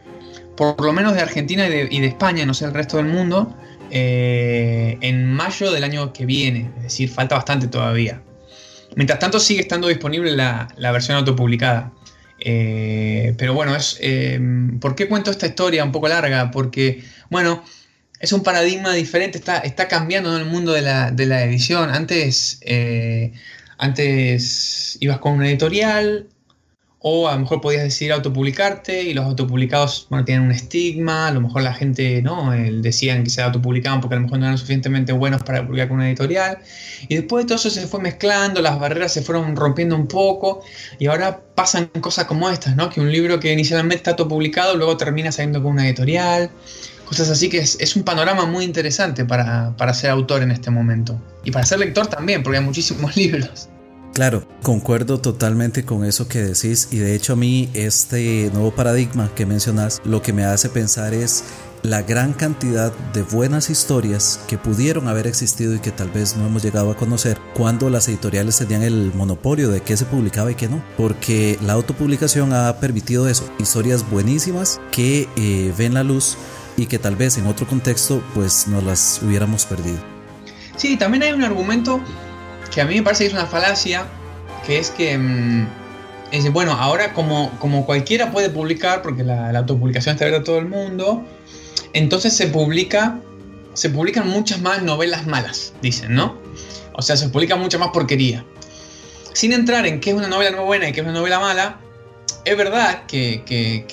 por 0.56 0.84
lo 0.84 0.92
menos 0.92 1.14
de 1.14 1.20
Argentina 1.20 1.66
y 1.66 2.00
de, 2.00 2.06
España, 2.06 2.44
no 2.44 2.52
sé 2.52 2.66
el 2.66 2.74
resto 2.74 2.98
del 2.98 3.06
mundo, 3.06 3.56
eh, 3.90 4.98
en 5.00 5.32
mayo 5.32 5.70
del 5.72 5.84
año 5.84 6.12
que 6.12 6.26
viene. 6.26 6.70
Es 6.78 6.82
decir, 6.84 7.08
falta 7.08 7.36
bastante 7.36 7.68
todavía. 7.68 8.20
Mientras 8.96 9.18
tanto 9.18 9.38
sigue 9.38 9.60
estando 9.60 9.88
disponible 9.88 10.32
la, 10.32 10.68
versión 10.92 11.16
autopublicada. 11.16 11.92
Eh, 12.40 13.34
pero 13.38 13.54
bueno, 13.54 13.74
es, 13.74 13.98
¿por 14.80 14.94
qué 14.94 15.08
cuento 15.08 15.30
esta 15.30 15.46
historia 15.46 15.84
un 15.84 15.92
poco 15.92 16.08
larga? 16.08 16.50
Porque, 16.50 17.04
bueno, 17.30 17.62
es 18.20 18.32
un 18.32 18.42
paradigma 18.42 18.92
diferente, 18.92 19.38
está, 19.38 19.88
cambiando 19.88 20.34
en 20.34 20.42
el 20.42 20.46
mundo 20.46 20.72
de 20.72 20.82
la 20.82 21.44
edición. 21.44 21.90
Antes 21.90 22.60
antes 23.78 24.98
ibas 25.00 25.18
con 25.18 25.34
una 25.34 25.48
editorial 25.48 26.28
o 27.00 27.28
a 27.28 27.34
lo 27.34 27.40
mejor 27.40 27.60
podías 27.60 27.84
decidir 27.84 28.12
autopublicarte 28.12 29.02
y 29.04 29.14
los 29.14 29.24
autopublicados 29.24 30.08
bueno, 30.10 30.24
tienen 30.24 30.44
un 30.44 30.50
estigma, 30.50 31.28
a 31.28 31.30
lo 31.30 31.40
mejor 31.40 31.62
la 31.62 31.72
gente 31.72 32.20
no 32.22 32.50
decían 32.50 33.22
que 33.22 33.30
se 33.30 33.40
autopublicaban 33.40 34.00
porque 34.00 34.16
a 34.16 34.18
lo 34.18 34.24
mejor 34.24 34.40
no 34.40 34.46
eran 34.46 34.58
suficientemente 34.58 35.12
buenos 35.12 35.42
para 35.44 35.64
publicar 35.64 35.88
con 35.88 35.98
una 35.98 36.08
editorial 36.08 36.58
y 37.08 37.14
después 37.14 37.44
de 37.44 37.48
todo 37.48 37.56
eso 37.56 37.70
se 37.70 37.86
fue 37.86 38.00
mezclando, 38.00 38.60
las 38.60 38.80
barreras 38.80 39.12
se 39.12 39.22
fueron 39.22 39.54
rompiendo 39.54 39.94
un 39.94 40.08
poco 40.08 40.62
y 40.98 41.06
ahora 41.06 41.40
pasan 41.54 41.86
cosas 41.86 42.24
como 42.24 42.50
estas, 42.50 42.74
¿no? 42.74 42.90
que 42.90 43.00
un 43.00 43.12
libro 43.12 43.38
que 43.38 43.52
inicialmente 43.52 43.96
está 43.96 44.10
autopublicado 44.10 44.74
luego 44.74 44.96
termina 44.96 45.30
saliendo 45.30 45.62
con 45.62 45.72
una 45.72 45.86
editorial 45.86 46.50
cosas 47.08 47.30
así 47.30 47.48
que 47.48 47.58
es, 47.58 47.96
un 47.96 48.02
panorama 48.02 48.44
muy 48.44 48.64
interesante 48.64 49.24
para, 49.24 49.74
ser 49.94 50.10
autor 50.10 50.42
en 50.42 50.50
este 50.50 50.70
momento. 50.70 51.20
Y 51.42 51.50
para 51.50 51.64
ser 51.64 51.78
lector 51.78 52.06
también, 52.06 52.42
porque 52.42 52.58
hay 52.58 52.64
muchísimos 52.64 53.16
libros. 53.16 53.68
Claro, 54.12 54.46
concuerdo 54.62 55.20
totalmente 55.20 55.84
con 55.84 56.04
eso 56.04 56.28
que 56.28 56.42
decís 56.42 56.88
y 56.90 56.98
de 56.98 57.14
hecho 57.14 57.34
a 57.34 57.36
mí 57.36 57.70
este 57.74 58.50
nuevo 58.52 58.74
paradigma 58.74 59.30
que 59.34 59.46
mencionas 59.46 60.00
lo 60.04 60.22
que 60.22 60.32
me 60.32 60.44
hace 60.44 60.68
pensar 60.68 61.14
es 61.14 61.44
la 61.82 62.02
gran 62.02 62.32
cantidad 62.32 62.92
de 63.12 63.22
buenas 63.22 63.70
historias 63.70 64.40
que 64.48 64.58
pudieron 64.58 65.06
haber 65.06 65.28
existido 65.28 65.74
y 65.74 65.78
que 65.78 65.92
tal 65.92 66.10
vez 66.10 66.36
no 66.36 66.46
hemos 66.46 66.64
llegado 66.64 66.90
a 66.90 66.96
conocer 66.96 67.38
cuando 67.54 67.90
las 67.90 68.08
editoriales 68.08 68.58
tenían 68.58 68.82
el 68.82 69.12
monopolio 69.14 69.68
de 69.68 69.82
qué 69.82 69.96
se 69.96 70.04
publicaba 70.04 70.50
y 70.50 70.56
qué 70.56 70.68
no. 70.68 70.82
Porque 70.96 71.56
la 71.62 71.74
autopublicación 71.74 72.52
ha 72.52 72.80
permitido 72.80 73.28
eso, 73.28 73.48
historias 73.60 74.08
buenísimas 74.10 74.80
que 74.90 75.28
eh, 75.36 75.72
ven 75.78 75.94
la 75.94 76.02
luz 76.02 76.36
y 76.78 76.86
que 76.86 76.98
tal 76.98 77.16
vez 77.16 77.36
en 77.36 77.46
otro 77.46 77.66
contexto 77.66 78.22
pues 78.34 78.68
no 78.68 78.80
las 78.80 79.20
hubiéramos 79.22 79.66
perdido. 79.66 79.98
Sí, 80.76 80.96
también 80.96 81.24
hay 81.24 81.32
un 81.32 81.42
argumento 81.42 82.00
que 82.72 82.80
a 82.80 82.84
mí 82.84 82.94
me 82.94 83.02
parece 83.02 83.24
que 83.24 83.28
es 83.28 83.32
una 83.34 83.46
falacia, 83.46 84.06
que 84.64 84.78
es 84.78 84.90
que, 84.90 85.18
mm, 85.18 85.66
es, 86.30 86.52
bueno, 86.52 86.72
ahora 86.72 87.12
como, 87.14 87.50
como 87.58 87.84
cualquiera 87.84 88.30
puede 88.30 88.48
publicar, 88.48 89.02
porque 89.02 89.24
la, 89.24 89.50
autopublicación 89.58 90.14
está 90.14 90.26
abierta 90.26 90.42
a 90.42 90.44
todo 90.44 90.58
el 90.58 90.68
mundo, 90.68 91.24
entonces 91.94 92.32
se 92.36 92.46
publica, 92.46 93.18
se 93.74 93.90
publican 93.90 94.28
muchas 94.28 94.60
más 94.60 94.82
novelas 94.82 95.26
malas, 95.26 95.72
dicen, 95.82 96.14
¿no? 96.14 96.38
O 96.94 97.02
sea, 97.02 97.16
se 97.16 97.28
publica 97.28 97.56
mucha 97.56 97.78
más 97.78 97.88
porquería. 97.88 98.44
Sin 99.32 99.52
entrar 99.52 99.84
en 99.86 100.00
qué 100.00 100.10
es 100.10 100.16
una 100.16 100.28
novela 100.28 100.52
no 100.52 100.64
buena 100.64 100.88
y 100.88 100.92
qué 100.92 101.00
es 101.00 101.06
una 101.06 101.18
novela 101.18 101.40
mala, 101.40 101.80
es 102.48 102.56
verdad 102.56 103.04
que, 103.06 103.84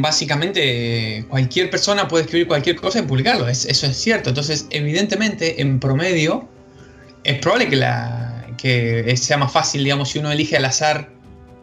básicamente 0.00 1.24
cualquier 1.28 1.68
persona 1.68 2.06
puede 2.06 2.24
escribir 2.24 2.46
cualquier 2.46 2.76
cosa 2.76 3.00
y 3.00 3.02
publicarlo, 3.02 3.48
eso 3.48 3.86
es 3.86 3.96
cierto. 3.96 4.28
Entonces, 4.28 4.66
evidentemente, 4.70 5.60
en 5.60 5.80
promedio, 5.80 6.48
es 7.24 7.38
probable 7.38 7.68
que, 7.68 7.76
la, 7.76 8.46
sea 9.16 9.36
más 9.36 9.52
fácil, 9.52 9.82
digamos, 9.82 10.10
si 10.10 10.20
uno 10.20 10.30
elige 10.30 10.56
al 10.56 10.64
azar 10.64 11.10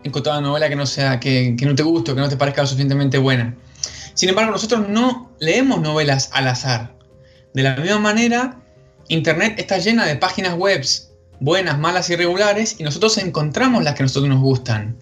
encontrar 0.03 0.39
una 0.39 0.47
novela 0.49 0.67
que 0.67 0.75
no, 0.75 0.85
sea, 0.85 1.19
que, 1.21 1.55
no 1.61 1.75
te 1.75 1.83
guste 1.83 2.11
o 2.11 2.15
que 2.15 2.21
no 2.21 2.29
te 2.29 2.35
parezca 2.35 2.61
lo 2.63 2.67
suficientemente 2.67 3.17
buena. 3.17 3.55
Sin 4.13 4.27
embargo, 4.27 4.51
nosotros 4.51 4.89
no 4.89 5.31
leemos 5.39 5.79
novelas 5.79 6.31
al 6.33 6.47
azar. 6.47 6.95
De 7.53 7.63
la 7.63 7.77
misma 7.77 7.99
manera, 7.99 8.59
Internet 9.07 9.55
está 9.57 9.77
llena 9.77 10.05
de 10.05 10.17
páginas 10.17 10.55
web 10.55 10.83
buenas, 11.39 11.79
malas 11.79 12.09
y 12.09 12.17
regulares 12.17 12.75
y 12.77 12.83
nosotros 12.83 13.17
encontramos 13.19 13.83
las 13.83 13.95
que 13.95 14.03
a 14.03 14.05
nosotros 14.05 14.27
nos 14.27 14.41
gustan. 14.41 14.97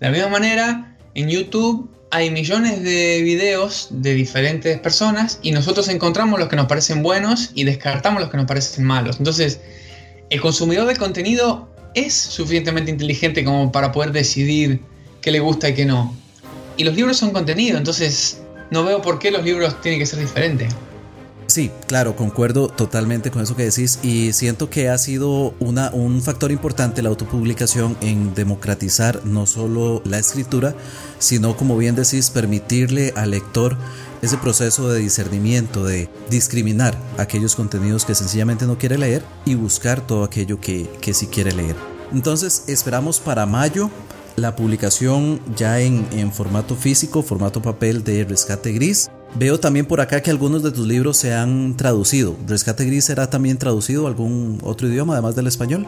De 0.00 0.06
la 0.06 0.12
misma 0.12 0.28
manera, 0.28 0.96
en 1.14 1.28
YouTube 1.28 1.90
hay 2.10 2.30
millones 2.30 2.82
de 2.82 3.20
videos 3.22 3.88
de 3.90 4.14
diferentes 4.14 4.78
personas 4.80 5.38
y 5.42 5.52
nosotros 5.52 5.88
encontramos 5.88 6.40
los 6.40 6.48
que 6.48 6.56
nos 6.56 6.66
parecen 6.66 7.02
buenos 7.02 7.50
y 7.54 7.64
descartamos 7.64 8.20
los 8.20 8.30
que 8.30 8.38
nos 8.38 8.46
parecen 8.46 8.84
malos. 8.84 9.18
Entonces, 9.18 9.60
el 10.30 10.40
consumidor 10.40 10.86
de 10.86 10.96
contenido 10.96 11.68
es 11.94 12.14
suficientemente 12.14 12.90
inteligente 12.90 13.44
como 13.44 13.70
para 13.72 13.92
poder 13.92 14.12
decidir 14.12 14.80
qué 15.20 15.30
le 15.30 15.40
gusta 15.40 15.68
y 15.68 15.74
qué 15.74 15.84
no. 15.84 16.16
Y 16.78 16.84
los 16.84 16.94
libros 16.96 17.18
son 17.18 17.32
contenido, 17.32 17.76
entonces 17.76 18.40
no 18.70 18.84
veo 18.84 19.02
por 19.02 19.18
qué 19.18 19.30
los 19.30 19.44
libros 19.44 19.80
tienen 19.82 20.00
que 20.00 20.06
ser 20.06 20.20
diferentes. 20.20 20.74
Sí, 21.50 21.72
claro, 21.88 22.14
concuerdo 22.14 22.68
totalmente 22.68 23.32
con 23.32 23.42
eso 23.42 23.56
que 23.56 23.64
decís 23.64 23.98
y 24.04 24.32
siento 24.32 24.70
que 24.70 24.88
ha 24.88 24.96
sido 24.98 25.52
una, 25.58 25.90
un 25.90 26.22
factor 26.22 26.52
importante 26.52 27.02
la 27.02 27.08
autopublicación 27.08 27.96
en 28.02 28.36
democratizar 28.36 29.26
no 29.26 29.46
solo 29.46 30.00
la 30.04 30.20
escritura, 30.20 30.76
sino 31.18 31.56
como 31.56 31.76
bien 31.76 31.96
decís, 31.96 32.30
permitirle 32.30 33.12
al 33.16 33.32
lector 33.32 33.76
ese 34.22 34.38
proceso 34.38 34.90
de 34.90 35.00
discernimiento, 35.00 35.84
de 35.84 36.08
discriminar 36.28 36.96
aquellos 37.18 37.56
contenidos 37.56 38.04
que 38.04 38.14
sencillamente 38.14 38.64
no 38.64 38.78
quiere 38.78 38.96
leer 38.96 39.24
y 39.44 39.56
buscar 39.56 40.06
todo 40.06 40.22
aquello 40.22 40.60
que, 40.60 40.88
que 41.00 41.14
sí 41.14 41.26
quiere 41.26 41.50
leer. 41.50 41.74
Entonces 42.12 42.62
esperamos 42.68 43.18
para 43.18 43.44
mayo 43.44 43.90
la 44.36 44.54
publicación 44.54 45.40
ya 45.56 45.80
en, 45.80 46.06
en 46.12 46.32
formato 46.32 46.76
físico, 46.76 47.24
formato 47.24 47.60
papel 47.60 48.04
de 48.04 48.22
Rescate 48.22 48.70
Gris 48.70 49.10
Veo 49.34 49.60
también 49.60 49.86
por 49.86 50.00
acá 50.00 50.22
que 50.22 50.30
algunos 50.30 50.62
de 50.62 50.72
tus 50.72 50.86
libros 50.86 51.16
se 51.16 51.32
han 51.32 51.76
traducido. 51.76 52.36
¿Rescate 52.46 52.84
Gris 52.84 53.04
será 53.04 53.30
también 53.30 53.58
traducido 53.58 54.06
a 54.06 54.08
algún 54.08 54.58
otro 54.62 54.88
idioma 54.88 55.14
además 55.14 55.36
del 55.36 55.46
español? 55.46 55.86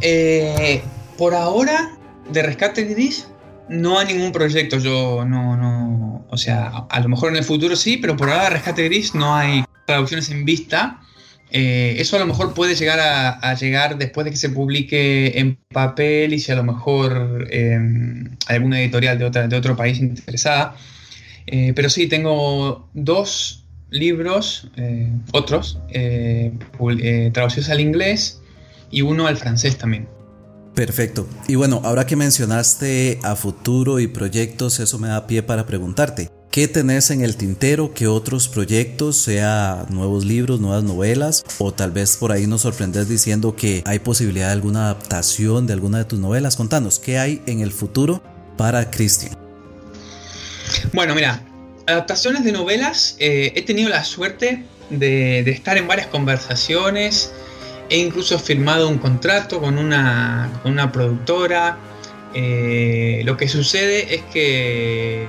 Eh, 0.00 0.82
por 1.16 1.34
ahora, 1.34 1.92
de 2.32 2.42
Rescate 2.42 2.84
Gris, 2.84 3.28
no 3.68 3.98
hay 3.98 4.08
ningún 4.08 4.32
proyecto. 4.32 4.78
Yo 4.78 5.24
no, 5.24 5.56
no. 5.56 6.26
O 6.30 6.36
sea, 6.36 6.86
a 6.88 7.00
lo 7.00 7.08
mejor 7.08 7.30
en 7.30 7.36
el 7.36 7.44
futuro 7.44 7.76
sí, 7.76 7.96
pero 7.96 8.16
por 8.16 8.28
ahora, 8.28 8.50
Rescate 8.50 8.84
Gris 8.84 9.14
no 9.14 9.36
hay 9.36 9.64
traducciones 9.86 10.28
en 10.30 10.44
vista. 10.44 11.00
Eh, 11.52 11.96
eso 11.98 12.16
a 12.16 12.20
lo 12.20 12.26
mejor 12.26 12.54
puede 12.54 12.74
llegar 12.74 13.00
a, 13.00 13.54
llegar 13.54 13.98
después 13.98 14.24
de 14.24 14.30
que 14.30 14.36
se 14.36 14.50
publique 14.50 15.38
en 15.38 15.58
papel 15.72 16.32
y 16.32 16.38
si 16.38 16.52
a 16.52 16.54
lo 16.54 16.62
mejor 16.62 17.48
eh, 17.50 17.76
alguna 18.46 18.80
editorial 18.80 19.18
de, 19.18 19.24
otra, 19.24 19.48
de 19.48 19.56
otro 19.56 19.76
país 19.76 19.98
interesada. 19.98 20.76
Eh, 21.46 21.72
pero 21.74 21.90
sí, 21.90 22.08
tengo 22.08 22.88
dos 22.94 23.64
libros, 23.90 24.68
eh, 24.76 25.12
otros, 25.32 25.78
eh, 25.90 26.52
traducidos 27.32 27.70
al 27.70 27.80
inglés 27.80 28.40
y 28.90 29.02
uno 29.02 29.26
al 29.26 29.36
francés 29.36 29.76
también. 29.78 30.08
Perfecto. 30.74 31.26
Y 31.48 31.56
bueno, 31.56 31.82
ahora 31.84 32.06
que 32.06 32.16
mencionaste 32.16 33.18
a 33.22 33.34
futuro 33.36 33.98
y 33.98 34.06
proyectos, 34.06 34.78
eso 34.80 34.98
me 34.98 35.08
da 35.08 35.26
pie 35.26 35.42
para 35.42 35.66
preguntarte. 35.66 36.30
¿Qué 36.50 36.66
tenés 36.66 37.10
en 37.10 37.22
el 37.22 37.36
tintero? 37.36 37.94
¿Qué 37.94 38.08
otros 38.08 38.48
proyectos, 38.48 39.16
sea 39.16 39.86
nuevos 39.88 40.24
libros, 40.24 40.60
nuevas 40.60 40.82
novelas? 40.82 41.44
O 41.58 41.72
tal 41.72 41.92
vez 41.92 42.16
por 42.16 42.32
ahí 42.32 42.48
nos 42.48 42.62
sorprendes 42.62 43.08
diciendo 43.08 43.54
que 43.54 43.82
hay 43.86 44.00
posibilidad 44.00 44.46
de 44.46 44.54
alguna 44.54 44.86
adaptación 44.86 45.68
de 45.68 45.74
alguna 45.74 45.98
de 45.98 46.06
tus 46.06 46.18
novelas. 46.18 46.56
Contanos, 46.56 46.98
¿qué 46.98 47.18
hay 47.18 47.40
en 47.46 47.60
el 47.60 47.70
futuro 47.70 48.20
para 48.56 48.90
Christian? 48.90 49.49
Bueno, 50.92 51.14
mira, 51.14 51.42
adaptaciones 51.86 52.44
de 52.44 52.52
novelas, 52.52 53.16
eh, 53.18 53.52
he 53.54 53.62
tenido 53.62 53.88
la 53.88 54.04
suerte 54.04 54.64
de, 54.90 55.40
estar 55.50 55.78
en 55.78 55.86
varias 55.86 56.08
conversaciones, 56.08 57.32
he 57.88 57.98
incluso 57.98 58.38
firmado 58.38 58.88
un 58.88 58.98
contrato 58.98 59.60
con 59.60 59.78
una, 59.78 60.90
productora. 60.92 61.78
Eh, 62.32 63.22
lo 63.24 63.36
que 63.36 63.48
sucede 63.48 64.14
es 64.14 64.22
que 64.32 65.26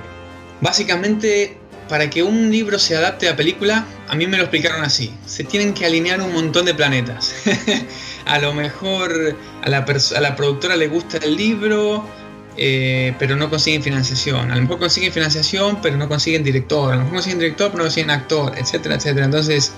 básicamente 0.60 1.56
para 1.88 2.08
que 2.08 2.22
un 2.22 2.50
libro 2.50 2.78
se 2.78 2.96
adapte 2.96 3.28
a 3.28 3.36
película, 3.36 3.84
a 4.08 4.14
mí 4.14 4.26
me 4.26 4.36
lo 4.36 4.44
explicaron 4.44 4.82
así. 4.82 5.12
Se 5.26 5.44
tienen 5.44 5.74
que 5.74 5.84
alinear 5.84 6.20
un 6.22 6.32
montón 6.32 6.64
de 6.64 6.74
planetas. 6.74 7.34
a 8.24 8.38
lo 8.38 8.54
mejor 8.54 9.36
a 9.62 9.68
la, 9.68 9.84
a 10.16 10.20
la 10.20 10.36
productora 10.36 10.76
le 10.76 10.86
gusta 10.88 11.18
el 11.18 11.36
libro, 11.36 12.06
eh, 12.56 13.14
pero 13.18 13.36
no 13.36 13.48
consiguen 13.50 13.82
financiación. 13.82 14.50
A 14.50 14.56
lo 14.56 14.62
mejor 14.62 14.78
consiguen 14.78 15.12
financiación, 15.12 15.80
pero 15.82 15.96
no 15.96 16.08
consiguen 16.08 16.44
director. 16.44 16.92
A 16.92 16.96
lo 16.96 17.02
mejor 17.02 17.14
consiguen 17.14 17.38
director, 17.38 17.70
pero 17.70 17.78
no 17.78 17.84
consiguen 17.84 18.10
actor, 18.10 18.52
etcétera, 18.58 18.96
etcétera. 18.96 19.24
Entonces, 19.26 19.72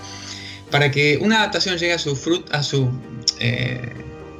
para 0.70 0.90
que 0.90 1.18
una 1.20 1.38
adaptación 1.38 1.76
llegue 1.78 1.92
a 1.92 1.98
su 1.98 2.16
fruit, 2.16 2.52
a 2.52 2.62
su 2.62 2.90
eh, 3.38 3.92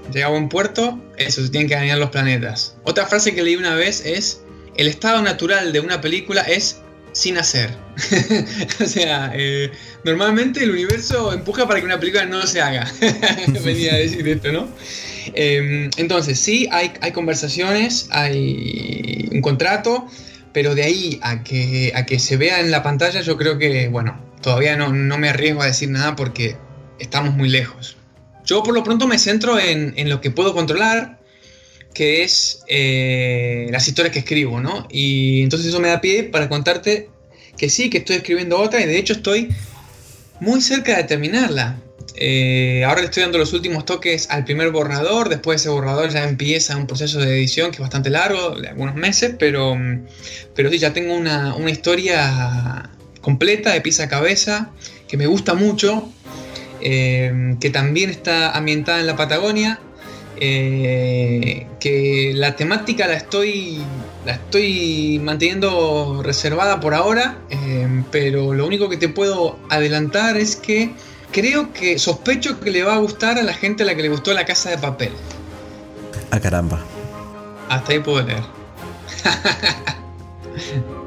llegue 0.08 0.24
a 0.24 0.28
buen 0.28 0.48
puerto, 0.48 0.98
eso 1.16 1.42
se 1.42 1.48
tienen 1.50 1.68
que 1.68 1.76
alinear 1.76 1.98
los 1.98 2.10
planetas. 2.10 2.76
Otra 2.84 3.06
frase 3.06 3.34
que 3.34 3.42
leí 3.42 3.56
una 3.56 3.74
vez 3.74 4.04
es: 4.04 4.42
el 4.76 4.88
estado 4.88 5.22
natural 5.22 5.72
de 5.72 5.80
una 5.80 6.00
película 6.00 6.42
es 6.42 6.80
sin 7.14 7.38
hacer. 7.38 7.70
o 8.80 8.84
sea, 8.84 9.32
eh, 9.34 9.72
normalmente 10.04 10.62
el 10.62 10.72
universo 10.72 11.32
empuja 11.32 11.66
para 11.66 11.80
que 11.80 11.86
una 11.86 11.98
película 11.98 12.26
no 12.26 12.46
se 12.46 12.60
haga. 12.60 12.86
Venía 13.64 13.94
a 13.94 13.96
decir 13.96 14.28
esto, 14.28 14.52
¿no? 14.52 14.68
Em, 15.32 15.90
entonces, 15.96 16.38
sí, 16.38 16.68
hay, 16.70 16.92
hay, 17.00 17.12
conversaciones, 17.12 18.08
hay 18.10 19.30
un 19.32 19.40
contrato, 19.40 20.06
pero 20.52 20.74
de 20.74 20.82
ahí 20.82 21.18
a 21.22 21.42
que, 21.42 21.92
a 21.94 22.04
que 22.04 22.18
se 22.18 22.36
vea 22.36 22.60
en 22.60 22.70
la 22.70 22.82
pantalla, 22.82 23.22
yo 23.22 23.36
creo 23.38 23.56
que, 23.56 23.88
bueno, 23.88 24.20
todavía 24.42 24.76
no, 24.76 24.90
me 24.90 25.28
arriesgo 25.28 25.62
a 25.62 25.66
decir 25.66 25.88
nada 25.88 26.16
porque 26.16 26.56
estamos 26.98 27.34
muy 27.34 27.48
lejos. 27.48 27.96
Yo 28.44 28.62
por 28.62 28.74
lo 28.74 28.84
pronto 28.84 29.06
me 29.06 29.18
centro 29.18 29.58
en, 29.58 30.08
lo 30.10 30.20
que 30.20 30.30
puedo 30.30 30.52
controlar, 30.52 31.18
que 31.94 32.24
es 32.24 32.64
eh, 32.66 33.68
las 33.70 33.86
historias 33.86 34.12
que 34.12 34.18
escribo, 34.18 34.60
¿no? 34.60 34.86
Y 34.90 35.42
entonces 35.42 35.68
eso 35.68 35.80
me 35.80 35.88
da 35.88 36.00
pie 36.00 36.24
para 36.24 36.48
contarte 36.48 37.08
que 37.56 37.70
sí, 37.70 37.88
que 37.88 37.98
estoy 37.98 38.16
escribiendo 38.16 38.58
otra 38.58 38.80
y 38.80 38.86
de 38.86 38.98
hecho 38.98 39.14
estoy 39.14 39.48
muy 40.40 40.60
cerca 40.60 40.96
de 40.96 41.04
terminarla. 41.04 41.78
Eh, 42.16 42.84
ahora 42.84 43.00
le 43.00 43.06
estoy 43.06 43.22
dando 43.22 43.38
los 43.38 43.52
últimos 43.52 43.84
toques 43.84 44.30
al 44.30 44.44
primer 44.44 44.70
borrador, 44.70 45.28
después 45.28 45.56
de 45.56 45.62
ese 45.62 45.68
borrador 45.68 46.10
ya 46.10 46.28
empieza 46.28 46.76
un 46.76 46.86
proceso 46.86 47.18
de 47.18 47.36
edición 47.36 47.70
que 47.70 47.76
es 47.76 47.80
bastante 47.80 48.10
largo, 48.10 48.56
de 48.56 48.68
algunos 48.68 48.94
meses, 48.94 49.34
pero, 49.38 49.76
pero 50.54 50.70
sí, 50.70 50.78
ya 50.78 50.92
tengo 50.92 51.14
una, 51.14 51.56
historia 51.68 52.90
completa 53.20 53.72
de 53.72 53.80
pieza 53.80 54.04
a 54.04 54.08
cabeza 54.08 54.70
que 55.08 55.16
me 55.16 55.26
gusta 55.26 55.54
mucho, 55.54 56.12
eh, 56.80 57.56
que 57.60 57.70
también 57.70 58.10
está 58.10 58.50
ambientada 58.50 59.00
en 59.00 59.06
la 59.06 59.16
Patagonia, 59.16 59.80
eh, 60.36 61.66
que 61.80 62.32
la 62.34 62.56
temática 62.56 63.06
la 63.06 63.14
estoy, 63.14 63.82
la 64.24 64.32
estoy 64.32 65.20
manteniendo 65.22 66.22
reservada 66.22 66.80
por 66.80 66.94
ahora, 66.94 67.38
pero 68.10 68.54
lo 68.54 68.66
único 68.66 68.88
que 68.88 68.96
te 68.96 69.08
puedo 69.08 69.58
adelantar 69.70 70.36
es 70.36 70.56
que 70.56 70.90
creo 71.32 71.72
que 71.72 71.98
sospecho 71.98 72.60
que 72.60 72.70
le 72.70 72.82
va 72.82 72.94
a 72.94 72.98
gustar 72.98 73.38
a 73.38 73.42
la 73.42 73.54
gente 73.54 73.82
a 73.82 73.86
la 73.86 73.94
que 73.94 74.02
le 74.02 74.08
gustó 74.08 74.32
la 74.32 74.44
casa 74.44 74.70
de 74.70 74.78
papel. 74.78 75.12
Ah, 76.30 76.40
caramba. 76.40 76.80
Hasta 77.68 77.92
ahí 77.92 77.98
puedo 78.00 78.22
leer. 78.22 78.42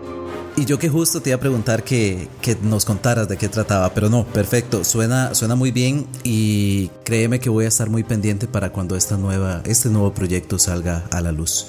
y 0.57 0.65
yo 0.65 0.79
que 0.79 0.89
justo 0.89 1.21
te 1.21 1.29
iba 1.29 1.37
a 1.37 1.39
preguntar 1.39 1.83
que, 1.83 2.27
nos 2.63 2.83
contaras 2.83 3.29
de 3.29 3.37
qué 3.37 3.47
trataba, 3.47 3.93
pero 3.93 4.09
no, 4.09 4.25
perfecto, 4.25 4.83
suena, 4.83 5.35
suena 5.35 5.55
muy 5.55 5.69
bien 5.69 6.07
y 6.23 6.87
créeme 7.05 7.39
que 7.39 7.51
voy 7.51 7.65
a 7.65 7.67
estar 7.67 7.91
muy 7.91 8.03
pendiente 8.03 8.47
para 8.47 8.71
cuando 8.71 8.95
esta 8.95 9.17
nueva, 9.17 9.61
este 9.65 9.89
nuevo 9.89 10.13
proyecto 10.15 10.57
salga 10.57 11.05
a 11.11 11.21
la 11.21 11.31
luz. 11.31 11.67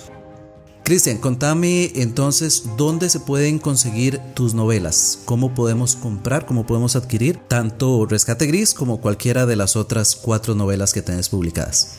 Cristian, 0.85 1.18
contame 1.18 1.92
entonces 1.96 2.64
dónde 2.79 3.11
se 3.11 3.20
pueden 3.20 3.59
conseguir 3.59 4.20
tus 4.35 4.55
novelas, 4.55 5.18
cómo 5.27 5.55
podemos 5.55 5.94
comprar, 5.94 6.46
cómo 6.46 6.64
podemos 6.64 6.96
adquirir 6.96 7.37
tanto 7.37 8.07
Rescate 8.07 8.46
Gris 8.46 8.72
como 8.72 9.03
cualquiera 9.03 9.44
de 9.44 9.57
las 9.57 9.77
otras 9.77 10.16
cuatro 10.16 10.55
novelas 10.55 10.94
que 10.94 11.03
tenés 11.03 11.29
publicadas. 11.29 11.98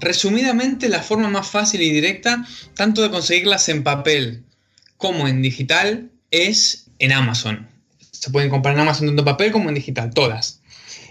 Resumidamente, 0.00 0.88
la 0.88 1.04
forma 1.04 1.28
más 1.28 1.46
fácil 1.46 1.82
y 1.82 1.92
directa, 1.92 2.44
tanto 2.74 3.00
de 3.00 3.12
conseguirlas 3.12 3.68
en 3.68 3.84
papel 3.84 4.44
como 5.04 5.28
en 5.28 5.42
digital, 5.42 6.08
es 6.30 6.86
en 6.98 7.12
Amazon. 7.12 7.68
Se 8.10 8.30
pueden 8.30 8.48
comprar 8.48 8.74
en 8.74 8.80
Amazon 8.80 9.08
tanto 9.08 9.20
en 9.20 9.26
papel 9.26 9.52
como 9.52 9.68
en 9.68 9.74
digital, 9.74 10.14
todas. 10.14 10.62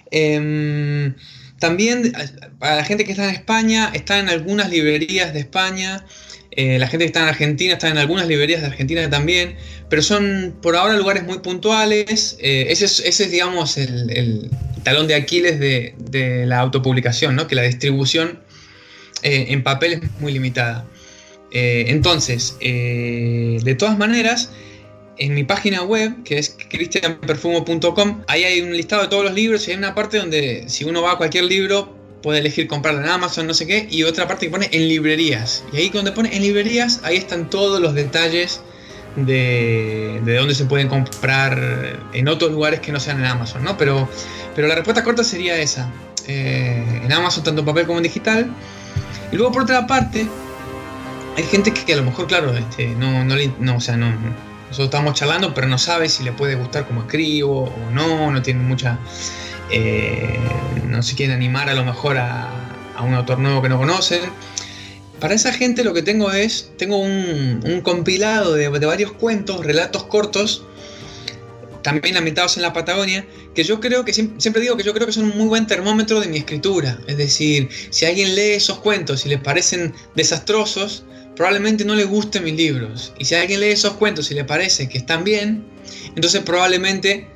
Em, 0.09 1.13
también 1.59 2.11
para 2.57 2.77
la 2.77 2.85
gente 2.85 3.05
que 3.05 3.11
está 3.11 3.25
en 3.25 3.35
España, 3.35 3.91
está 3.93 4.17
en 4.17 4.29
algunas 4.29 4.71
librerías 4.71 5.31
de 5.31 5.41
España. 5.41 6.03
Eh, 6.49 6.79
la 6.79 6.87
gente 6.87 7.05
que 7.05 7.09
está 7.09 7.21
en 7.21 7.27
Argentina 7.27 7.73
está 7.73 7.87
en 7.89 7.99
algunas 7.99 8.27
librerías 8.27 8.61
de 8.61 8.67
Argentina 8.67 9.07
también, 9.11 9.57
pero 9.89 10.01
son 10.01 10.55
por 10.59 10.75
ahora 10.75 10.97
lugares 10.97 11.23
muy 11.23 11.37
puntuales. 11.37 12.35
Eh, 12.39 12.65
ese, 12.69 12.85
es, 12.85 13.29
digamos, 13.29 13.77
el, 13.77 14.49
talón 14.81 15.05
de 15.05 15.13
Aquiles 15.13 15.59
de, 15.59 16.45
la 16.47 16.57
autopublicación, 16.61 17.35
¿no? 17.35 17.45
que 17.45 17.53
la 17.53 17.61
distribución 17.61 18.39
eh, 19.21 19.45
en 19.49 19.61
papel 19.61 19.93
es 19.93 20.01
muy 20.19 20.33
limitada. 20.33 20.87
Entonces, 21.53 22.57
de 22.59 23.75
todas 23.77 23.97
maneras, 23.97 24.49
en 25.17 25.33
mi 25.35 25.43
página 25.43 25.83
web, 25.83 26.23
que 26.23 26.39
es 26.39 26.55
cristianperfumo.com, 26.69 28.23
ahí 28.27 28.43
hay 28.43 28.61
un 28.61 28.75
listado 28.75 29.03
de 29.03 29.07
todos 29.09 29.23
los 29.23 29.33
libros 29.33 29.67
y 29.67 29.71
hay 29.71 29.77
una 29.77 29.93
parte 29.93 30.17
donde 30.17 30.65
si 30.67 30.83
uno 30.83 31.01
va 31.01 31.13
a 31.13 31.17
cualquier 31.17 31.45
libro 31.45 31.95
puede 32.23 32.39
elegir 32.39 32.67
comprarlo 32.67 33.01
en 33.01 33.09
Amazon, 33.09 33.45
no 33.45 33.53
sé 33.53 33.67
qué, 33.67 33.87
y 33.91 34.03
otra 34.03 34.27
parte 34.27 34.47
que 34.47 34.51
pone 34.51 34.69
en 34.71 34.87
librerías. 34.87 35.63
Y 35.73 35.77
ahí 35.77 35.89
cuando 35.89 36.13
pone 36.13 36.35
en 36.35 36.41
librerías, 36.41 37.01
ahí 37.03 37.17
están 37.17 37.49
todos 37.49 37.81
los 37.81 37.93
detalles 37.93 38.61
de, 39.17 40.21
de 40.23 40.35
dónde 40.37 40.55
se 40.55 40.65
pueden 40.65 40.87
comprar 40.87 41.99
en 42.13 42.27
otros 42.27 42.51
lugares 42.51 42.79
que 42.79 42.91
no 42.91 42.99
sean 42.99 43.19
en 43.19 43.25
Amazon, 43.25 43.63
¿no? 43.63 43.77
Pero, 43.77 44.09
pero 44.55 44.67
la 44.67 44.75
respuesta 44.75 45.03
corta 45.03 45.23
sería 45.23 45.57
esa. 45.57 45.91
Eh, 46.27 47.01
en 47.03 47.11
Amazon, 47.11 47.43
tanto 47.43 47.59
en 47.59 47.65
papel 47.65 47.85
como 47.85 47.99
en 47.99 48.03
digital. 48.03 48.49
Y 49.31 49.35
luego 49.35 49.51
por 49.51 49.63
otra 49.63 49.85
parte, 49.85 50.25
hay 51.35 51.43
gente 51.43 51.73
que, 51.73 51.93
a 51.93 51.97
lo 51.97 52.03
mejor, 52.03 52.27
claro, 52.27 52.55
este, 52.55 52.87
no, 52.87 53.23
no, 53.23 53.35
no, 53.59 53.77
o 53.77 53.81
sea, 53.81 53.97
no, 53.97 54.11
nosotros 54.73 54.85
estamos 54.85 55.13
charlando, 55.15 55.53
pero 55.53 55.67
no 55.67 55.77
sabe 55.77 56.09
si 56.09 56.23
le 56.23 56.31
puede 56.31 56.55
gustar 56.55 56.87
como 56.87 57.01
escribo 57.01 57.65
o 57.65 57.91
no, 57.91 58.31
no 58.31 58.41
tiene 58.41 58.61
mucha, 58.61 58.99
eh, 59.71 60.39
no 60.87 61.01
se 61.01 61.15
quiere 61.15 61.33
animar 61.33 61.69
a 61.69 61.73
lo 61.73 61.85
mejor 61.85 62.17
a, 62.17 62.49
un 63.03 63.13
autor 63.13 63.39
nuevo 63.39 63.61
que 63.61 63.69
no 63.69 63.77
conoce. 63.77 64.21
Para 65.19 65.33
esa 65.33 65.51
gente 65.51 65.83
lo 65.83 65.93
que 65.93 66.01
tengo 66.03 66.31
es, 66.31 66.71
tengo 66.77 66.97
un, 66.97 67.81
compilado 67.83 68.53
de, 68.53 68.69
varios 68.69 69.11
cuentos, 69.11 69.65
relatos 69.65 70.03
cortos, 70.05 70.63
también 71.81 72.15
ambientados 72.15 72.55
en 72.55 72.63
la 72.63 72.71
Patagonia, 72.71 73.25
que 73.53 73.63
yo 73.63 73.79
creo 73.79 74.05
que 74.05 74.13
siempre 74.13 74.61
digo 74.61 74.77
que 74.77 74.83
yo 74.83 74.93
creo 74.93 75.05
que 75.05 75.13
son 75.13 75.25
un 75.25 75.37
muy 75.37 75.47
buen 75.47 75.67
termómetro 75.67 76.21
de 76.21 76.27
mi 76.27 76.37
escritura. 76.37 76.97
Es 77.07 77.17
decir, 77.17 77.69
si 77.89 78.05
alguien 78.05 78.35
lee 78.35 78.53
esos 78.53 78.77
cuentos 78.79 79.25
y 79.25 79.29
le 79.29 79.37
parecen 79.37 79.93
desastrosos, 80.15 81.03
probablemente 81.35 81.85
no 81.85 81.95
le 81.95 82.05
gusten 82.05 82.43
mis 82.43 82.55
libros. 82.55 83.13
Y 83.19 83.25
si 83.25 83.35
alguien 83.35 83.59
lee 83.59 83.67
esos 83.67 83.93
cuentos 83.93 84.31
y 84.31 84.35
le 84.35 84.43
parece 84.43 84.89
que 84.89 84.97
están 84.97 85.23
bien, 85.23 85.63
entonces 86.15 86.41
probablemente 86.41 87.27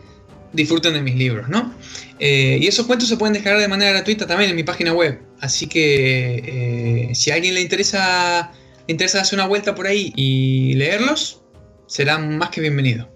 disfruten 0.53 0.93
de 0.93 1.01
mis 1.01 1.15
libros, 1.15 1.49
¿no? 1.49 1.73
Eh, 2.19 2.59
y 2.61 2.67
esos 2.67 2.85
cuentos 2.85 3.09
se 3.09 3.17
pueden 3.17 3.33
descargar 3.33 3.59
de 3.61 3.67
manera 3.67 3.91
gratuita 3.91 4.27
también 4.27 4.49
en 4.49 4.55
mi 4.55 4.63
página 4.63 4.93
web. 4.93 5.19
Así 5.39 5.67
que 5.67 7.09
eh, 7.09 7.15
si 7.15 7.31
a 7.31 7.35
alguien 7.35 7.53
le 7.53 7.61
interesa, 7.61 8.51
le 8.87 8.91
interesa 8.91 9.21
hacer 9.21 9.37
una 9.37 9.47
vuelta 9.47 9.75
por 9.75 9.87
ahí 9.87 10.11
y 10.15 10.73
leerlos, 10.73 11.41
será 11.87 12.17
más 12.17 12.49
que 12.49 12.61
bienvenido. 12.61 13.09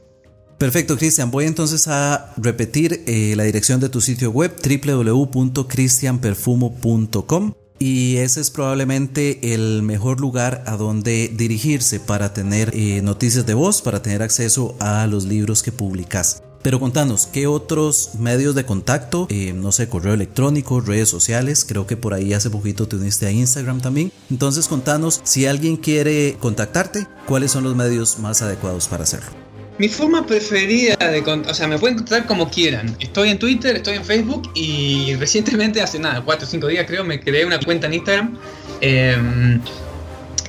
Perfecto, 0.57 0.97
Cristian. 0.97 1.31
Voy 1.31 1.45
entonces 1.45 1.87
a 1.87 2.33
repetir 2.37 3.01
eh, 3.07 3.33
la 3.35 3.45
dirección 3.45 3.79
de 3.79 3.89
tu 3.89 4.01
sitio 4.01 4.29
web 4.29 4.51
www.cristianperfumo.com 4.61 7.53
y 7.81 8.17
ese 8.17 8.41
es 8.41 8.51
probablemente 8.51 9.55
el 9.55 9.81
mejor 9.81 10.21
lugar 10.21 10.63
a 10.67 10.77
donde 10.77 11.31
dirigirse 11.35 11.99
para 11.99 12.31
tener 12.31 12.75
noticias 13.01 13.47
de 13.47 13.55
voz, 13.55 13.81
para 13.81 14.03
tener 14.03 14.21
acceso 14.21 14.75
a 14.79 15.07
los 15.07 15.25
libros 15.25 15.63
que 15.63 15.71
publicas. 15.71 16.43
Pero 16.61 16.79
contanos, 16.79 17.25
¿qué 17.25 17.47
otros 17.47 18.11
medios 18.19 18.53
de 18.53 18.65
contacto? 18.65 19.25
Eh, 19.31 19.53
no 19.53 19.71
sé, 19.71 19.89
correo 19.89 20.13
electrónico, 20.13 20.79
redes 20.79 21.09
sociales, 21.09 21.65
creo 21.67 21.87
que 21.87 21.97
por 21.97 22.13
ahí 22.13 22.33
hace 22.33 22.51
poquito 22.51 22.87
te 22.87 22.97
uniste 22.97 23.25
a 23.25 23.31
Instagram 23.31 23.81
también. 23.81 24.11
Entonces 24.29 24.67
contanos, 24.67 25.19
si 25.23 25.47
alguien 25.47 25.75
quiere 25.75 26.37
contactarte, 26.39 27.07
¿cuáles 27.25 27.49
son 27.49 27.63
los 27.63 27.75
medios 27.75 28.19
más 28.19 28.43
adecuados 28.43 28.87
para 28.89 29.05
hacerlo? 29.05 29.31
Mi 29.77 29.87
forma 29.87 30.25
preferida 30.25 30.95
de 30.95 31.21
o 31.21 31.53
sea, 31.53 31.67
me 31.67 31.79
pueden 31.79 31.97
contactar 31.97 32.27
como 32.27 32.49
quieran. 32.49 32.95
Estoy 32.99 33.29
en 33.29 33.39
Twitter, 33.39 33.77
estoy 33.77 33.95
en 33.95 34.05
Facebook 34.05 34.51
y 34.53 35.15
recientemente, 35.15 35.81
hace 35.81 35.97
nada, 35.97 36.21
4 36.21 36.45
o 36.45 36.49
5 36.49 36.67
días 36.67 36.85
creo, 36.87 37.03
me 37.03 37.19
creé 37.19 37.45
una 37.45 37.59
cuenta 37.59 37.87
en 37.87 37.95
Instagram. 37.95 38.37
Em, 38.81 39.61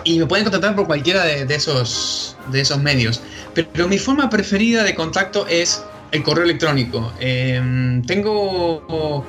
y 0.04 0.18
me 0.18 0.26
pueden 0.26 0.44
contactar 0.44 0.74
por 0.74 0.86
cualquiera 0.86 1.24
de, 1.24 1.46
de, 1.46 1.54
esos, 1.54 2.36
de 2.50 2.60
esos 2.60 2.80
medios. 2.82 3.22
Pero 3.54 3.88
mi 3.88 3.98
forma 3.98 4.28
preferida 4.28 4.82
de 4.82 4.94
contacto 4.94 5.46
es 5.46 5.82
el 6.12 6.22
correo 6.22 6.44
electrónico. 6.44 7.12
Em, 7.20 8.02
tengo. 8.02 9.24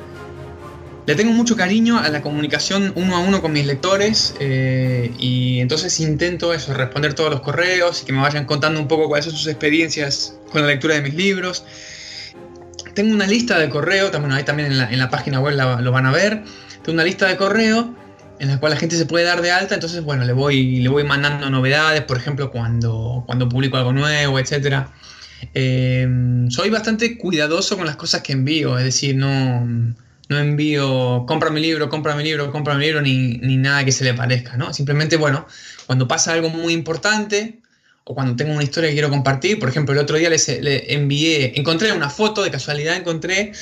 Le 1.05 1.15
tengo 1.15 1.33
mucho 1.33 1.57
cariño 1.57 1.99
a 1.99 2.07
la 2.09 2.21
comunicación 2.21 2.93
uno 2.95 3.17
a 3.17 3.19
uno 3.19 3.41
con 3.41 3.51
mis 3.51 3.65
lectores 3.65 4.35
eh, 4.39 5.11
y 5.19 5.59
entonces 5.59 5.99
intento 5.99 6.53
eso, 6.53 6.73
responder 6.73 7.13
todos 7.13 7.29
los 7.29 7.41
correos 7.41 8.01
y 8.01 8.05
que 8.05 8.13
me 8.13 8.21
vayan 8.21 8.45
contando 8.45 8.79
un 8.79 8.87
poco 8.87 9.09
cuáles 9.09 9.25
son 9.25 9.35
sus 9.35 9.47
experiencias 9.47 10.37
con 10.49 10.61
la 10.61 10.67
lectura 10.67 10.95
de 10.95 11.01
mis 11.01 11.13
libros. 11.13 11.65
Tengo 12.93 13.13
una 13.13 13.27
lista 13.27 13.59
de 13.59 13.69
correo, 13.69 14.11
también 14.11 14.31
ahí 14.33 14.43
también 14.43 14.71
en 14.71 14.99
la, 14.99 15.09
página 15.09 15.41
web 15.41 15.55
lo 15.55 15.91
van 15.91 16.05
a 16.05 16.11
ver. 16.11 16.43
Tengo 16.83 16.93
una 16.93 17.03
lista 17.03 17.27
de 17.27 17.35
correo 17.35 17.95
en 18.39 18.47
la 18.47 18.59
cual 18.59 18.73
la 18.73 18.79
gente 18.79 18.95
se 18.95 19.05
puede 19.05 19.25
dar 19.25 19.41
de 19.41 19.51
alta, 19.51 19.75
entonces 19.75 20.03
bueno, 20.03 20.25
le 20.25 20.33
voy, 20.33 20.79
le 20.79 20.89
voy 20.89 21.03
mandando 21.03 21.49
novedades, 21.49 22.01
por 22.03 22.17
ejemplo, 22.17 22.51
cuando, 22.51 23.23
cuando 23.25 23.49
publico 23.49 23.77
algo 23.77 23.93
nuevo, 23.93 24.39
etcétera. 24.39 24.91
Eh, 25.53 26.07
soy 26.49 26.69
bastante 26.69 27.17
cuidadoso 27.17 27.77
con 27.77 27.85
las 27.85 27.95
cosas 27.95 28.21
que 28.21 28.33
envío, 28.33 28.77
es 28.77 28.83
decir, 28.85 29.15
no, 29.15 29.65
no 30.29 30.39
envío 30.39 31.25
compra 31.27 31.49
mi 31.49 31.59
libro, 31.61 31.89
compra 31.89 32.15
mi 32.15 32.23
libro, 32.23 32.51
compra 32.51 32.75
mi 32.75 32.85
libro, 32.85 33.01
ni, 33.01 33.37
nada 33.57 33.83
que 33.85 33.91
se 33.91 34.03
le 34.03 34.13
parezca, 34.13 34.57
¿no? 34.57 34.73
Simplemente, 34.73 35.17
bueno, 35.17 35.45
cuando 35.85 36.07
pasa 36.07 36.33
algo 36.33 36.49
muy 36.49 36.73
importante 36.73 37.59
o 38.05 38.15
cuando 38.15 38.35
tengo 38.35 38.53
una 38.53 38.63
historia 38.63 38.89
que 38.89 38.95
quiero 38.95 39.09
compartir, 39.09 39.59
por 39.59 39.69
ejemplo, 39.69 39.93
el 39.93 39.99
otro 39.99 40.17
día 40.17 40.29
les, 40.29 40.47
le 40.61 40.93
envié, 40.93 41.53
encontré 41.59 41.91
una 41.91 42.09
foto, 42.09 42.43
de 42.43 42.51
casualidad 42.51 42.95
encontré 42.95 43.53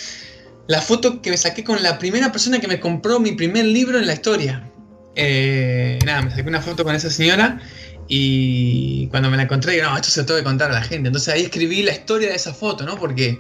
la 0.68 0.82
foto 0.82 1.22
que 1.22 1.32
me 1.32 1.38
saqué 1.38 1.64
con 1.64 1.82
la 1.84 2.00
primera 2.00 2.32
persona 2.32 2.60
que 2.60 2.68
me 2.68 2.80
compró 2.80 3.20
mi 3.20 3.34
primer 3.34 3.66
libro 3.66 4.00
en 4.00 4.08
la 4.08 4.14
historia. 4.14 4.70
Eh, 5.16 6.00
nada, 6.06 6.22
me 6.22 6.30
saqué 6.30 6.48
una 6.48 6.62
foto 6.62 6.84
con 6.84 6.96
esa 6.96 7.10
señora 7.10 7.60
y 8.08 9.08
cuando 9.08 9.30
me 9.30 9.38
la 9.38 9.44
encontré, 9.44 9.74
dije, 9.74 9.84
no, 9.84 9.96
esto 9.96 10.10
se 10.10 10.22
lo 10.22 10.26
tengo 10.26 10.40
que 10.40 10.44
contar 10.44 10.72
a 10.72 10.74
la 10.74 10.82
gente. 10.82 11.08
Entonces 11.08 11.34
ahí 11.34 11.44
escribí 11.44 11.84
la 11.84 11.92
historia 11.92 12.30
de 12.30 12.36
esa 12.36 12.54
foto, 12.54 12.86
¿no? 12.86 12.98
Porque 12.98 13.40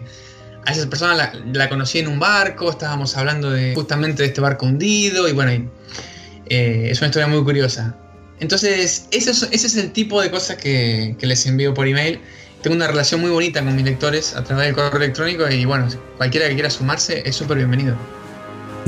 a 0.66 0.72
esa 0.72 0.90
persona 0.90 1.34
la, 1.54 1.70
conocí 1.70 2.00
en 2.00 2.08
un 2.08 2.20
barco, 2.20 2.70
estábamos 2.70 3.18
hablando 3.18 3.50
de 3.50 3.74
justamente 3.74 4.24
de 4.24 4.30
este 4.30 4.42
barco 4.42 4.66
hundido 4.66 5.28
y 5.28 5.34
bueno, 5.34 5.52
eh, 6.48 6.88
es 6.90 7.00
una 7.00 7.08
historia 7.08 7.28
muy 7.28 7.44
curiosa. 7.44 7.96
Entonces, 8.40 9.08
ese 9.12 9.32
es, 9.32 9.48
ese 9.52 9.68
es 9.68 9.76
el 9.76 9.92
tipo 9.92 10.22
de 10.22 10.32
cosas 10.32 10.58
que, 10.58 11.16
que, 11.20 11.28
les 11.28 11.46
envío 11.46 11.74
por 11.74 11.88
email. 11.88 12.20
Tengo 12.64 12.76
una 12.76 12.88
relación 12.88 13.22
muy 13.22 13.30
bonita 13.30 13.64
con 13.64 13.76
mis 13.76 13.86
lectores 13.86 14.36
a 14.36 14.44
través 14.44 14.66
del 14.66 14.76
correo 14.76 14.98
electrónico 14.98 15.50
y 15.50 15.66
bueno, 15.66 15.88
cualquiera 16.18 16.48
que 16.48 16.56
quiera 16.56 16.70
sumarse 16.70 17.22
es 17.26 17.36
súper 17.36 17.58
bienvenido. 17.58 17.96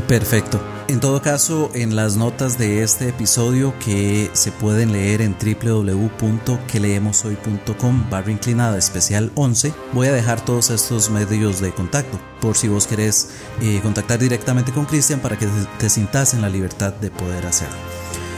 Perfecto. 0.08 0.62
En 0.90 1.00
todo 1.00 1.22
caso, 1.22 1.72
en 1.74 1.96
las 1.96 2.18
notas 2.18 2.58
de 2.58 2.84
este 2.84 3.08
episodio 3.10 3.74
que 3.80 4.30
se 4.34 4.52
pueden 4.52 4.92
leer 4.92 5.22
en 5.22 5.34
www.queleemoshoy.com 5.34 8.10
barra 8.10 8.32
inclinada 8.32 8.78
especial 8.78 9.32
11, 9.36 9.74
voy 9.94 10.08
a 10.08 10.12
dejar 10.12 10.44
todos 10.44 10.72
estos 10.72 11.10
medios 11.10 11.62
de 11.62 11.72
contacto 11.72 12.20
por 12.42 12.58
si 12.58 12.68
vos 12.68 12.86
querés 12.86 13.30
eh, 13.62 13.80
contactar 13.82 14.20
directamente 14.20 14.74
con 14.74 14.84
Cristian 14.86 15.22
para 15.22 15.40
que 15.40 15.48
te 15.80 15.90
sintas 15.90 16.34
en 16.34 16.42
la 16.42 16.50
libertad 16.50 16.92
de 16.94 17.10
poder 17.10 17.46
hacerlo. 17.46 17.78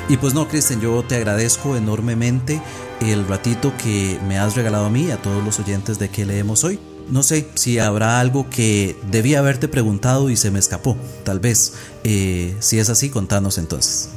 Y 0.08 0.18
pues 0.18 0.36
no, 0.36 0.48
Cristian, 0.48 0.82
yo 0.82 1.04
te 1.04 1.16
agradezco 1.16 1.76
enormemente 1.76 2.62
el 3.02 3.28
ratito 3.28 3.74
que 3.82 4.20
me 4.28 4.38
has 4.38 4.56
regalado 4.56 4.86
a 4.86 4.92
mí 4.92 5.06
y 5.06 5.12
a 5.12 5.20
todos 5.22 5.44
los 5.44 5.60
oyentes 5.60 5.98
de 5.98 6.10
que 6.10 6.26
leemos 6.26 6.64
hoy. 6.64 6.80
No 7.10 7.22
sé 7.22 7.48
si 7.54 7.78
habrá 7.78 8.20
algo 8.20 8.50
que 8.50 8.96
debía 9.12 9.40
haberte 9.40 9.68
preguntado 9.68 10.30
y 10.30 10.36
se 10.36 10.50
me 10.50 10.60
escapó, 10.60 10.98
tal 11.24 11.40
vez. 11.40 11.74
Eh, 12.04 12.56
si 12.60 12.80
es 12.80 12.90
así, 12.90 13.10
contanos 13.10 13.58
entonces. 13.58 14.10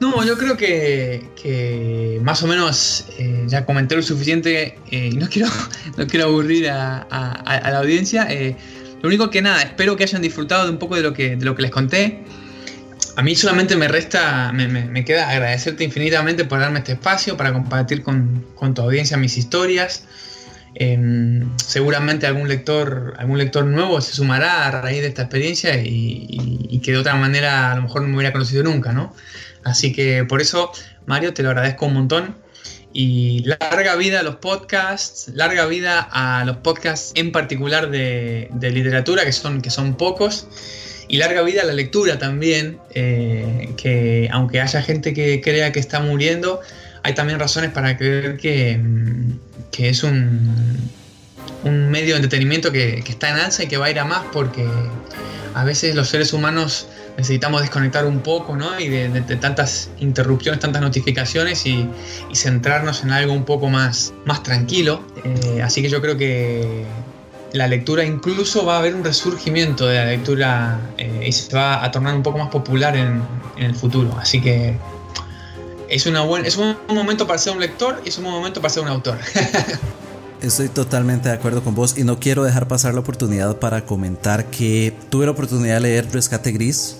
No, 0.00 0.24
yo 0.24 0.38
creo 0.38 0.56
que, 0.56 2.20
más 2.22 2.42
o 2.42 2.46
menos 2.46 3.06
eh, 3.18 3.44
ya 3.46 3.64
comenté 3.64 3.96
lo 3.96 4.02
suficiente. 4.02 4.78
Eh, 4.90 5.10
no, 5.14 5.28
quiero, 5.28 5.48
no 5.96 6.06
quiero 6.06 6.26
aburrir 6.26 6.70
a, 6.70 7.06
la 7.10 7.78
audiencia. 7.78 8.28
lo 9.00 9.08
único 9.08 9.30
que 9.30 9.42
nada, 9.42 9.62
espero 9.62 9.96
que 9.96 10.04
hayan 10.04 10.22
disfrutado 10.22 10.64
de 10.64 10.70
un 10.70 10.78
poco 10.78 10.96
de 10.96 11.02
lo 11.02 11.12
que, 11.12 11.36
de 11.36 11.44
lo 11.44 11.54
que 11.54 11.62
les 11.62 11.70
conté. 11.70 12.24
A 13.14 13.22
mí 13.22 13.34
solamente 13.34 13.74
me 13.76 13.88
resta, 13.88 14.52
me, 14.52 15.04
queda 15.04 15.28
agradecerte 15.28 15.82
infinitamente 15.84 16.44
por 16.44 16.60
darme 16.60 16.80
este 16.80 16.92
espacio 16.92 17.36
para 17.36 17.52
compartir 17.52 18.02
con, 18.02 18.44
con 18.54 18.74
tu 18.74 18.82
audiencia 18.82 19.16
mis 19.16 19.36
historias. 19.36 20.04
Em, 20.80 21.56
seguramente 21.56 22.28
algún 22.28 22.46
lector, 22.46 23.14
algún 23.18 23.36
lector 23.38 23.64
nuevo 23.64 24.00
se 24.00 24.14
sumará 24.14 24.68
a 24.68 24.70
raíz 24.70 25.02
de 25.02 25.08
esta 25.08 25.22
experiencia 25.22 25.74
y, 25.82 26.80
que 26.84 26.92
de 26.92 26.98
otra 26.98 27.16
manera 27.16 27.72
a 27.72 27.74
lo 27.74 27.82
mejor 27.82 28.02
no 28.02 28.08
me 28.08 28.14
hubiera 28.14 28.32
conocido 28.32 28.62
nunca, 28.62 28.92
¿no? 28.92 29.12
Así 29.64 29.92
que 29.92 30.24
por 30.24 30.40
eso, 30.40 30.70
Mario, 31.04 31.34
te 31.34 31.42
lo 31.42 31.48
agradezco 31.48 31.86
un 31.86 31.94
montón. 31.94 32.36
Y 32.92 33.42
larga 33.44 33.96
vida 33.96 34.20
a 34.20 34.22
los 34.22 34.36
podcasts, 34.36 35.32
larga 35.34 35.66
vida 35.66 35.98
a 36.12 36.44
los 36.44 36.58
podcasts 36.58 37.10
en 37.16 37.32
particular 37.32 37.90
de, 37.90 38.48
literatura, 38.60 39.24
que 39.24 39.32
son, 39.32 39.60
que 39.60 39.70
son 39.70 39.96
pocos, 39.96 40.46
y 41.08 41.16
larga 41.16 41.42
vida 41.42 41.62
a 41.62 41.64
la 41.64 41.74
lectura 41.74 42.20
también, 42.20 42.78
eh, 42.94 43.74
que 43.76 44.28
aunque 44.30 44.60
haya 44.60 44.80
gente 44.80 45.12
que 45.12 45.40
crea 45.40 45.72
que 45.72 45.80
está 45.80 45.98
muriendo, 45.98 46.60
hay 47.02 47.14
también 47.14 47.40
razones 47.40 47.72
para 47.72 47.96
creer 47.96 48.36
que, 48.36 48.80
que 49.70 49.88
es 49.88 50.02
un, 50.02 50.90
un 51.64 51.90
medio 51.90 52.14
de 52.14 52.22
entretenimiento 52.22 52.72
que, 52.72 52.98
está 52.98 53.30
en 53.30 53.36
alza 53.36 53.64
y 53.64 53.68
que 53.68 53.76
va 53.76 53.86
a 53.86 53.90
ir 53.90 53.98
a 53.98 54.04
más 54.04 54.24
porque 54.32 54.66
a 55.54 55.64
veces 55.64 55.94
los 55.94 56.08
seres 56.08 56.32
humanos 56.32 56.88
necesitamos 57.16 57.62
desconectar 57.62 58.06
un 58.06 58.20
poco 58.20 58.54
¿no? 58.56 58.78
y 58.78 58.88
de, 58.88 59.08
tantas 59.36 59.90
interrupciones, 59.98 60.60
tantas 60.60 60.82
notificaciones 60.82 61.66
y, 61.66 61.88
centrarnos 62.32 63.02
en 63.02 63.10
algo 63.10 63.32
un 63.32 63.44
poco 63.44 63.68
más, 63.68 64.12
más 64.24 64.42
tranquilo. 64.42 65.02
Eh, 65.24 65.62
así 65.62 65.82
que 65.82 65.88
yo 65.88 66.00
creo 66.00 66.16
que 66.16 66.84
la 67.52 67.66
lectura 67.66 68.04
incluso 68.04 68.64
va 68.64 68.76
a 68.76 68.78
haber 68.78 68.94
un 68.94 69.02
resurgimiento 69.02 69.86
de 69.86 69.96
la 69.96 70.04
lectura 70.04 70.78
eh, 70.98 71.24
y 71.26 71.32
se 71.32 71.54
va 71.56 71.82
a 71.82 71.90
tornar 71.90 72.14
un 72.14 72.22
poco 72.22 72.38
más 72.38 72.48
popular 72.48 72.94
en, 72.96 73.22
en 73.56 73.64
el 73.64 73.74
futuro. 73.74 74.16
Así 74.20 74.40
que 74.40 74.76
es, 75.88 76.06
una 76.06 76.22
buena, 76.22 76.46
es 76.46 76.56
un 76.56 76.76
momento 76.88 77.26
para 77.26 77.38
ser 77.38 77.52
un 77.52 77.60
lector 77.60 78.00
y 78.04 78.08
es 78.08 78.18
un 78.18 78.24
momento 78.24 78.60
para 78.60 78.72
ser 78.72 78.82
un 78.82 78.88
autor. 78.88 79.18
Estoy 80.42 80.68
totalmente 80.68 81.28
de 81.28 81.34
acuerdo 81.34 81.64
con 81.64 81.74
vos 81.74 81.98
y 81.98 82.04
no 82.04 82.20
quiero 82.20 82.44
dejar 82.44 82.68
pasar 82.68 82.94
la 82.94 83.00
oportunidad 83.00 83.58
para 83.58 83.84
comentar 83.84 84.46
que 84.46 84.94
tuve 85.10 85.24
la 85.24 85.32
oportunidad 85.32 85.74
de 85.74 85.80
leer 85.80 86.12
Rescate 86.12 86.52
Gris 86.52 86.98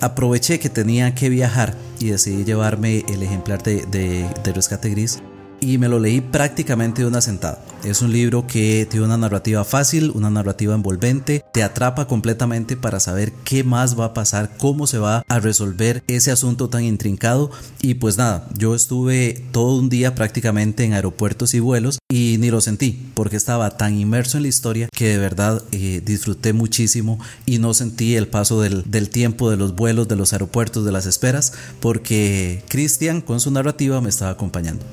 aproveché 0.00 0.60
que 0.60 0.68
tenía 0.68 1.14
que 1.14 1.28
viajar 1.28 1.74
y 1.98 2.10
decidí 2.10 2.44
llevarme 2.44 3.04
el 3.08 3.22
ejemplar 3.22 3.62
de, 3.62 3.86
de, 3.86 4.28
de 4.44 4.52
Rescate 4.52 4.90
Gris 4.90 5.20
y 5.60 5.78
me 5.78 5.88
lo 5.88 5.98
leí 5.98 6.20
prácticamente 6.20 7.02
de 7.02 7.08
una 7.08 7.20
sentada. 7.20 7.64
Es 7.84 8.02
un 8.02 8.12
libro 8.12 8.46
que 8.46 8.86
tiene 8.90 9.06
una 9.06 9.16
narrativa 9.16 9.64
fácil, 9.64 10.10
una 10.14 10.30
narrativa 10.30 10.74
envolvente, 10.74 11.44
te 11.52 11.62
atrapa 11.62 12.08
completamente 12.08 12.76
para 12.76 12.98
saber 12.98 13.32
qué 13.44 13.62
más 13.62 13.98
va 13.98 14.06
a 14.06 14.14
pasar, 14.14 14.56
cómo 14.58 14.86
se 14.86 14.98
va 14.98 15.22
a 15.28 15.38
resolver 15.38 16.02
ese 16.08 16.32
asunto 16.32 16.68
tan 16.68 16.82
intrincado. 16.82 17.50
Y 17.80 17.94
pues 17.94 18.18
nada, 18.18 18.48
yo 18.56 18.74
estuve 18.74 19.44
todo 19.52 19.78
un 19.78 19.88
día 19.88 20.14
prácticamente 20.14 20.84
en 20.84 20.94
aeropuertos 20.94 21.54
y 21.54 21.60
vuelos 21.60 21.98
y 22.10 22.36
ni 22.40 22.50
lo 22.50 22.60
sentí 22.60 23.10
porque 23.14 23.36
estaba 23.36 23.76
tan 23.76 23.96
inmerso 23.96 24.36
en 24.36 24.44
la 24.44 24.48
historia 24.48 24.88
que 24.92 25.08
de 25.08 25.18
verdad 25.18 25.62
eh, 25.70 26.02
disfruté 26.04 26.52
muchísimo 26.52 27.20
y 27.44 27.58
no 27.58 27.72
sentí 27.74 28.16
el 28.16 28.26
paso 28.26 28.60
del, 28.60 28.82
del 28.90 29.10
tiempo 29.10 29.50
de 29.50 29.56
los 29.56 29.76
vuelos, 29.76 30.08
de 30.08 30.16
los 30.16 30.32
aeropuertos, 30.32 30.84
de 30.84 30.92
las 30.92 31.06
esperas 31.06 31.52
porque 31.80 32.64
Christian 32.68 33.20
con 33.20 33.38
su 33.38 33.50
narrativa 33.50 34.00
me 34.00 34.08
estaba 34.08 34.32
acompañando. 34.32 34.84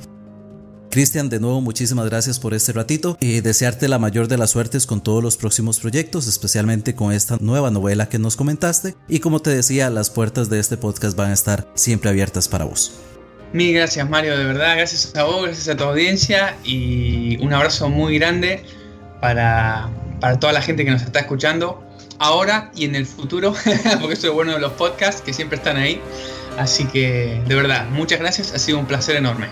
Cristian, 0.94 1.28
de 1.28 1.40
nuevo 1.40 1.60
muchísimas 1.60 2.08
gracias 2.08 2.38
por 2.38 2.54
este 2.54 2.70
ratito 2.70 3.18
y 3.20 3.40
desearte 3.40 3.88
la 3.88 3.98
mayor 3.98 4.28
de 4.28 4.38
las 4.38 4.50
suertes 4.50 4.86
con 4.86 5.02
todos 5.02 5.24
los 5.24 5.36
próximos 5.36 5.80
proyectos, 5.80 6.28
especialmente 6.28 6.94
con 6.94 7.12
esta 7.12 7.36
nueva 7.40 7.72
novela 7.72 8.08
que 8.08 8.20
nos 8.20 8.36
comentaste. 8.36 8.94
Y 9.08 9.18
como 9.18 9.40
te 9.40 9.50
decía, 9.50 9.90
las 9.90 10.10
puertas 10.10 10.50
de 10.50 10.60
este 10.60 10.76
podcast 10.76 11.16
van 11.16 11.32
a 11.32 11.34
estar 11.34 11.66
siempre 11.74 12.10
abiertas 12.10 12.46
para 12.46 12.64
vos. 12.64 12.92
Mil 13.52 13.74
gracias 13.74 14.08
Mario, 14.08 14.38
de 14.38 14.44
verdad, 14.44 14.76
gracias 14.76 15.16
a 15.16 15.24
vos, 15.24 15.42
gracias 15.42 15.66
a 15.66 15.76
tu 15.76 15.82
audiencia 15.82 16.56
y 16.62 17.44
un 17.44 17.52
abrazo 17.52 17.88
muy 17.88 18.16
grande 18.16 18.62
para, 19.20 19.90
para 20.20 20.38
toda 20.38 20.52
la 20.52 20.62
gente 20.62 20.84
que 20.84 20.92
nos 20.92 21.02
está 21.02 21.18
escuchando 21.18 21.84
ahora 22.20 22.70
y 22.76 22.84
en 22.84 22.94
el 22.94 23.06
futuro, 23.06 23.52
porque 24.00 24.14
eso 24.14 24.28
es 24.28 24.32
bueno 24.32 24.52
de 24.52 24.60
los 24.60 24.74
podcasts 24.74 25.22
que 25.22 25.32
siempre 25.32 25.56
están 25.56 25.76
ahí. 25.76 26.00
Así 26.56 26.84
que 26.84 27.42
de 27.48 27.54
verdad, 27.56 27.88
muchas 27.90 28.20
gracias, 28.20 28.54
ha 28.54 28.60
sido 28.60 28.78
un 28.78 28.86
placer 28.86 29.16
enorme. 29.16 29.48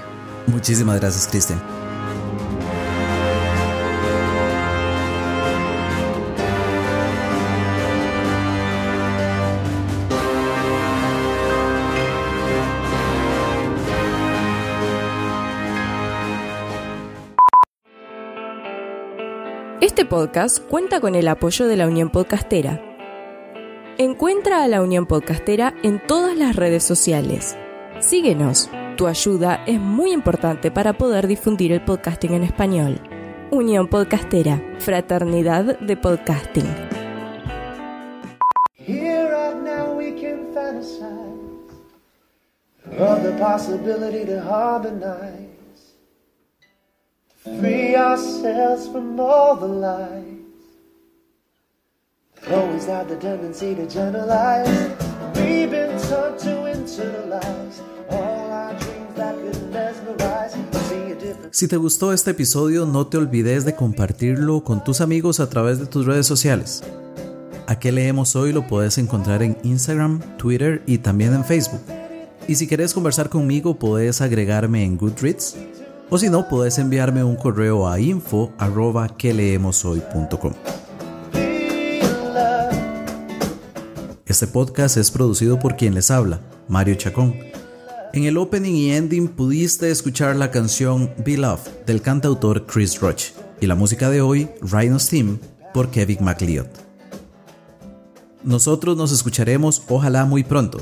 Muchísimas 0.46 1.00
gracias, 1.00 1.26
Cristian. 1.28 1.60
Este 19.80 20.04
podcast 20.04 20.58
cuenta 20.68 21.00
con 21.00 21.14
el 21.14 21.28
apoyo 21.28 21.66
de 21.66 21.76
la 21.76 21.86
Unión 21.86 22.10
Podcastera. 22.10 22.80
Encuentra 23.98 24.62
a 24.62 24.68
la 24.68 24.80
Unión 24.80 25.06
Podcastera 25.06 25.74
en 25.82 26.00
todas 26.06 26.36
las 26.36 26.56
redes 26.56 26.82
sociales. 26.82 27.56
Síguenos. 28.00 28.70
Tu 29.02 29.08
ayuda 29.08 29.64
es 29.66 29.80
muy 29.80 30.12
importante 30.12 30.70
para 30.70 30.92
poder 30.92 31.26
difundir 31.26 31.72
el 31.72 31.84
podcasting 31.84 32.34
en 32.34 32.44
español. 32.44 33.00
Unión 33.50 33.88
Podcastera, 33.88 34.62
Fraternidad 34.78 35.76
de 35.80 35.96
Podcasting. 35.96 36.72
Here 38.76 39.28
right 39.28 39.60
now 39.60 39.92
we 39.92 40.12
can 40.12 40.54
fantasize 40.54 41.02
of 42.96 43.24
the 43.24 43.32
possibility 43.40 44.24
to 44.24 44.40
harmonize, 44.40 45.48
free 47.42 47.96
ourselves 47.96 48.86
from 48.86 49.18
all 49.18 49.56
the 49.56 49.66
lies. 49.66 50.38
Always 52.48 52.86
have 52.86 53.08
the 53.08 53.16
tendency 53.16 53.74
to 53.74 53.84
generalize. 53.88 54.68
We've 55.34 55.68
been 55.68 55.98
taught 56.02 56.38
to 56.44 56.70
internalize 56.70 57.91
Si 61.50 61.68
te 61.68 61.76
gustó 61.76 62.12
este 62.12 62.30
episodio, 62.30 62.86
no 62.86 63.06
te 63.06 63.18
olvides 63.18 63.64
de 63.64 63.74
compartirlo 63.74 64.64
con 64.64 64.82
tus 64.84 65.00
amigos 65.00 65.40
a 65.40 65.48
través 65.48 65.78
de 65.78 65.86
tus 65.86 66.06
redes 66.06 66.26
sociales. 66.26 66.82
¿A 67.66 67.78
qué 67.78 67.92
leemos 67.92 68.36
hoy? 68.36 68.52
Lo 68.52 68.66
puedes 68.66 68.98
encontrar 68.98 69.42
en 69.42 69.58
Instagram, 69.62 70.20
Twitter 70.36 70.82
y 70.86 70.98
también 70.98 71.34
en 71.34 71.44
Facebook. 71.44 71.80
Y 72.48 72.54
si 72.54 72.66
quieres 72.66 72.94
conversar 72.94 73.28
conmigo, 73.28 73.78
puedes 73.78 74.20
agregarme 74.20 74.84
en 74.84 74.96
Goodreads. 74.96 75.56
O 76.10 76.18
si 76.18 76.28
no, 76.28 76.48
puedes 76.48 76.78
enviarme 76.78 77.24
un 77.24 77.36
correo 77.36 77.88
a 77.88 78.00
info 78.00 78.52
arroba. 78.58 79.08
Este 84.26 84.46
podcast 84.46 84.96
es 84.96 85.10
producido 85.10 85.58
por 85.58 85.76
quien 85.76 85.94
les 85.94 86.10
habla, 86.10 86.40
Mario 86.68 86.94
Chacón. 86.94 87.51
En 88.12 88.24
el 88.24 88.36
opening 88.36 88.74
y 88.74 88.92
ending 88.92 89.26
pudiste 89.26 89.90
escuchar 89.90 90.36
la 90.36 90.50
canción 90.50 91.10
Be 91.24 91.38
Love 91.38 91.66
del 91.86 92.02
cantautor 92.02 92.66
Chris 92.66 93.00
Roach 93.00 93.30
y 93.58 93.66
la 93.66 93.74
música 93.74 94.10
de 94.10 94.20
hoy, 94.20 94.50
Rhino's 94.60 95.08
Theme, 95.08 95.38
por 95.72 95.90
Kevin 95.90 96.18
MacLeod. 96.20 96.66
Nosotros 98.44 98.98
nos 98.98 99.12
escucharemos 99.12 99.84
ojalá 99.88 100.26
muy 100.26 100.44
pronto. 100.44 100.78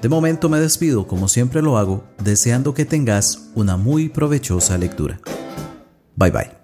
De 0.00 0.08
momento 0.08 0.48
me 0.48 0.58
despido 0.58 1.06
como 1.06 1.28
siempre 1.28 1.60
lo 1.60 1.76
hago, 1.76 2.02
deseando 2.22 2.72
que 2.72 2.86
tengas 2.86 3.50
una 3.54 3.76
muy 3.76 4.08
provechosa 4.08 4.78
lectura. 4.78 5.20
Bye 6.16 6.30
bye. 6.30 6.63